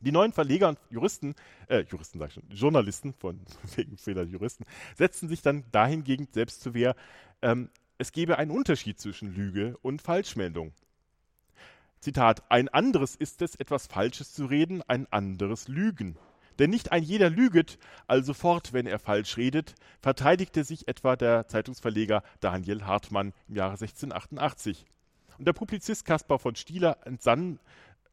Die 0.00 0.12
neuen 0.12 0.32
Verleger 0.32 0.68
und 0.68 0.78
Juristen, 0.90 1.34
äh, 1.68 1.84
Juristen 1.88 2.18
sag 2.18 2.28
ich 2.28 2.34
schon, 2.34 2.48
Journalisten, 2.50 3.14
von 3.14 3.40
wegen 3.76 3.96
Fehler 3.96 4.24
Juristen, 4.24 4.64
setzten 4.96 5.28
sich 5.28 5.42
dann 5.42 5.64
dahingegen 5.70 6.28
selbst 6.32 6.60
zu 6.60 6.74
Wehr, 6.74 6.96
ähm, 7.40 7.70
es 7.98 8.10
gebe 8.10 8.36
einen 8.36 8.50
Unterschied 8.50 8.98
zwischen 8.98 9.32
Lüge 9.32 9.76
und 9.82 10.02
Falschmeldung. 10.02 10.72
Zitat, 12.00 12.42
ein 12.50 12.68
anderes 12.68 13.14
ist 13.14 13.42
es, 13.42 13.54
etwas 13.54 13.86
Falsches 13.86 14.32
zu 14.32 14.46
reden, 14.46 14.82
ein 14.88 15.06
anderes 15.12 15.68
Lügen. 15.68 16.18
Denn 16.62 16.70
nicht 16.70 16.92
ein 16.92 17.02
jeder 17.02 17.28
lüget, 17.28 17.76
also 18.06 18.34
fort, 18.34 18.72
wenn 18.72 18.86
er 18.86 19.00
falsch 19.00 19.36
redet, 19.36 19.74
verteidigte 20.00 20.62
sich 20.62 20.86
etwa 20.86 21.16
der 21.16 21.48
Zeitungsverleger 21.48 22.22
Daniel 22.38 22.84
Hartmann 22.84 23.32
im 23.48 23.56
Jahre 23.56 23.72
1688. 23.72 24.86
Und 25.38 25.48
der 25.48 25.54
Publizist 25.54 26.04
Caspar 26.04 26.38
von 26.38 26.54
Stieler 26.54 26.98
entsann 27.04 27.58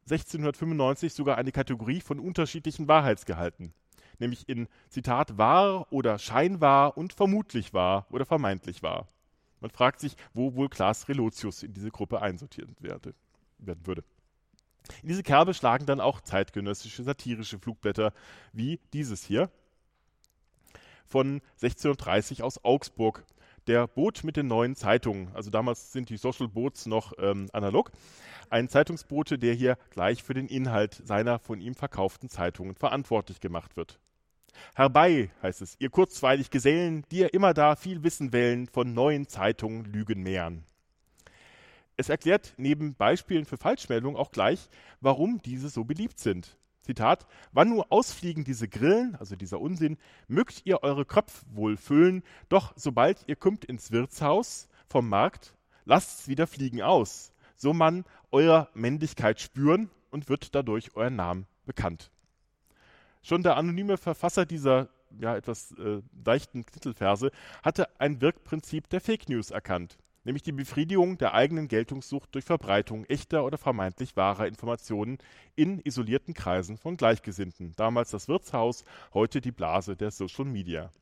1695 0.00 1.14
sogar 1.14 1.38
eine 1.38 1.52
Kategorie 1.52 2.00
von 2.00 2.18
unterschiedlichen 2.18 2.88
Wahrheitsgehalten, 2.88 3.72
nämlich 4.18 4.48
in 4.48 4.66
Zitat 4.88 5.38
wahr 5.38 5.86
oder 5.92 6.18
scheinwahr 6.18 6.96
und 6.96 7.12
vermutlich 7.12 7.72
wahr 7.72 8.08
oder 8.10 8.26
vermeintlich 8.26 8.82
wahr. 8.82 9.06
Man 9.60 9.70
fragt 9.70 10.00
sich, 10.00 10.16
wo 10.34 10.56
wohl 10.56 10.68
Klaas 10.68 11.08
Relotius 11.08 11.62
in 11.62 11.72
diese 11.72 11.92
Gruppe 11.92 12.20
einsortiert 12.20 12.82
werde, 12.82 13.14
werden 13.58 13.86
würde. 13.86 14.02
In 15.02 15.08
diese 15.08 15.22
Kerbe 15.22 15.54
schlagen 15.54 15.86
dann 15.86 16.00
auch 16.00 16.20
zeitgenössische 16.20 17.02
satirische 17.02 17.58
Flugblätter 17.58 18.12
wie 18.52 18.80
dieses 18.92 19.24
hier 19.24 19.50
von 21.04 21.40
1630 21.62 22.42
aus 22.42 22.64
Augsburg. 22.64 23.24
Der 23.66 23.86
Boot 23.86 24.24
mit 24.24 24.36
den 24.36 24.46
neuen 24.46 24.74
Zeitungen, 24.74 25.34
also 25.34 25.50
damals 25.50 25.92
sind 25.92 26.08
die 26.08 26.16
Social 26.16 26.48
Boats 26.48 26.86
noch 26.86 27.12
ähm, 27.18 27.48
analog, 27.52 27.92
ein 28.48 28.68
Zeitungsbote, 28.68 29.38
der 29.38 29.54
hier 29.54 29.76
gleich 29.90 30.22
für 30.22 30.34
den 30.34 30.48
Inhalt 30.48 31.00
seiner 31.04 31.38
von 31.38 31.60
ihm 31.60 31.74
verkauften 31.74 32.30
Zeitungen 32.30 32.74
verantwortlich 32.74 33.40
gemacht 33.40 33.76
wird. 33.76 34.00
Herbei, 34.74 35.30
heißt 35.42 35.62
es, 35.62 35.76
ihr 35.78 35.90
kurzweilig 35.90 36.50
Gesellen, 36.50 37.04
die 37.10 37.18
ihr 37.18 37.34
immer 37.34 37.54
da 37.54 37.76
viel 37.76 38.02
Wissen 38.02 38.32
wählen, 38.32 38.66
von 38.66 38.94
neuen 38.94 39.28
Zeitungen 39.28 39.84
Lügen 39.84 40.22
mehren. 40.22 40.64
Es 42.00 42.08
erklärt 42.08 42.54
neben 42.56 42.94
Beispielen 42.94 43.44
für 43.44 43.56
Falschmeldungen 43.56 44.16
auch 44.16 44.30
gleich, 44.30 44.68
warum 45.00 45.40
diese 45.42 45.68
so 45.68 45.84
beliebt 45.84 46.18
sind. 46.18 46.56
Zitat, 46.80 47.26
wann 47.52 47.68
nur 47.68 47.92
ausfliegen 47.92 48.42
diese 48.42 48.68
Grillen, 48.68 49.14
also 49.16 49.36
dieser 49.36 49.60
Unsinn, 49.60 49.98
mögt 50.26 50.62
ihr 50.64 50.82
eure 50.82 51.04
Köpf 51.04 51.44
wohl 51.52 51.76
füllen, 51.76 52.22
doch 52.48 52.72
sobald 52.74 53.28
ihr 53.28 53.36
kommt 53.36 53.64
ins 53.64 53.92
Wirtshaus 53.92 54.68
vom 54.88 55.08
Markt, 55.08 55.54
lasst's 55.84 56.26
wieder 56.26 56.46
fliegen 56.46 56.82
aus 56.82 57.32
so 57.60 57.74
man 57.74 58.04
euer 58.30 58.68
Männlichkeit 58.72 59.38
spüren 59.40 59.90
und 60.10 60.28
wird 60.30 60.54
dadurch 60.54 60.96
euer 60.96 61.10
Namen 61.10 61.46
bekannt. 61.66 62.10
Schon 63.22 63.42
der 63.42 63.56
anonyme 63.56 63.98
Verfasser 63.98 64.46
dieser 64.46 64.88
ja, 65.20 65.36
etwas 65.36 65.72
äh, 65.72 66.00
leichten 66.24 66.64
Titelverse 66.64 67.30
hatte 67.62 68.00
ein 68.00 68.20
Wirkprinzip 68.20 68.88
der 68.88 69.00
Fake 69.00 69.28
News 69.28 69.50
erkannt, 69.50 69.98
nämlich 70.24 70.42
die 70.42 70.52
Befriedigung 70.52 71.18
der 71.18 71.34
eigenen 71.34 71.68
Geltungssucht 71.68 72.34
durch 72.34 72.44
Verbreitung 72.44 73.04
echter 73.06 73.44
oder 73.44 73.58
vermeintlich 73.58 74.16
wahrer 74.16 74.46
Informationen 74.46 75.18
in 75.56 75.80
isolierten 75.80 76.34
Kreisen 76.34 76.76
von 76.76 76.96
Gleichgesinnten. 76.96 77.72
Damals 77.76 78.10
das 78.10 78.28
Wirtshaus, 78.28 78.84
heute 79.14 79.40
die 79.40 79.52
Blase 79.52 79.96
der 79.96 80.10
Social 80.10 80.44
Media. 80.44 80.92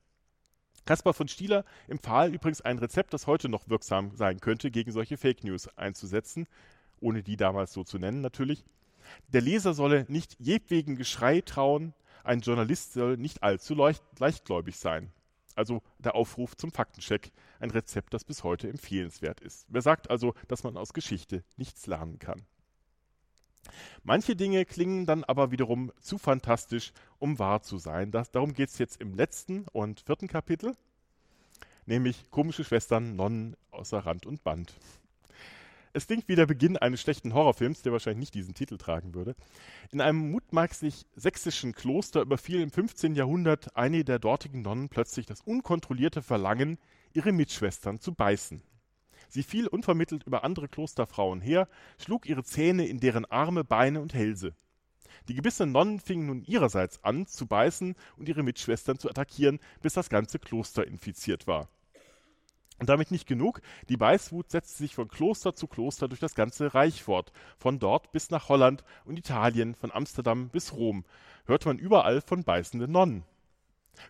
Caspar 0.85 1.12
von 1.12 1.29
Stieler 1.29 1.64
empfahl 1.87 2.33
übrigens 2.33 2.62
ein 2.62 2.79
Rezept, 2.79 3.12
das 3.12 3.27
heute 3.27 3.49
noch 3.49 3.69
wirksam 3.69 4.16
sein 4.16 4.41
könnte, 4.41 4.71
gegen 4.71 4.91
solche 4.91 5.19
Fake 5.19 5.45
News 5.45 5.69
einzusetzen, 5.77 6.47
ohne 7.01 7.23
die 7.23 7.37
damals 7.37 7.73
so 7.73 7.85
zu 7.85 7.99
nennen 7.99 8.23
natürlich. 8.23 8.64
Der 9.29 9.41
Leser 9.41 9.75
solle 9.75 10.07
nicht 10.09 10.37
jedwegen 10.39 10.97
Geschrei 10.97 11.41
trauen, 11.41 11.93
ein 12.25 12.41
Journalist 12.41 12.93
soll 12.93 13.16
nicht 13.16 13.43
allzu 13.43 13.75
leicht, 13.75 14.03
leichtgläubig 14.19 14.77
sein. 14.77 15.12
Also 15.59 15.82
der 15.98 16.14
Aufruf 16.14 16.56
zum 16.56 16.70
Faktencheck, 16.70 17.32
ein 17.59 17.72
Rezept, 17.72 18.14
das 18.14 18.22
bis 18.22 18.44
heute 18.44 18.68
empfehlenswert 18.68 19.40
ist. 19.40 19.66
Wer 19.68 19.82
sagt 19.82 20.09
also, 20.09 20.34
dass 20.46 20.62
man 20.62 20.76
aus 20.76 20.92
Geschichte 20.92 21.42
nichts 21.56 21.88
lernen 21.88 22.20
kann? 22.20 22.46
Manche 24.04 24.36
Dinge 24.36 24.64
klingen 24.64 25.04
dann 25.04 25.24
aber 25.24 25.50
wiederum 25.50 25.90
zu 26.00 26.16
fantastisch, 26.16 26.92
um 27.18 27.40
wahr 27.40 27.61
zu 27.61 27.78
sein. 27.78 28.12
Das, 28.12 28.30
darum 28.30 28.54
geht 28.54 28.68
es 28.68 28.78
jetzt 28.78 29.00
im 29.00 29.14
letzten 29.14 29.66
und 29.72 29.98
vierten 30.00 30.28
Kapitel, 30.28 30.76
nämlich 31.86 32.30
komische 32.30 32.62
Schwestern, 32.62 33.16
Nonnen 33.16 33.56
außer 33.72 33.98
Rand 33.98 34.26
und 34.26 34.44
Band. 34.44 34.72
Es 35.99 36.07
klingt 36.07 36.28
wie 36.28 36.36
der 36.36 36.46
Beginn 36.46 36.76
eines 36.76 37.01
schlechten 37.01 37.34
Horrorfilms, 37.34 37.82
der 37.82 37.90
wahrscheinlich 37.90 38.20
nicht 38.20 38.34
diesen 38.34 38.55
Titel 38.55 38.78
tragen 38.78 39.14
würde. 39.14 39.34
In 39.90 40.01
einem 40.01 40.30
mutmaßlich 40.30 41.07
sächsischen 41.16 41.72
Kloster 41.72 42.20
überfiel 42.20 42.61
im 42.61 42.70
15. 42.70 43.16
Jahrhundert 43.16 43.76
eine 43.76 44.05
der 44.05 44.20
dortigen 44.20 44.62
Nonnen 44.62 44.90
plötzlich 44.90 45.26
das 45.26 45.40
unkontrollierte 45.40 46.22
Verlangen, 46.22 46.78
ihre 47.14 47.32
Mitschwestern 47.32 47.99
zu 47.99 48.14
beißen. 48.14 48.62
Sie 49.28 49.42
fiel 49.42 49.66
unvermittelt 49.66 50.22
über 50.22 50.44
andere 50.44 50.68
Klosterfrauen 50.68 51.40
her, 51.40 51.66
schlug 51.99 52.26
ihre 52.26 52.44
Zähne 52.44 52.86
in 52.86 53.01
deren 53.01 53.24
Arme, 53.24 53.64
Beine 53.64 54.01
und 54.01 54.14
Hälse. 54.14 54.55
Die 55.26 55.34
gebissenen 55.34 55.72
Nonnen 55.72 55.99
fingen 55.99 56.26
nun 56.26 56.44
ihrerseits 56.44 57.03
an 57.03 57.26
zu 57.26 57.49
beißen 57.49 57.96
und 58.16 58.28
ihre 58.28 58.44
Mitschwestern 58.44 59.01
zu 59.01 59.11
attackieren, 59.11 59.59
bis 59.82 59.94
das 59.94 60.11
ganze 60.11 60.38
Kloster 60.38 60.86
infiziert 60.86 61.49
war. 61.49 61.68
Und 62.79 62.89
damit 62.89 63.11
nicht 63.11 63.26
genug, 63.26 63.61
die 63.89 63.97
Beißwut 63.97 64.51
setzte 64.51 64.79
sich 64.79 64.95
von 64.95 65.09
Kloster 65.09 65.55
zu 65.55 65.66
Kloster 65.66 66.07
durch 66.09 66.20
das 66.20 66.35
ganze 66.35 66.74
Reich 66.74 67.03
fort, 67.03 67.33
von 67.59 67.79
dort 67.79 68.12
bis 68.12 68.31
nach 68.31 68.49
Holland 68.49 68.85
und 69.05 69.18
Italien, 69.18 69.74
von 69.74 69.91
Amsterdam 69.91 70.49
bis 70.49 70.72
Rom, 70.72 71.05
hörte 71.47 71.68
man 71.68 71.79
überall 71.79 72.20
von 72.20 72.45
beißenden 72.45 72.91
Nonnen. 72.91 73.24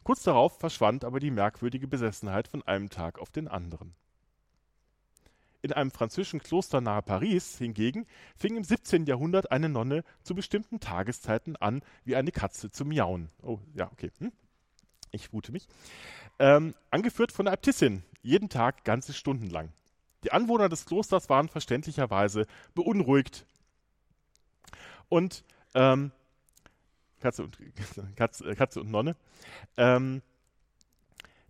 Kurz 0.04 0.22
darauf 0.22 0.58
verschwand 0.58 1.04
aber 1.04 1.18
die 1.18 1.30
merkwürdige 1.30 1.88
Besessenheit 1.88 2.46
von 2.48 2.62
einem 2.66 2.90
Tag 2.90 3.18
auf 3.18 3.30
den 3.30 3.48
anderen. 3.48 3.94
In 5.60 5.72
einem 5.72 5.90
französischen 5.90 6.40
Kloster 6.40 6.80
nahe 6.80 7.02
Paris 7.02 7.58
hingegen 7.58 8.06
fing 8.36 8.56
im 8.56 8.62
17. 8.62 9.06
Jahrhundert 9.06 9.50
eine 9.50 9.68
Nonne 9.68 10.04
zu 10.22 10.34
bestimmten 10.34 10.78
Tageszeiten 10.78 11.56
an, 11.56 11.82
wie 12.04 12.14
eine 12.14 12.30
Katze 12.30 12.70
zu 12.70 12.84
miauen. 12.84 13.30
Oh, 13.42 13.58
ja, 13.74 13.90
okay. 13.90 14.12
Hm? 14.18 14.32
Ich 15.10 15.32
wute 15.32 15.50
mich. 15.50 15.66
Ähm, 16.38 16.74
angeführt 16.90 17.32
von 17.32 17.46
der 17.46 17.54
Äbtissin, 17.54 18.04
jeden 18.22 18.48
Tag 18.48 18.84
ganze 18.84 19.12
Stunden 19.12 19.48
lang. 19.48 19.72
Die 20.24 20.32
Anwohner 20.32 20.68
des 20.68 20.84
Klosters 20.84 21.28
waren 21.28 21.48
verständlicherweise 21.48 22.46
beunruhigt. 22.74 23.46
Und 25.08 25.44
ähm, 25.74 26.12
Katze, 27.20 27.44
und, 27.44 27.58
Katze, 28.16 28.54
Katze 28.54 28.80
und 28.80 28.90
Nonne. 28.90 29.16
Ähm, 29.76 30.22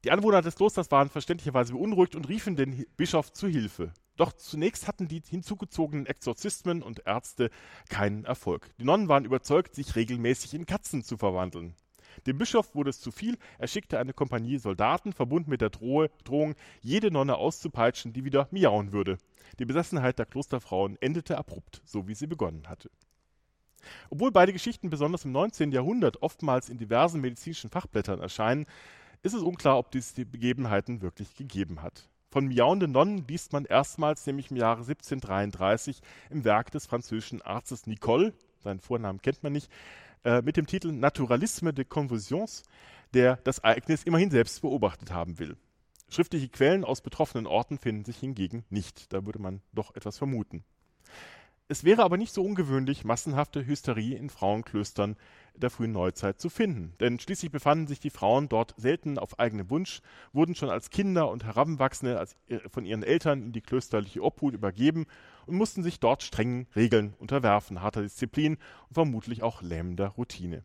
die 0.04 0.12
Anwohner 0.12 0.42
des 0.42 0.54
Klosters 0.54 0.90
waren 0.90 1.08
verständlicherweise 1.08 1.72
beunruhigt 1.72 2.14
und 2.14 2.28
riefen 2.28 2.56
den 2.56 2.86
Bischof 2.96 3.32
zu 3.32 3.48
Hilfe. 3.48 3.92
Doch 4.16 4.32
zunächst 4.32 4.86
hatten 4.86 5.08
die 5.08 5.22
hinzugezogenen 5.28 6.06
Exorzismen 6.06 6.82
und 6.82 7.06
Ärzte 7.06 7.50
keinen 7.88 8.24
Erfolg. 8.24 8.70
Die 8.78 8.84
Nonnen 8.84 9.08
waren 9.08 9.24
überzeugt, 9.24 9.74
sich 9.74 9.96
regelmäßig 9.96 10.54
in 10.54 10.66
Katzen 10.66 11.02
zu 11.02 11.16
verwandeln. 11.16 11.74
Dem 12.26 12.38
Bischof 12.38 12.74
wurde 12.74 12.90
es 12.90 13.00
zu 13.00 13.10
viel, 13.10 13.38
er 13.58 13.68
schickte 13.68 13.98
eine 13.98 14.12
Kompanie 14.12 14.58
Soldaten, 14.58 15.12
verbunden 15.12 15.50
mit 15.50 15.60
der 15.60 15.70
Drohe, 15.70 16.10
Drohung, 16.24 16.54
jede 16.80 17.10
Nonne 17.10 17.36
auszupeitschen, 17.36 18.12
die 18.12 18.24
wieder 18.24 18.48
miauen 18.50 18.92
würde. 18.92 19.18
Die 19.58 19.64
Besessenheit 19.64 20.18
der 20.18 20.26
Klosterfrauen 20.26 20.96
endete 21.00 21.38
abrupt, 21.38 21.80
so 21.84 22.08
wie 22.08 22.14
sie 22.14 22.26
begonnen 22.26 22.68
hatte. 22.68 22.90
Obwohl 24.10 24.30
beide 24.30 24.52
Geschichten 24.52 24.90
besonders 24.90 25.24
im 25.24 25.32
19. 25.32 25.72
Jahrhundert 25.72 26.22
oftmals 26.22 26.68
in 26.68 26.78
diversen 26.78 27.20
medizinischen 27.20 27.70
Fachblättern 27.70 28.20
erscheinen, 28.20 28.66
ist 29.22 29.34
es 29.34 29.42
unklar, 29.42 29.78
ob 29.78 29.90
dies 29.90 30.14
die 30.14 30.24
Begebenheiten 30.24 31.00
wirklich 31.00 31.34
gegeben 31.36 31.82
hat. 31.82 32.08
Von 32.30 32.46
miauenden 32.46 32.92
Nonnen 32.92 33.26
liest 33.26 33.52
man 33.52 33.64
erstmals 33.64 34.26
nämlich 34.26 34.50
im 34.50 34.58
Jahre 34.58 34.80
1733 34.80 36.02
im 36.30 36.44
Werk 36.44 36.70
des 36.70 36.86
französischen 36.86 37.40
Arztes 37.40 37.86
Nicole, 37.86 38.34
seinen 38.58 38.80
Vornamen 38.80 39.22
kennt 39.22 39.42
man 39.42 39.52
nicht, 39.52 39.70
äh, 40.24 40.42
mit 40.42 40.56
dem 40.56 40.66
Titel 40.66 40.92
Naturalisme 40.92 41.72
de 41.72 41.84
Convulsions, 41.84 42.62
der 43.14 43.36
das 43.44 43.58
Ereignis 43.58 44.04
immerhin 44.04 44.30
selbst 44.30 44.60
beobachtet 44.62 45.12
haben 45.12 45.38
will. 45.38 45.56
Schriftliche 46.10 46.48
Quellen 46.48 46.84
aus 46.84 47.02
betroffenen 47.02 47.46
Orten 47.46 47.78
finden 47.78 48.04
sich 48.04 48.16
hingegen 48.16 48.64
nicht. 48.70 49.12
Da 49.12 49.26
würde 49.26 49.40
man 49.40 49.60
doch 49.72 49.94
etwas 49.94 50.16
vermuten. 50.18 50.64
Es 51.70 51.84
wäre 51.84 52.02
aber 52.02 52.16
nicht 52.16 52.32
so 52.32 52.42
ungewöhnlich, 52.42 53.04
massenhafte 53.04 53.66
Hysterie 53.66 54.14
in 54.14 54.30
Frauenklöstern 54.30 55.16
der 55.54 55.68
frühen 55.68 55.92
Neuzeit 55.92 56.40
zu 56.40 56.48
finden. 56.48 56.94
Denn 56.98 57.18
schließlich 57.18 57.50
befanden 57.50 57.86
sich 57.86 58.00
die 58.00 58.08
Frauen 58.08 58.48
dort 58.48 58.72
selten 58.78 59.18
auf 59.18 59.38
eigenen 59.38 59.68
Wunsch, 59.68 60.00
wurden 60.32 60.54
schon 60.54 60.70
als 60.70 60.88
Kinder 60.88 61.30
und 61.30 61.44
Heranwachsende 61.44 62.18
als, 62.18 62.36
von 62.70 62.86
ihren 62.86 63.02
Eltern 63.02 63.42
in 63.42 63.52
die 63.52 63.60
klösterliche 63.60 64.22
Obhut 64.22 64.54
übergeben 64.54 65.04
und 65.44 65.56
mussten 65.56 65.82
sich 65.82 66.00
dort 66.00 66.22
strengen 66.22 66.68
Regeln 66.74 67.12
unterwerfen, 67.18 67.82
harter 67.82 68.00
Disziplin 68.00 68.54
und 68.88 68.94
vermutlich 68.94 69.42
auch 69.42 69.60
lähmender 69.60 70.08
Routine. 70.08 70.64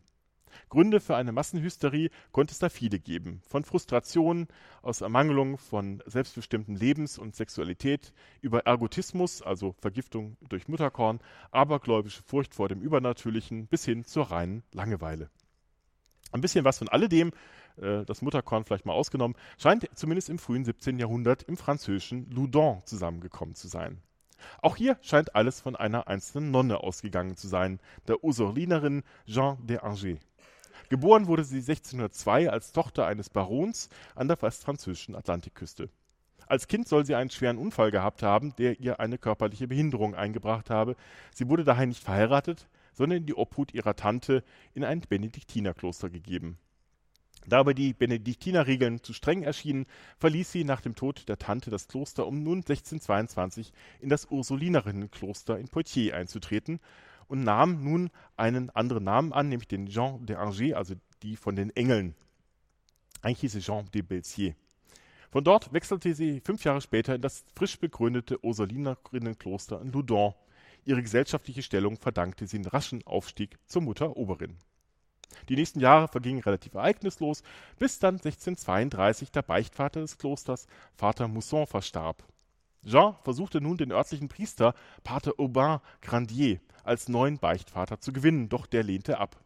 Gründe 0.68 1.00
für 1.00 1.16
eine 1.16 1.32
Massenhysterie 1.32 2.10
konnte 2.32 2.52
es 2.52 2.58
da 2.58 2.68
viele 2.68 2.98
geben. 2.98 3.40
Von 3.46 3.64
Frustration 3.64 4.46
aus 4.82 5.00
Ermangelung 5.00 5.58
von 5.58 6.02
selbstbestimmten 6.06 6.76
Lebens- 6.76 7.18
und 7.18 7.34
Sexualität 7.34 8.12
über 8.40 8.60
Ergotismus, 8.60 9.42
also 9.42 9.74
Vergiftung 9.80 10.36
durch 10.48 10.68
Mutterkorn, 10.68 11.20
abergläubische 11.50 12.22
Furcht 12.22 12.54
vor 12.54 12.68
dem 12.68 12.80
Übernatürlichen 12.80 13.66
bis 13.66 13.84
hin 13.84 14.04
zur 14.04 14.30
reinen 14.30 14.62
Langeweile. 14.72 15.30
Ein 16.32 16.40
bisschen 16.40 16.64
was 16.64 16.78
von 16.78 16.88
alledem, 16.88 17.30
äh, 17.76 18.04
das 18.04 18.22
Mutterkorn 18.22 18.64
vielleicht 18.64 18.86
mal 18.86 18.92
ausgenommen, 18.92 19.36
scheint 19.56 19.88
zumindest 19.94 20.28
im 20.28 20.38
frühen 20.38 20.64
17. 20.64 20.98
Jahrhundert 20.98 21.44
im 21.44 21.56
französischen 21.56 22.30
Loudun 22.30 22.82
zusammengekommen 22.84 23.54
zu 23.54 23.68
sein. 23.68 24.02
Auch 24.60 24.76
hier 24.76 24.98
scheint 25.00 25.34
alles 25.34 25.60
von 25.60 25.76
einer 25.76 26.08
einzelnen 26.08 26.50
Nonne 26.50 26.78
ausgegangen 26.80 27.36
zu 27.36 27.48
sein, 27.48 27.80
der 28.08 28.22
Ursulinerin 28.24 29.02
Jean 29.26 29.64
de 29.66 29.78
Angers. 29.78 30.18
Geboren 30.88 31.26
wurde 31.26 31.44
sie 31.44 31.58
1602 31.58 32.50
als 32.50 32.72
Tochter 32.72 33.06
eines 33.06 33.30
Barons 33.30 33.88
an 34.14 34.28
der 34.28 34.40
westfranzösischen 34.40 35.14
Atlantikküste. 35.14 35.88
Als 36.46 36.68
Kind 36.68 36.88
soll 36.88 37.06
sie 37.06 37.14
einen 37.14 37.30
schweren 37.30 37.58
Unfall 37.58 37.90
gehabt 37.90 38.22
haben, 38.22 38.54
der 38.56 38.78
ihr 38.80 39.00
eine 39.00 39.16
körperliche 39.16 39.66
Behinderung 39.66 40.14
eingebracht 40.14 40.68
habe. 40.68 40.96
Sie 41.32 41.48
wurde 41.48 41.64
daher 41.64 41.86
nicht 41.86 42.04
verheiratet, 42.04 42.68
sondern 42.92 43.18
in 43.18 43.26
die 43.26 43.34
Obhut 43.34 43.72
ihrer 43.72 43.96
Tante 43.96 44.44
in 44.74 44.84
ein 44.84 45.00
Benediktinerkloster 45.00 46.10
gegeben. 46.10 46.58
Da 47.46 47.60
aber 47.60 47.74
die 47.74 47.92
Benediktinerregeln 47.92 49.02
zu 49.02 49.12
streng 49.12 49.42
erschienen, 49.42 49.86
verließ 50.18 50.52
sie 50.52 50.64
nach 50.64 50.80
dem 50.80 50.94
Tod 50.94 51.28
der 51.28 51.38
Tante 51.38 51.70
das 51.70 51.88
Kloster, 51.88 52.26
um 52.26 52.42
nun 52.42 52.58
1622 52.58 53.72
in 54.00 54.08
das 54.08 54.26
Ursulinerinnenkloster 54.30 55.58
in 55.58 55.68
Poitiers 55.68 56.14
einzutreten 56.14 56.80
und 57.28 57.42
nahm 57.42 57.82
nun 57.82 58.10
einen 58.36 58.70
anderen 58.70 59.04
Namen 59.04 59.32
an, 59.32 59.48
nämlich 59.48 59.68
den 59.68 59.86
Jean 59.86 60.24
de 60.26 60.36
also 60.36 60.94
die 61.22 61.36
von 61.36 61.56
den 61.56 61.70
Engeln. 61.76 62.14
Eigentlich 63.22 63.40
hieß 63.40 63.52
sie 63.52 63.60
Jean 63.60 63.90
de 63.92 64.02
Belsier. 64.02 64.54
Von 65.30 65.42
dort 65.42 65.72
wechselte 65.72 66.14
sie 66.14 66.40
fünf 66.40 66.64
Jahre 66.64 66.80
später 66.80 67.14
in 67.14 67.20
das 67.20 67.44
frisch 67.56 67.78
begründete 67.80 68.44
Ursulinerinnenkloster 68.44 69.80
in 69.80 69.90
Loudun. 69.90 70.34
Ihre 70.84 71.02
gesellschaftliche 71.02 71.62
Stellung 71.62 71.96
verdankte 71.96 72.46
sie 72.46 72.58
den 72.58 72.66
raschen 72.66 73.04
Aufstieg 73.06 73.58
zur 73.66 73.82
Mutter 73.82 74.16
Oberin. 74.16 74.58
Die 75.48 75.56
nächsten 75.56 75.80
Jahre 75.80 76.08
vergingen 76.08 76.42
relativ 76.42 76.74
ereignislos, 76.74 77.42
bis 77.78 77.98
dann 77.98 78.16
1632 78.16 79.32
der 79.32 79.42
Beichtvater 79.42 80.00
des 80.00 80.18
Klosters, 80.18 80.66
Vater 80.94 81.26
Mousson, 81.26 81.66
verstarb. 81.66 82.22
Jean 82.84 83.14
versuchte 83.22 83.60
nun 83.60 83.76
den 83.76 83.92
örtlichen 83.92 84.28
Priester, 84.28 84.74
Pater 85.02 85.32
Aubin 85.38 85.78
Grandier, 86.02 86.60
als 86.82 87.08
neuen 87.08 87.38
Beichtvater 87.38 88.00
zu 88.00 88.12
gewinnen, 88.12 88.48
doch 88.48 88.66
der 88.66 88.82
lehnte 88.82 89.18
ab. 89.18 89.40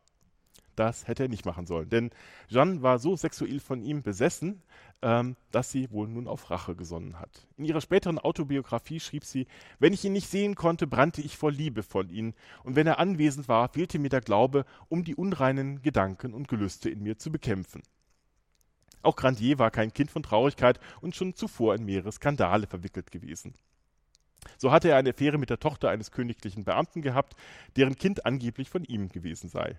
Das 0.78 1.08
hätte 1.08 1.24
er 1.24 1.28
nicht 1.28 1.44
machen 1.44 1.66
sollen, 1.66 1.88
denn 1.88 2.10
Jeanne 2.46 2.82
war 2.82 3.00
so 3.00 3.16
sexuell 3.16 3.58
von 3.58 3.82
ihm 3.82 4.02
besessen, 4.02 4.62
ähm, 5.02 5.34
dass 5.50 5.72
sie 5.72 5.90
wohl 5.90 6.06
nun 6.06 6.28
auf 6.28 6.50
Rache 6.50 6.76
gesonnen 6.76 7.18
hat. 7.18 7.48
In 7.56 7.64
ihrer 7.64 7.80
späteren 7.80 8.20
Autobiografie 8.20 9.00
schrieb 9.00 9.24
sie, 9.24 9.48
wenn 9.80 9.92
ich 9.92 10.04
ihn 10.04 10.12
nicht 10.12 10.28
sehen 10.28 10.54
konnte, 10.54 10.86
brannte 10.86 11.20
ich 11.20 11.36
vor 11.36 11.50
Liebe 11.50 11.82
von 11.82 12.10
ihm, 12.10 12.32
und 12.62 12.76
wenn 12.76 12.86
er 12.86 13.00
anwesend 13.00 13.48
war, 13.48 13.68
fehlte 13.68 13.98
mir 13.98 14.08
der 14.08 14.20
Glaube, 14.20 14.64
um 14.88 15.02
die 15.02 15.16
unreinen 15.16 15.82
Gedanken 15.82 16.32
und 16.32 16.46
Gelüste 16.46 16.90
in 16.90 17.02
mir 17.02 17.18
zu 17.18 17.32
bekämpfen. 17.32 17.82
Auch 19.02 19.16
Grandier 19.16 19.58
war 19.58 19.70
kein 19.70 19.92
Kind 19.92 20.10
von 20.10 20.22
Traurigkeit 20.22 20.80
und 21.00 21.14
schon 21.14 21.34
zuvor 21.34 21.74
in 21.74 21.84
mehrere 21.84 22.12
Skandale 22.12 22.66
verwickelt 22.66 23.10
gewesen. 23.10 23.54
So 24.56 24.70
hatte 24.70 24.88
er 24.88 24.96
eine 24.96 25.10
Affäre 25.10 25.38
mit 25.38 25.50
der 25.50 25.60
Tochter 25.60 25.90
eines 25.90 26.10
königlichen 26.10 26.64
Beamten 26.64 27.02
gehabt, 27.02 27.34
deren 27.76 27.96
Kind 27.96 28.24
angeblich 28.26 28.70
von 28.70 28.84
ihm 28.84 29.08
gewesen 29.08 29.48
sei. 29.48 29.78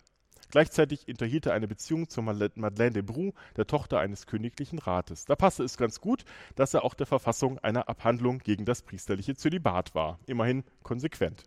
Gleichzeitig 0.51 1.07
unterhielt 1.07 1.45
er 1.45 1.53
eine 1.53 1.67
Beziehung 1.67 2.09
zur 2.09 2.23
Madeleine 2.23 2.91
de 2.91 3.03
Brou, 3.03 3.33
der 3.55 3.67
Tochter 3.67 3.99
eines 3.99 4.25
königlichen 4.25 4.79
Rates. 4.79 5.25
Da 5.25 5.35
passte 5.35 5.63
es 5.63 5.77
ganz 5.77 6.01
gut, 6.01 6.25
dass 6.55 6.73
er 6.73 6.83
auch 6.83 6.95
der 6.95 7.05
Verfassung 7.05 7.59
einer 7.59 7.87
Abhandlung 7.87 8.39
gegen 8.39 8.65
das 8.65 8.81
priesterliche 8.81 9.35
Zölibat 9.35 9.93
war. 9.93 10.19
Immerhin 10.25 10.63
konsequent. 10.81 11.43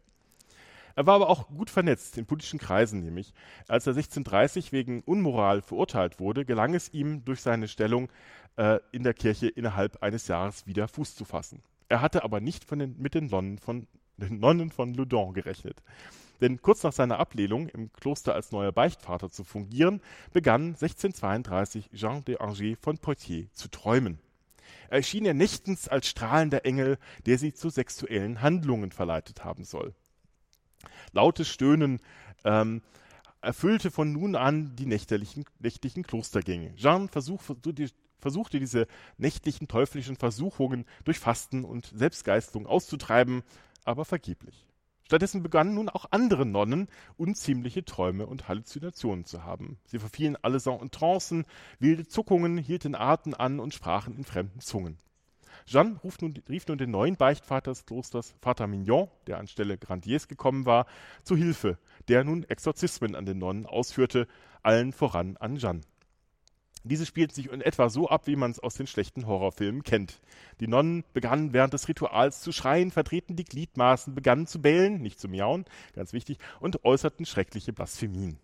Er 0.95 1.07
war 1.07 1.14
aber 1.14 1.28
auch 1.28 1.49
gut 1.49 1.70
vernetzt 1.70 2.18
in 2.18 2.26
politischen 2.26 2.59
Kreisen, 2.59 3.01
nämlich 3.01 3.32
als 3.68 3.86
er 3.86 3.93
1630 3.93 4.72
wegen 4.72 5.03
Unmoral 5.03 5.62
verurteilt 5.62 6.20
wurde, 6.20 6.45
gelang 6.45 6.74
es 6.74 6.93
ihm 6.93 7.24
durch 7.24 7.40
seine 7.40 7.68
Stellung 7.68 8.11
äh, 8.57 8.78
in 8.93 9.03
der 9.03 9.14
Kirche 9.14 9.49
innerhalb 9.49 10.03
eines 10.03 10.28
Jahres 10.28 10.66
wieder 10.66 10.88
Fuß 10.88 11.14
zu 11.14 11.24
fassen. 11.24 11.62
Er 11.88 12.01
hatte 12.01 12.24
aber 12.24 12.40
nicht 12.40 12.70
den, 12.70 12.97
mit 12.99 13.14
den 13.14 13.26
Nonnen 13.26 13.59
von, 13.59 13.86
den 14.16 14.38
Nonnen 14.38 14.70
von 14.70 14.95
Loudun 14.95 15.34
gerechnet. 15.34 15.82
Denn 16.40 16.61
kurz 16.61 16.82
nach 16.82 16.93
seiner 16.93 17.20
Ablehnung, 17.20 17.68
im 17.68 17.93
Kloster 17.93 18.34
als 18.34 18.51
neuer 18.51 18.72
Beichtvater 18.72 19.30
zu 19.30 19.45
fungieren, 19.45 20.03
begann 20.32 20.74
1632 20.74 21.90
Jean 21.95 22.24
de 22.24 22.38
Angers 22.38 22.78
von 22.80 22.99
Poitiers 22.99 23.53
zu 23.53 23.68
träumen. 23.68 24.18
Er 24.88 24.99
erschien 24.99 25.24
ihr 25.24 25.34
nächtens 25.34 25.88
als 25.88 26.09
strahlender 26.09 26.66
Engel, 26.66 26.99
der 27.26 27.38
sie 27.38 27.55
zu 27.55 27.70
sexuellen 27.70 28.43
Handlungen 28.43 28.90
verleitet 28.90 29.45
haben 29.45 29.64
soll. 29.64 29.95
Lautes 31.12 31.49
Stöhnen 31.49 32.01
ähm, 32.45 32.83
erfüllte 33.41 33.91
von 33.91 34.12
nun 34.12 34.37
an 34.37 34.76
die 34.76 34.87
nächtlichen, 34.87 35.45
nächtlichen 35.59 36.05
Klostergänge. 36.05 36.74
Jean 36.76 37.09
versuch, 37.09 37.43
versuchte 38.18 38.59
diese 38.59 38.87
nächtlichen 39.18 39.68
teuflischen 39.68 40.16
Versuchungen 40.16 40.87
durch 41.05 41.18
Fasten 41.18 41.64
und 41.64 41.93
Selbstgeißelung 41.95 42.66
auszutreiben, 42.66 43.43
aber 43.85 44.05
vergeblich. 44.05 44.66
Stattdessen 45.05 45.43
begannen 45.43 45.74
nun 45.74 45.89
auch 45.91 46.07
andere 46.11 46.47
Nonnen 46.47 46.89
unziemliche 47.16 47.85
Träume 47.85 48.26
und 48.26 48.49
Halluzinationen 48.49 49.26
zu 49.26 49.45
haben. 49.45 49.78
Sie 49.85 49.99
verfielen 49.99 50.37
allesamt 50.37 50.80
in 50.80 50.91
Trancen, 50.91 51.45
wilde 51.80 52.07
Zuckungen 52.07 52.57
hielten 52.57 52.95
Atem 52.95 53.35
an 53.35 53.61
und 53.61 53.74
sprachen 53.74 54.16
in 54.16 54.24
fremden 54.24 54.61
Zungen. 54.61 54.97
Jeanne 55.66 56.00
nun, 56.20 56.34
rief 56.48 56.66
nun 56.66 56.78
den 56.78 56.90
neuen 56.90 57.16
Beichtvater 57.16 57.70
des 57.70 57.86
Klosters, 57.86 58.34
Vater 58.40 58.66
Mignon, 58.66 59.08
der 59.26 59.38
anstelle 59.38 59.78
Grandiers 59.78 60.28
gekommen 60.28 60.66
war, 60.66 60.86
zu 61.22 61.36
Hilfe, 61.36 61.78
der 62.08 62.24
nun 62.24 62.44
Exorzismen 62.44 63.14
an 63.14 63.26
den 63.26 63.38
Nonnen 63.38 63.66
ausführte, 63.66 64.26
allen 64.62 64.92
voran 64.92 65.36
an 65.38 65.56
Jeanne. 65.56 65.82
Diese 66.84 67.06
spielten 67.06 67.34
sich 67.34 67.50
in 67.50 67.60
etwa 67.60 67.88
so 67.88 68.08
ab, 68.08 68.26
wie 68.26 68.34
man 68.34 68.50
es 68.50 68.58
aus 68.58 68.74
den 68.74 68.88
schlechten 68.88 69.26
Horrorfilmen 69.26 69.84
kennt. 69.84 70.20
Die 70.58 70.66
Nonnen 70.66 71.04
begannen 71.12 71.52
während 71.52 71.72
des 71.72 71.86
Rituals 71.86 72.40
zu 72.40 72.50
schreien, 72.50 72.90
verdrehten 72.90 73.36
die 73.36 73.44
Gliedmaßen, 73.44 74.14
begannen 74.14 74.48
zu 74.48 74.60
bellen, 74.60 75.00
nicht 75.00 75.20
zu 75.20 75.28
miauen, 75.28 75.64
ganz 75.94 76.12
wichtig, 76.12 76.38
und 76.58 76.84
äußerten 76.84 77.24
schreckliche 77.24 77.72
Blasphemien. 77.72 78.38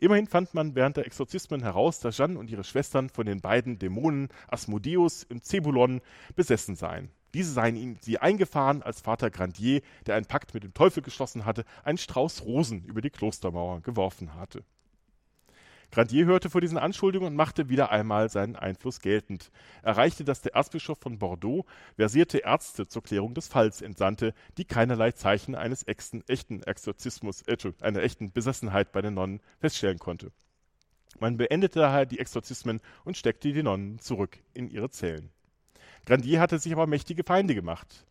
Immerhin 0.00 0.26
fand 0.26 0.54
man 0.54 0.74
während 0.74 0.96
der 0.96 1.06
Exorzismen 1.06 1.62
heraus, 1.62 2.00
dass 2.00 2.16
Jeanne 2.16 2.38
und 2.38 2.50
ihre 2.50 2.64
Schwestern 2.64 3.08
von 3.08 3.26
den 3.26 3.40
beiden 3.40 3.78
Dämonen 3.78 4.28
Asmodeus 4.48 5.24
und 5.24 5.44
Zebulon 5.44 6.00
besessen 6.34 6.76
seien. 6.76 7.10
Diese 7.34 7.52
seien 7.52 7.76
ihnen 7.76 7.98
sie 8.00 8.18
eingefahren, 8.18 8.82
als 8.82 9.00
Vater 9.00 9.30
Grandier, 9.30 9.82
der 10.06 10.14
einen 10.14 10.26
Pakt 10.26 10.54
mit 10.54 10.62
dem 10.62 10.72
Teufel 10.72 11.02
geschlossen 11.02 11.44
hatte, 11.44 11.64
einen 11.82 11.98
Strauß 11.98 12.44
Rosen 12.44 12.84
über 12.84 13.00
die 13.00 13.10
Klostermauer 13.10 13.80
geworfen 13.82 14.34
hatte. 14.34 14.64
Grandier 15.90 16.26
hörte 16.26 16.50
vor 16.50 16.60
diesen 16.60 16.78
Anschuldigungen 16.78 17.32
und 17.32 17.36
machte 17.36 17.68
wieder 17.68 17.90
einmal 17.90 18.28
seinen 18.28 18.56
Einfluss 18.56 19.00
geltend. 19.00 19.50
Er 19.82 19.90
erreichte, 19.90 20.24
dass 20.24 20.42
der 20.42 20.54
Erzbischof 20.54 20.98
von 20.98 21.18
Bordeaux 21.18 21.64
versierte 21.96 22.38
Ärzte 22.38 22.88
zur 22.88 23.02
Klärung 23.02 23.34
des 23.34 23.48
Falls 23.48 23.82
entsandte, 23.82 24.34
die 24.58 24.64
keinerlei 24.64 25.12
Zeichen 25.12 25.54
eines 25.54 25.86
echten, 25.86 26.22
echten 26.26 26.62
Exorzismus, 26.62 27.42
äh, 27.42 27.56
einer 27.80 28.02
echten 28.02 28.32
Besessenheit 28.32 28.92
bei 28.92 29.02
den 29.02 29.14
Nonnen 29.14 29.40
feststellen 29.60 29.98
konnte. 29.98 30.32
Man 31.20 31.36
beendete 31.36 31.78
daher 31.78 32.06
die 32.06 32.18
Exorzismen 32.18 32.80
und 33.04 33.16
steckte 33.16 33.52
die 33.52 33.62
Nonnen 33.62 34.00
zurück 34.00 34.38
in 34.52 34.68
ihre 34.68 34.90
Zellen. 34.90 35.30
Grandier 36.06 36.40
hatte 36.40 36.58
sich 36.58 36.72
aber 36.72 36.86
mächtige 36.86 37.24
Feinde 37.24 37.54
gemacht. 37.54 38.04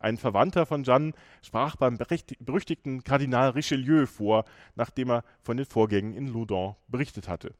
Ein 0.00 0.16
Verwandter 0.16 0.64
von 0.64 0.82
Jeanne 0.82 1.12
sprach 1.42 1.76
beim 1.76 1.98
berüchtigten 1.98 3.04
Kardinal 3.04 3.50
Richelieu 3.50 4.06
vor, 4.06 4.46
nachdem 4.74 5.10
er 5.10 5.24
von 5.42 5.58
den 5.58 5.66
Vorgängen 5.66 6.14
in 6.14 6.26
Loudun 6.26 6.74
berichtet 6.88 7.28
hatte. 7.28 7.54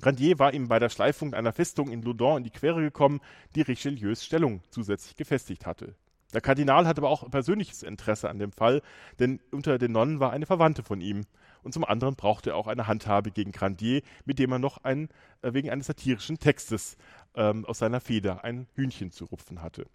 Grandier 0.00 0.38
war 0.38 0.54
ihm 0.54 0.68
bei 0.68 0.78
der 0.78 0.88
Schleifung 0.88 1.34
einer 1.34 1.52
Festung 1.52 1.90
in 1.90 2.00
Loudun 2.00 2.38
in 2.38 2.44
die 2.44 2.50
Quere 2.50 2.80
gekommen, 2.80 3.20
die 3.54 3.60
Richelieus 3.60 4.24
Stellung 4.24 4.62
zusätzlich 4.70 5.16
gefestigt 5.16 5.66
hatte. 5.66 5.94
Der 6.32 6.40
Kardinal 6.40 6.86
hatte 6.86 7.02
aber 7.02 7.10
auch 7.10 7.30
persönliches 7.30 7.82
Interesse 7.82 8.30
an 8.30 8.38
dem 8.38 8.50
Fall, 8.50 8.80
denn 9.18 9.38
unter 9.52 9.76
den 9.76 9.92
Nonnen 9.92 10.20
war 10.20 10.32
eine 10.32 10.46
Verwandte 10.46 10.82
von 10.82 11.02
ihm. 11.02 11.26
Und 11.62 11.72
zum 11.72 11.84
anderen 11.84 12.16
brauchte 12.16 12.50
er 12.50 12.56
auch 12.56 12.66
eine 12.66 12.86
Handhabe 12.86 13.30
gegen 13.30 13.52
Grandier, 13.52 14.00
mit 14.24 14.38
dem 14.38 14.50
er 14.50 14.58
noch 14.58 14.78
ein, 14.82 15.10
äh, 15.42 15.52
wegen 15.52 15.70
eines 15.70 15.86
satirischen 15.86 16.38
Textes 16.38 16.96
ähm, 17.34 17.66
aus 17.66 17.78
seiner 17.78 18.00
Feder 18.00 18.44
ein 18.44 18.66
Hühnchen 18.74 19.10
zu 19.10 19.26
rupfen 19.26 19.62
hatte. 19.62 19.86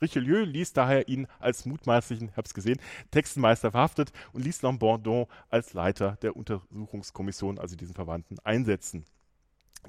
Richelieu 0.00 0.44
ließ 0.44 0.72
daher 0.72 1.08
ihn 1.08 1.26
als 1.38 1.66
mutmaßlichen, 1.66 2.28
ich 2.28 2.54
gesehen, 2.54 2.80
Textenmeister 3.10 3.70
verhaftet 3.70 4.12
und 4.32 4.44
ließ 4.44 4.62
Lambordon 4.62 5.26
als 5.48 5.72
Leiter 5.72 6.18
der 6.22 6.36
Untersuchungskommission, 6.36 7.58
also 7.58 7.76
diesen 7.76 7.94
Verwandten, 7.94 8.38
einsetzen. 8.44 9.04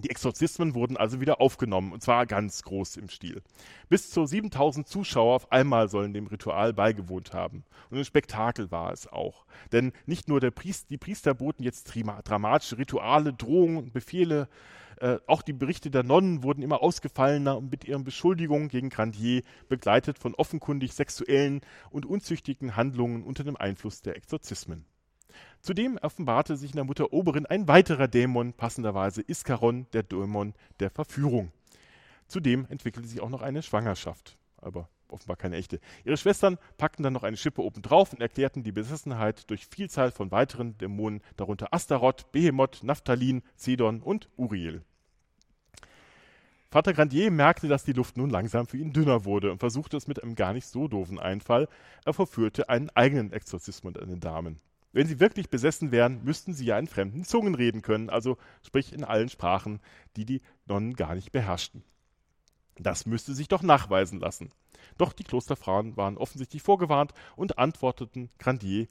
Die 0.04 0.10
Exorzismen 0.10 0.76
wurden 0.76 0.98
also 0.98 1.20
wieder 1.20 1.42
aufgenommen, 1.42 1.92
und 1.92 2.02
zwar 2.02 2.26
ganz 2.26 2.64
groß 2.64 2.98
im 2.98 3.10
Stil. 3.10 3.42
Bis 3.90 4.10
zu 4.10 4.26
7000 4.26 4.88
Zuschauer 4.88 5.36
auf 5.36 5.52
einmal 5.52 5.90
sollen 5.90 6.14
dem 6.14 6.28
Ritual 6.28 6.74
beigewohnt 6.74 7.34
haben. 7.34 7.64
Und 7.90 7.98
ein 7.98 8.06
Spektakel 8.06 8.72
war 8.72 8.92
es 8.92 9.08
auch. 9.08 9.46
Denn 9.72 9.94
nicht 10.06 10.28
nur 10.28 10.40
Priester, 10.52 10.88
die 10.90 10.98
Priester 10.98 11.34
boten 11.34 11.64
jetzt 11.64 11.92
dramatische 12.26 12.78
Rituale, 12.78 13.34
Drohungen 13.34 13.78
und 13.78 13.94
Befehle 13.94 14.48
äh, 15.00 15.20
auch 15.28 15.44
die 15.44 15.54
Berichte 15.54 15.92
der 15.92 16.04
Nonnen 16.04 16.42
wurden 16.42 16.64
immer 16.64 16.82
ausgefallener 16.82 17.58
und 17.58 17.70
mit 17.70 17.86
ihren 17.86 18.04
Beschuldigungen 18.04 18.68
gegen 18.68 18.90
Grandier 18.90 19.44
begleitet 19.70 20.18
von 20.18 20.34
offenkundig 20.34 20.94
sexuellen 20.94 21.62
und 21.92 22.06
unzüchtigen 22.06 22.76
Handlungen 22.76 23.24
unter 23.24 23.44
dem 23.44 23.56
Einfluss 23.56 24.02
der 24.02 24.16
Exorzismen. 24.16 24.86
Zudem 25.62 25.98
offenbarte 26.02 26.58
sich 26.58 26.72
in 26.72 26.76
der 26.76 26.86
Mutter 26.86 27.14
Oberin 27.14 27.46
ein 27.46 27.68
weiterer 27.68 28.08
Dämon, 28.08 28.54
passenderweise 28.54 29.22
Iskaron, 29.22 29.88
der 29.94 30.04
Dämon 30.04 30.54
der 30.80 30.90
Verführung. 30.90 31.52
Zudem 32.28 32.66
entwickelte 32.70 33.08
sich 33.08 33.22
auch 33.22 33.30
noch 33.30 33.42
eine 33.42 33.62
Schwangerschaft, 33.62 34.38
aber 34.58 34.90
offenbar 35.10 35.38
keine 35.38 35.56
echte. 35.56 35.80
Ihre 36.04 36.18
Schwestern 36.18 36.58
packten 36.78 37.04
dann 37.04 37.14
noch 37.14 37.24
eine 37.24 37.38
Schippe 37.38 37.62
obendrauf 37.62 38.14
und 38.14 38.22
erklärten 38.22 38.64
die 38.64 38.72
Besessenheit 38.72 39.50
durch 39.50 39.66
Vielzahl 39.66 40.12
von 40.12 40.32
weiteren 40.32 40.78
Dämonen, 40.78 41.22
darunter 41.38 41.74
Astaroth, 41.74 42.32
Behemoth, 42.32 42.84
Naphthalin, 42.84 43.42
Zedon 43.56 44.02
und 44.02 44.30
Uriel. 44.36 44.84
Vater 46.70 46.94
Grandier 46.94 47.32
merkte, 47.32 47.70
dass 47.70 47.86
die 47.86 47.94
Luft 47.94 48.18
nun 48.18 48.30
langsam 48.30 48.68
für 48.68 48.78
ihn 48.78 48.92
dünner 48.92 49.24
wurde 49.24 49.52
und 49.52 49.60
versuchte 49.60 49.96
es 49.96 50.08
mit 50.08 50.22
einem 50.22 50.36
gar 50.36 50.52
nicht 50.52 50.68
so 50.68 50.90
doofen 50.90 51.18
Einfall. 51.18 51.70
Er 52.04 52.14
verführte 52.14 52.68
einen 52.68 52.90
eigenen 52.90 53.32
Exorzismus 53.32 53.96
an 53.96 54.10
den 54.10 54.20
Damen. 54.20 54.60
Wenn 54.98 55.06
sie 55.06 55.20
wirklich 55.20 55.52
besessen 55.52 55.92
wären, 55.92 56.24
müssten 56.24 56.56
sie 56.56 56.66
ja 56.66 56.80
in 56.80 56.88
fremden 56.88 57.24
Zungen 57.24 57.54
reden 57.54 57.84
können, 57.84 58.10
also 58.10 58.36
sprich 58.66 58.94
in 58.94 59.04
allen 59.04 59.30
Sprachen, 59.30 59.80
die 60.16 60.26
die 60.26 60.42
Nonnen 60.66 60.96
gar 60.96 61.14
nicht 61.14 61.32
beherrschten. 61.32 61.84
Das 62.80 63.06
müsste 63.06 63.36
sich 63.36 63.48
doch 63.48 63.62
nachweisen 63.62 64.20
lassen. 64.20 64.50
Doch 64.98 65.14
die 65.14 65.24
Klosterfrauen 65.24 65.98
waren 65.98 66.18
offensichtlich 66.18 66.64
vorgewarnt 66.64 67.14
und 67.36 67.60
antworteten 67.60 68.32
Grandier 68.40 68.88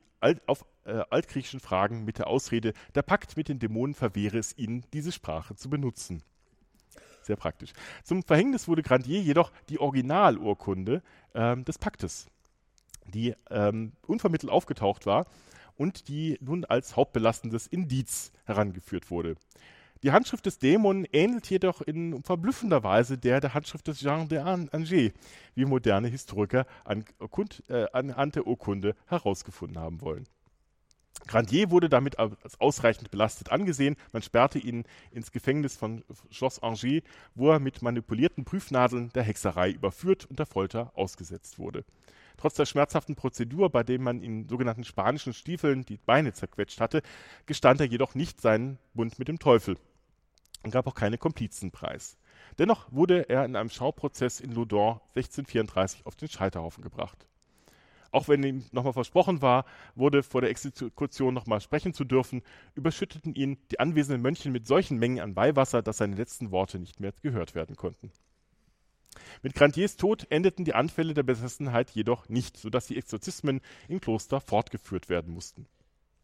auf 0.47 0.65
äh, 0.85 1.03
altgriechischen 1.11 1.59
Fragen 1.59 2.05
mit 2.05 2.19
der 2.19 2.29
Ausrede, 2.29 2.73
der 2.95 3.03
Pakt 3.03 3.37
mit 3.37 3.49
den 3.49 3.59
Dämonen 3.59 3.97
verwehre 3.97 4.39
es 4.39 4.57
ihnen, 4.57 4.85
diese 4.93 5.11
Sprache 5.11 5.57
zu 5.57 5.69
benutzen. 5.69 6.23
Sehr 7.23 7.35
praktisch. 7.35 7.73
Zum 8.05 8.23
Verhängnis 8.23 8.69
wurde 8.69 8.85
Grandier 8.85 9.23
jedoch 9.23 9.51
die 9.69 9.81
Originalurkunde 9.81 11.03
ähm, 11.35 11.65
des 11.65 11.79
Paktes, 11.79 12.29
die 13.13 13.35
ähm, 13.51 13.91
unvermittelt 14.07 14.53
aufgetaucht 14.53 15.05
war 15.05 15.27
und 15.77 16.09
die 16.09 16.39
nun 16.41 16.64
als 16.64 16.97
hauptbelastendes 16.97 17.66
Indiz 17.66 18.33
herangeführt 18.45 19.11
wurde. 19.11 19.37
Die 20.03 20.12
Handschrift 20.12 20.47
des 20.47 20.59
Dämonen 20.59 21.07
ähnelt 21.12 21.49
jedoch 21.49 21.81
in 21.81 22.22
verblüffender 22.22 22.85
Weise 22.85 23.16
der 23.16 23.41
der 23.41 23.55
Handschrift 23.55 23.89
des 23.89 24.01
Jean 24.01 24.29
de 24.29 24.39
Angers, 24.39 25.12
wie 25.55 25.64
moderne 25.64 26.09
Historiker 26.09 26.66
an, 26.85 27.05
äh, 27.68 27.87
anhand 27.93 28.37
der 28.37 28.47
Urkunde 28.47 28.95
herausgefunden 29.07 29.79
haben 29.79 30.01
wollen. 30.03 30.27
Grandier 31.27 31.70
wurde 31.70 31.89
damit 31.89 32.18
als 32.18 32.61
ausreichend 32.61 33.11
belastet 33.11 33.51
angesehen. 33.51 33.97
Man 34.12 34.22
sperrte 34.22 34.59
ihn 34.59 34.85
ins 35.11 35.33
Gefängnis 35.33 35.77
von 35.77 36.05
Schloss 36.31 36.62
Angers, 36.62 37.03
wo 37.35 37.51
er 37.51 37.59
mit 37.59 37.83
manipulierten 37.83 38.45
Prüfnadeln 38.45 39.11
der 39.14 39.22
Hexerei 39.22 39.70
überführt 39.70 40.27
und 40.27 40.39
der 40.39 40.47
Folter 40.47 40.93
ausgesetzt 40.95 41.59
wurde. 41.59 41.85
Trotz 42.37 42.55
der 42.55 42.66
schmerzhaften 42.66 43.16
Prozedur, 43.16 43.70
bei 43.70 43.82
dem 43.82 44.03
man 44.03 44.22
in 44.22 44.49
sogenannten 44.49 44.84
spanischen 44.84 45.32
Stiefeln 45.32 45.84
die 45.84 45.97
Beine 45.97 46.32
zerquetscht 46.32 46.80
hatte, 46.80 47.03
gestand 47.47 47.80
er 47.80 47.87
jedoch 47.87 48.14
nicht 48.14 48.41
seinen 48.41 48.78
Bund 48.95 49.18
mit 49.18 49.28
dem 49.28 49.39
Teufel 49.39 49.76
und 50.62 50.70
gab 50.70 50.87
auch 50.87 50.95
keine 50.95 51.18
Komplizenpreis. 51.18 52.18
Dennoch 52.59 52.91
wurde 52.91 53.28
er 53.28 53.45
in 53.45 53.57
einem 53.57 53.70
Schauprozess 53.70 54.41
in 54.41 54.53
Loudun 54.53 55.01
1634 55.14 56.07
auf 56.07 56.16
den 56.16 56.28
Scheiterhaufen 56.28 56.82
gebracht. 56.82 57.26
Auch 58.12 58.28
wenn 58.28 58.43
ihm 58.43 58.64
nochmal 58.72 58.93
versprochen 58.93 59.43
war, 59.43 59.64
wurde 59.95 60.22
vor 60.22 60.41
der 60.41 60.51
Exekution 60.51 61.34
nochmal 61.34 61.61
sprechen 61.61 61.93
zu 61.93 62.05
dürfen, 62.05 62.43
überschütteten 62.74 63.34
ihn 63.34 63.59
die 63.70 63.80
anwesenden 63.80 64.22
Mönche 64.22 64.51
mit 64.51 64.66
solchen 64.66 64.99
Mengen 64.99 65.20
an 65.20 65.37
Weihwasser, 65.37 65.82
dass 65.82 65.99
seine 65.99 66.16
letzten 66.16 66.51
Worte 66.51 66.78
nicht 66.78 67.01
mehr 67.01 67.12
gehört 67.22 67.55
werden 67.55 67.76
konnten. 67.76 68.11
Mit 69.43 69.55
Grandiers 69.55 69.97
Tod 69.97 70.27
endeten 70.31 70.64
die 70.64 70.75
Anfälle 70.75 71.14
der 71.14 71.23
Besessenheit 71.23 71.91
jedoch 71.91 72.29
nicht, 72.29 72.57
sodass 72.57 72.87
die 72.87 72.97
Exorzismen 72.97 73.61
im 73.89 74.01
Kloster 74.01 74.41
fortgeführt 74.41 75.09
werden 75.09 75.33
mussten. 75.33 75.67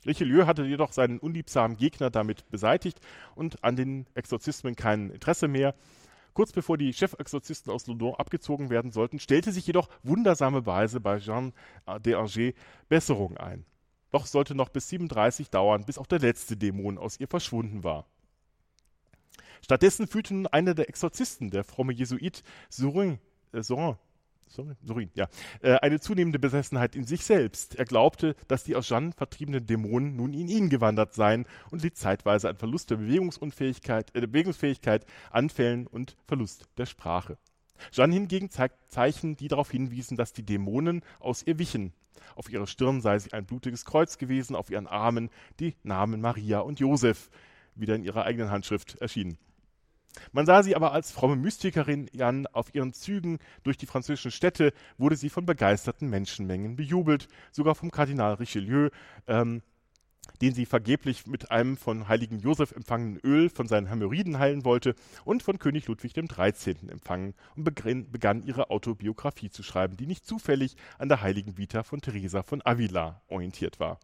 Richelieu 0.05 0.47
hatte 0.47 0.64
jedoch 0.64 0.93
seinen 0.93 1.18
unliebsamen 1.18 1.76
Gegner 1.76 2.11
damit 2.11 2.49
beseitigt 2.51 3.01
und 3.34 3.62
an 3.62 3.76
den 3.76 4.07
Exorzismen 4.14 4.74
kein 4.74 5.11
Interesse 5.11 5.49
mehr. 5.49 5.74
Kurz 6.34 6.53
bevor 6.53 6.78
die 6.78 6.93
Chefexorzisten 6.93 7.72
aus 7.72 7.86
Loudun 7.86 8.14
abgezogen 8.14 8.70
werden 8.70 8.90
sollten, 8.90 9.18
stellte 9.18 9.53
sich 9.53 9.66
jedoch 9.66 9.88
wundersame 10.03 10.66
Weise 10.66 11.01
bei 11.01 11.18
Jean 11.18 11.53
de 12.05 12.14
Angers 12.14 12.55
Besserung 12.88 13.36
ein. 13.36 13.64
Doch 14.11 14.26
sollte 14.26 14.55
noch 14.55 14.68
bis 14.70 14.88
37 14.88 15.51
dauern, 15.51 15.84
bis 15.84 15.99
auch 15.99 16.07
der 16.07 16.18
letzte 16.18 16.57
Dämon 16.57 16.99
aus 16.99 17.20
ihr 17.20 17.28
verschwunden 17.28 17.84
war. 17.84 18.07
Stattdessen 19.62 20.06
fühlte 20.06 20.34
nun 20.34 20.46
einer 20.46 20.74
der 20.74 20.88
Exorzisten, 20.88 21.50
der 21.50 21.64
fromme 21.64 21.92
Jesuit 21.92 22.42
Sorin, 22.68 23.18
äh, 23.52 23.62
Sorin, 23.62 23.96
Sorry, 24.52 24.74
Sorin, 24.82 25.10
ja, 25.14 25.28
äh, 25.62 25.76
eine 25.76 25.98
zunehmende 25.98 26.38
Besessenheit 26.38 26.94
in 26.94 27.04
sich 27.04 27.24
selbst. 27.24 27.76
Er 27.76 27.86
glaubte, 27.86 28.36
dass 28.48 28.64
die 28.64 28.76
aus 28.76 28.86
Jeanne 28.86 29.12
vertriebenen 29.12 29.66
Dämonen 29.66 30.16
nun 30.16 30.34
in 30.34 30.48
ihn 30.48 30.68
gewandert 30.68 31.14
seien 31.14 31.46
und 31.70 31.82
litt 31.82 31.96
zeitweise 31.96 32.50
an 32.50 32.56
Verlust 32.56 32.90
der 32.90 32.96
Bewegungsunfähigkeit, 32.96 34.14
äh, 34.14 34.20
Bewegungsfähigkeit, 34.20 35.06
Anfällen 35.30 35.86
und 35.86 36.16
Verlust 36.26 36.66
der 36.76 36.84
Sprache. 36.84 37.38
Jeanne 37.92 38.12
hingegen 38.12 38.50
zeigt 38.50 38.92
Zeichen, 38.92 39.36
die 39.36 39.48
darauf 39.48 39.70
hinwiesen, 39.70 40.18
dass 40.18 40.34
die 40.34 40.44
Dämonen 40.44 41.02
aus 41.18 41.42
ihr 41.46 41.58
wichen. 41.58 41.94
Auf 42.36 42.50
ihrer 42.50 42.66
Stirn 42.66 43.00
sei 43.00 43.18
sie 43.18 43.32
ein 43.32 43.46
blutiges 43.46 43.86
Kreuz 43.86 44.18
gewesen, 44.18 44.54
auf 44.54 44.70
ihren 44.70 44.86
Armen 44.86 45.30
die 45.60 45.76
Namen 45.82 46.20
Maria 46.20 46.60
und 46.60 46.78
Josef, 46.78 47.30
wieder 47.74 47.94
in 47.94 48.04
ihrer 48.04 48.24
eigenen 48.24 48.50
Handschrift 48.50 48.96
erschienen. 48.96 49.38
Man 50.32 50.46
sah 50.46 50.62
sie 50.62 50.76
aber 50.76 50.92
als 50.92 51.10
fromme 51.10 51.36
Mystikerin 51.36 52.08
an, 52.20 52.46
auf 52.46 52.74
ihren 52.74 52.92
Zügen 52.92 53.38
durch 53.62 53.76
die 53.76 53.86
französischen 53.86 54.30
Städte 54.30 54.72
wurde 54.98 55.16
sie 55.16 55.30
von 55.30 55.46
begeisterten 55.46 56.08
Menschenmengen 56.10 56.76
bejubelt, 56.76 57.28
sogar 57.50 57.74
vom 57.74 57.90
Kardinal 57.90 58.34
Richelieu, 58.34 58.90
ähm, 59.26 59.62
den 60.40 60.54
sie 60.54 60.66
vergeblich 60.66 61.26
mit 61.26 61.50
einem 61.50 61.76
von 61.76 62.08
heiligen 62.08 62.38
Josef 62.38 62.72
empfangenen 62.72 63.20
Öl 63.24 63.48
von 63.48 63.66
seinen 63.66 63.86
Hämorrhoiden 63.86 64.38
heilen 64.38 64.64
wollte 64.64 64.94
und 65.24 65.42
von 65.42 65.58
König 65.58 65.86
Ludwig 65.86 66.14
XIII. 66.14 66.76
empfangen 66.88 67.34
und 67.56 67.64
begann 67.64 68.42
ihre 68.42 68.70
Autobiografie 68.70 69.50
zu 69.50 69.62
schreiben, 69.62 69.96
die 69.96 70.06
nicht 70.06 70.26
zufällig 70.26 70.76
an 70.98 71.08
der 71.08 71.22
heiligen 71.22 71.58
Vita 71.58 71.82
von 71.82 72.00
Teresa 72.00 72.42
von 72.42 72.62
Avila 72.64 73.22
orientiert 73.28 73.80
war. 73.80 73.98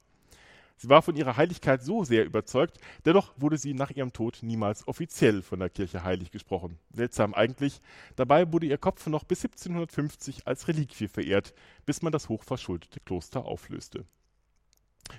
Sie 0.78 0.88
war 0.88 1.02
von 1.02 1.16
ihrer 1.16 1.36
Heiligkeit 1.36 1.82
so 1.82 2.04
sehr 2.04 2.24
überzeugt, 2.24 2.78
dennoch 3.04 3.32
wurde 3.36 3.58
sie 3.58 3.74
nach 3.74 3.90
ihrem 3.90 4.12
Tod 4.12 4.38
niemals 4.42 4.86
offiziell 4.86 5.42
von 5.42 5.58
der 5.58 5.70
Kirche 5.70 6.04
heilig 6.04 6.30
gesprochen. 6.30 6.78
Seltsam 6.92 7.34
eigentlich. 7.34 7.80
Dabei 8.14 8.52
wurde 8.52 8.66
ihr 8.66 8.78
Kopf 8.78 9.06
noch 9.08 9.24
bis 9.24 9.44
1750 9.44 10.46
als 10.46 10.68
Reliquie 10.68 11.08
verehrt, 11.08 11.52
bis 11.84 12.00
man 12.00 12.12
das 12.12 12.28
hochverschuldete 12.28 13.00
Kloster 13.00 13.44
auflöste. 13.44 14.04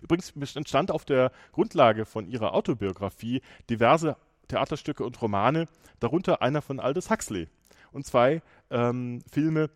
Übrigens 0.02 0.34
entstand 0.56 0.92
auf 0.92 1.04
der 1.04 1.32
Grundlage 1.52 2.06
von 2.06 2.26
ihrer 2.26 2.54
Autobiografie 2.54 3.42
diverse 3.70 4.16
Theaterstücke 4.48 5.04
und 5.04 5.22
Romane, 5.22 5.68
darunter 6.00 6.42
einer 6.42 6.62
von 6.62 6.80
Aldous 6.80 7.10
Huxley 7.10 7.50
und 7.92 8.06
zwei 8.06 8.42
ähm, 8.70 9.22
Filme, 9.30 9.70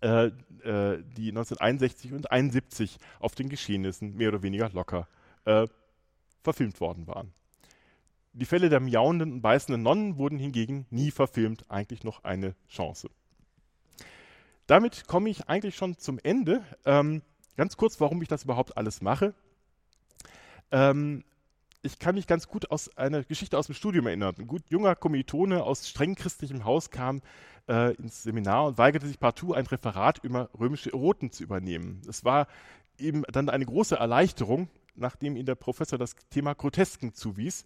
äh, 0.00 0.26
äh, 0.26 1.02
die 1.16 1.28
1961 1.28 2.12
und 2.12 2.30
71 2.30 2.98
auf 3.18 3.34
den 3.34 3.48
Geschehnissen 3.48 4.16
mehr 4.16 4.28
oder 4.28 4.42
weniger 4.42 4.70
locker 4.70 5.08
äh, 5.44 5.66
verfilmt 6.42 6.80
worden 6.80 7.06
waren. 7.06 7.32
Die 8.32 8.44
Fälle 8.44 8.68
der 8.68 8.80
miauenden 8.80 9.32
und 9.32 9.40
beißenden 9.42 9.82
Nonnen 9.82 10.16
wurden 10.16 10.38
hingegen 10.38 10.86
nie 10.90 11.10
verfilmt, 11.10 11.64
eigentlich 11.68 12.04
noch 12.04 12.24
eine 12.24 12.54
Chance. 12.68 13.10
Damit 14.66 15.08
komme 15.08 15.30
ich 15.30 15.48
eigentlich 15.48 15.74
schon 15.74 15.98
zum 15.98 16.20
Ende. 16.22 16.62
Ähm, 16.84 17.22
ganz 17.56 17.76
kurz, 17.76 18.00
warum 18.00 18.22
ich 18.22 18.28
das 18.28 18.44
überhaupt 18.44 18.76
alles 18.76 19.02
mache. 19.02 19.34
Ähm, 20.70 21.24
ich 21.82 21.98
kann 21.98 22.14
mich 22.14 22.26
ganz 22.26 22.48
gut 22.48 22.70
aus 22.70 22.94
einer 22.96 23.22
Geschichte 23.24 23.56
aus 23.56 23.66
dem 23.66 23.74
Studium 23.74 24.06
erinnern. 24.06 24.34
Ein 24.38 24.46
gut 24.46 24.62
junger 24.68 24.94
Kommilitone 24.94 25.62
aus 25.62 25.88
streng 25.88 26.14
christlichem 26.14 26.64
Haus 26.64 26.90
kam 26.90 27.22
äh, 27.68 27.94
ins 27.94 28.22
Seminar 28.22 28.66
und 28.66 28.78
weigerte 28.78 29.06
sich 29.06 29.18
partout 29.18 29.54
ein 29.54 29.66
Referat 29.66 30.18
über 30.22 30.50
römische 30.58 30.92
Eroten 30.92 31.30
zu 31.30 31.42
übernehmen. 31.42 32.02
Es 32.08 32.24
war 32.24 32.48
ihm 32.98 33.24
dann 33.32 33.48
eine 33.48 33.64
große 33.64 33.96
Erleichterung, 33.96 34.68
nachdem 34.94 35.36
ihm 35.36 35.46
der 35.46 35.54
Professor 35.54 35.98
das 35.98 36.14
Thema 36.28 36.54
Grotesken 36.54 37.14
zuwies. 37.14 37.64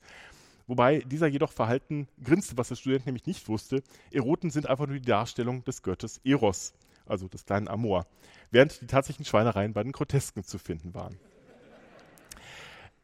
Wobei 0.66 1.00
dieser 1.00 1.26
jedoch 1.26 1.52
verhalten 1.52 2.08
grinste, 2.22 2.56
was 2.56 2.68
der 2.68 2.76
Student 2.76 3.06
nämlich 3.06 3.26
nicht 3.26 3.48
wusste. 3.48 3.82
Eroten 4.12 4.50
sind 4.50 4.66
einfach 4.66 4.86
nur 4.86 4.96
die 4.96 5.04
Darstellung 5.04 5.64
des 5.64 5.82
Götters 5.82 6.20
Eros, 6.24 6.72
also 7.04 7.28
des 7.28 7.44
kleinen 7.44 7.68
Amor, 7.68 8.06
während 8.50 8.80
die 8.80 8.86
tatsächlichen 8.86 9.28
Schweinereien 9.28 9.74
bei 9.74 9.82
den 9.82 9.92
Grotesken 9.92 10.44
zu 10.44 10.58
finden 10.58 10.94
waren. 10.94 11.18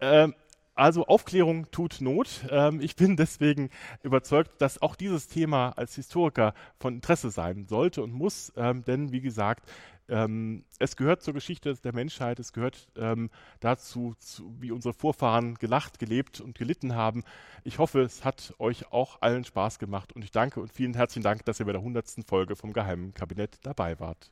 Ähm, 0.00 0.34
also 0.81 1.07
Aufklärung 1.07 1.70
tut 1.70 2.01
Not. 2.01 2.47
Ähm, 2.51 2.81
ich 2.81 2.97
bin 2.97 3.16
deswegen 3.16 3.68
überzeugt, 4.03 4.61
dass 4.62 4.81
auch 4.81 4.97
dieses 4.97 5.28
Thema 5.28 5.70
als 5.76 5.95
Historiker 5.95 6.55
von 6.78 6.95
Interesse 6.95 7.31
sein 7.31 7.66
sollte 7.68 8.03
und 8.03 8.12
muss, 8.12 8.53
ähm, 8.57 8.83
denn 8.85 9.12
wie 9.12 9.20
gesagt, 9.20 9.70
ähm, 10.09 10.64
es 10.78 10.97
gehört 10.97 11.22
zur 11.22 11.35
Geschichte 11.35 11.74
der 11.74 11.95
Menschheit, 11.95 12.41
es 12.41 12.53
gehört 12.53 12.89
ähm, 12.97 13.31
dazu, 13.61 14.14
zu, 14.18 14.53
wie 14.59 14.72
unsere 14.72 14.95
Vorfahren 14.95 15.55
gelacht, 15.57 15.99
gelebt 15.99 16.41
und 16.41 16.57
gelitten 16.57 16.95
haben. 16.95 17.24
Ich 17.62 17.78
hoffe, 17.78 18.01
es 18.01 18.24
hat 18.24 18.55
euch 18.59 18.91
auch 18.91 19.20
allen 19.20 19.45
Spaß 19.45 19.78
gemacht 19.78 20.14
und 20.14 20.24
ich 20.24 20.31
danke 20.31 20.61
und 20.61 20.72
vielen 20.72 20.95
herzlichen 20.95 21.22
Dank, 21.22 21.45
dass 21.45 21.61
ihr 21.61 21.66
bei 21.66 21.72
der 21.72 21.83
100. 21.83 22.07
Folge 22.26 22.57
vom 22.57 22.72
Geheimen 22.72 23.12
Kabinett 23.12 23.59
dabei 23.62 24.01
wart. 24.01 24.31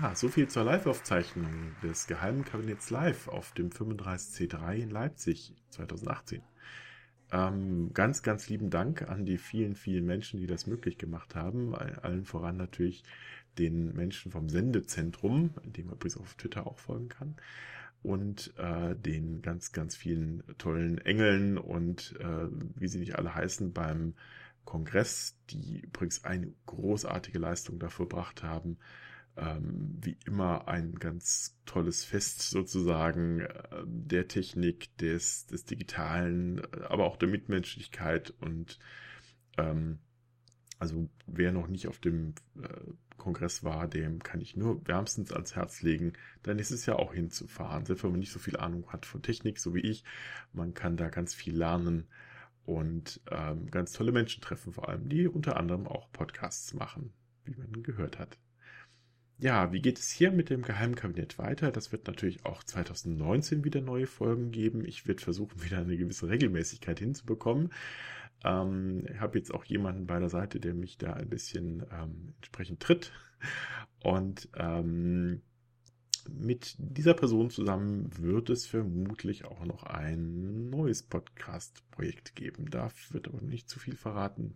Ja, 0.00 0.14
so 0.14 0.28
viel 0.28 0.46
zur 0.46 0.62
Live-Aufzeichnung 0.62 1.74
des 1.82 2.06
Geheimen 2.06 2.44
Kabinetts 2.44 2.90
Live 2.90 3.26
auf 3.26 3.52
dem 3.52 3.70
35C3 3.70 4.76
in 4.76 4.90
Leipzig 4.90 5.56
2018. 5.70 6.40
Ähm, 7.32 7.90
ganz, 7.94 8.22
ganz 8.22 8.48
lieben 8.48 8.70
Dank 8.70 9.08
an 9.08 9.24
die 9.24 9.38
vielen, 9.38 9.74
vielen 9.74 10.06
Menschen, 10.06 10.38
die 10.38 10.46
das 10.46 10.68
möglich 10.68 10.98
gemacht 10.98 11.34
haben. 11.34 11.74
Allen 11.74 12.24
voran 12.24 12.56
natürlich 12.56 13.02
den 13.58 13.92
Menschen 13.92 14.30
vom 14.30 14.48
Sendezentrum, 14.48 15.50
dem 15.64 15.86
man 15.86 15.96
übrigens 15.96 16.16
auf 16.16 16.34
Twitter 16.34 16.68
auch 16.68 16.78
folgen 16.78 17.08
kann. 17.08 17.34
Und 18.04 18.54
äh, 18.56 18.94
den 18.94 19.42
ganz, 19.42 19.72
ganz 19.72 19.96
vielen 19.96 20.44
tollen 20.58 20.98
Engeln 20.98 21.58
und 21.58 22.14
äh, 22.20 22.46
wie 22.76 22.86
sie 22.86 23.00
nicht 23.00 23.16
alle 23.16 23.34
heißen 23.34 23.72
beim 23.72 24.14
Kongress, 24.64 25.36
die 25.50 25.80
übrigens 25.80 26.22
eine 26.22 26.52
großartige 26.66 27.40
Leistung 27.40 27.80
dafür 27.80 28.06
gebracht 28.06 28.44
haben, 28.44 28.78
ähm, 29.38 29.98
wie 30.00 30.18
immer 30.26 30.68
ein 30.68 30.94
ganz 30.94 31.56
tolles 31.64 32.04
Fest 32.04 32.42
sozusagen 32.42 33.40
äh, 33.40 33.48
der 33.84 34.28
Technik, 34.28 34.96
des, 34.98 35.46
des 35.46 35.64
Digitalen, 35.64 36.58
äh, 36.58 36.84
aber 36.88 37.04
auch 37.04 37.16
der 37.16 37.28
Mitmenschlichkeit 37.28 38.32
und 38.40 38.78
ähm, 39.56 39.98
also 40.78 41.08
wer 41.26 41.52
noch 41.52 41.68
nicht 41.68 41.88
auf 41.88 41.98
dem 41.98 42.34
äh, 42.60 42.68
Kongress 43.16 43.64
war, 43.64 43.88
dem 43.88 44.22
kann 44.22 44.40
ich 44.40 44.56
nur 44.56 44.86
wärmstens 44.86 45.32
ans 45.32 45.56
Herz 45.56 45.82
legen, 45.82 46.12
dann 46.42 46.58
ist 46.58 46.70
es 46.70 46.86
ja 46.86 46.96
auch 46.96 47.12
hinzufahren, 47.12 47.84
selbst 47.84 48.04
wenn 48.04 48.12
man 48.12 48.20
nicht 48.20 48.32
so 48.32 48.38
viel 48.38 48.56
Ahnung 48.56 48.88
hat 48.92 49.06
von 49.06 49.22
Technik, 49.22 49.58
so 49.58 49.74
wie 49.74 49.80
ich. 49.80 50.04
Man 50.52 50.74
kann 50.74 50.96
da 50.96 51.08
ganz 51.08 51.34
viel 51.34 51.56
lernen 51.56 52.06
und 52.64 53.20
ähm, 53.30 53.70
ganz 53.70 53.92
tolle 53.92 54.12
Menschen 54.12 54.40
treffen, 54.40 54.72
vor 54.72 54.88
allem 54.88 55.08
die 55.08 55.26
unter 55.26 55.56
anderem 55.56 55.86
auch 55.86 56.12
Podcasts 56.12 56.74
machen, 56.74 57.12
wie 57.44 57.56
man 57.56 57.82
gehört 57.82 58.18
hat. 58.18 58.38
Ja, 59.40 59.72
wie 59.72 59.80
geht 59.80 60.00
es 60.00 60.10
hier 60.10 60.32
mit 60.32 60.50
dem 60.50 60.62
Geheimkabinett 60.62 61.38
weiter? 61.38 61.70
Das 61.70 61.92
wird 61.92 62.08
natürlich 62.08 62.44
auch 62.44 62.64
2019 62.64 63.62
wieder 63.62 63.80
neue 63.80 64.08
Folgen 64.08 64.50
geben. 64.50 64.84
Ich 64.84 65.06
werde 65.06 65.22
versuchen, 65.22 65.62
wieder 65.64 65.78
eine 65.78 65.96
gewisse 65.96 66.28
Regelmäßigkeit 66.28 66.98
hinzubekommen. 66.98 67.72
Ähm, 68.44 69.04
ich 69.08 69.20
habe 69.20 69.38
jetzt 69.38 69.54
auch 69.54 69.64
jemanden 69.64 70.06
bei 70.06 70.18
der 70.18 70.28
Seite, 70.28 70.58
der 70.58 70.74
mich 70.74 70.98
da 70.98 71.12
ein 71.12 71.28
bisschen 71.28 71.84
ähm, 71.92 72.34
entsprechend 72.38 72.80
tritt. 72.80 73.12
Und 74.02 74.48
ähm, 74.56 75.42
mit 76.28 76.74
dieser 76.78 77.14
Person 77.14 77.50
zusammen 77.50 78.10
wird 78.18 78.50
es 78.50 78.66
vermutlich 78.66 79.44
auch 79.44 79.64
noch 79.64 79.84
ein 79.84 80.68
neues 80.68 81.04
Podcast-Projekt 81.04 82.34
geben. 82.34 82.70
Da 82.70 82.90
wird 83.10 83.28
aber 83.28 83.40
nicht 83.40 83.70
zu 83.70 83.78
viel 83.78 83.94
verraten. 83.94 84.54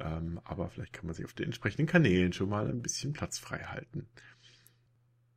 Ähm, 0.00 0.40
aber 0.44 0.68
vielleicht 0.68 0.92
kann 0.92 1.06
man 1.06 1.14
sich 1.14 1.24
auf 1.24 1.34
den 1.34 1.46
entsprechenden 1.46 1.86
Kanälen 1.86 2.32
schon 2.32 2.48
mal 2.48 2.68
ein 2.68 2.82
bisschen 2.82 3.12
Platz 3.12 3.38
frei 3.38 3.58
halten. 3.58 4.08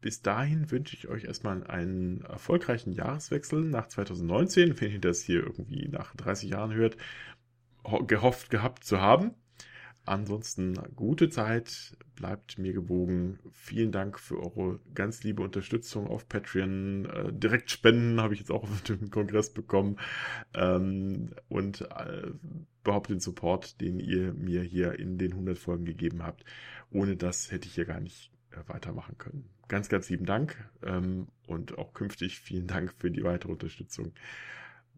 Bis 0.01 0.21
dahin 0.21 0.69
wünsche 0.69 0.97
ich 0.97 1.07
euch 1.07 1.23
erstmal 1.23 1.63
einen 1.65 2.21
erfolgreichen 2.23 2.91
Jahreswechsel 2.91 3.63
nach 3.63 3.87
2019, 3.87 4.79
wenn 4.81 4.91
ihr 4.91 4.99
das 4.99 5.21
hier 5.21 5.41
irgendwie 5.41 5.87
nach 5.87 6.13
30 6.15 6.49
Jahren 6.49 6.73
hört, 6.73 6.97
gehofft 8.07 8.49
gehabt 8.49 8.83
zu 8.83 8.99
haben. 8.99 9.31
Ansonsten 10.05 10.77
gute 10.95 11.29
Zeit, 11.29 11.95
bleibt 12.15 12.57
mir 12.59 12.73
gewogen. 12.73 13.39
Vielen 13.51 13.93
Dank 13.93 14.19
für 14.19 14.37
eure 14.37 14.79
ganz 14.93 15.23
liebe 15.23 15.41
Unterstützung 15.41 16.07
auf 16.07 16.27
Patreon. 16.27 17.05
Äh, 17.05 17.31
direkt 17.31 17.71
Spenden 17.71 18.19
habe 18.19 18.33
ich 18.33 18.41
jetzt 18.41 18.51
auch 18.51 18.63
auf 18.63 18.81
dem 18.81 19.09
Kongress 19.11 19.53
bekommen. 19.53 19.97
Ähm, 20.53 21.33
und 21.47 21.81
äh, 21.81 22.31
überhaupt 22.83 23.09
den 23.09 23.21
Support, 23.21 23.79
den 23.79 23.99
ihr 23.99 24.33
mir 24.33 24.61
hier 24.61 24.99
in 24.99 25.17
den 25.17 25.31
100 25.31 25.57
Folgen 25.57 25.85
gegeben 25.85 26.21
habt. 26.23 26.43
Ohne 26.91 27.15
das 27.15 27.51
hätte 27.51 27.67
ich 27.67 27.75
hier 27.75 27.85
gar 27.85 28.01
nicht 28.01 28.29
äh, 28.51 28.57
weitermachen 28.67 29.17
können. 29.17 29.49
Ganz, 29.69 29.87
ganz 29.87 30.09
lieben 30.09 30.25
Dank 30.25 30.69
ähm, 30.83 31.27
und 31.47 31.77
auch 31.77 31.93
künftig 31.93 32.39
vielen 32.39 32.67
Dank 32.67 32.93
für 32.97 33.09
die 33.09 33.23
weitere 33.23 33.53
Unterstützung. 33.53 34.13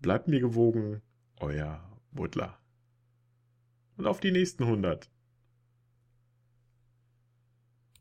Bleibt 0.02 0.28
mir 0.28 0.40
gewogen, 0.40 1.02
euer 1.38 1.88
Butler. 2.12 2.58
Und 3.98 4.08
auf 4.08 4.20
die 4.20 4.32
nächsten 4.32 4.64
100. 4.64 5.10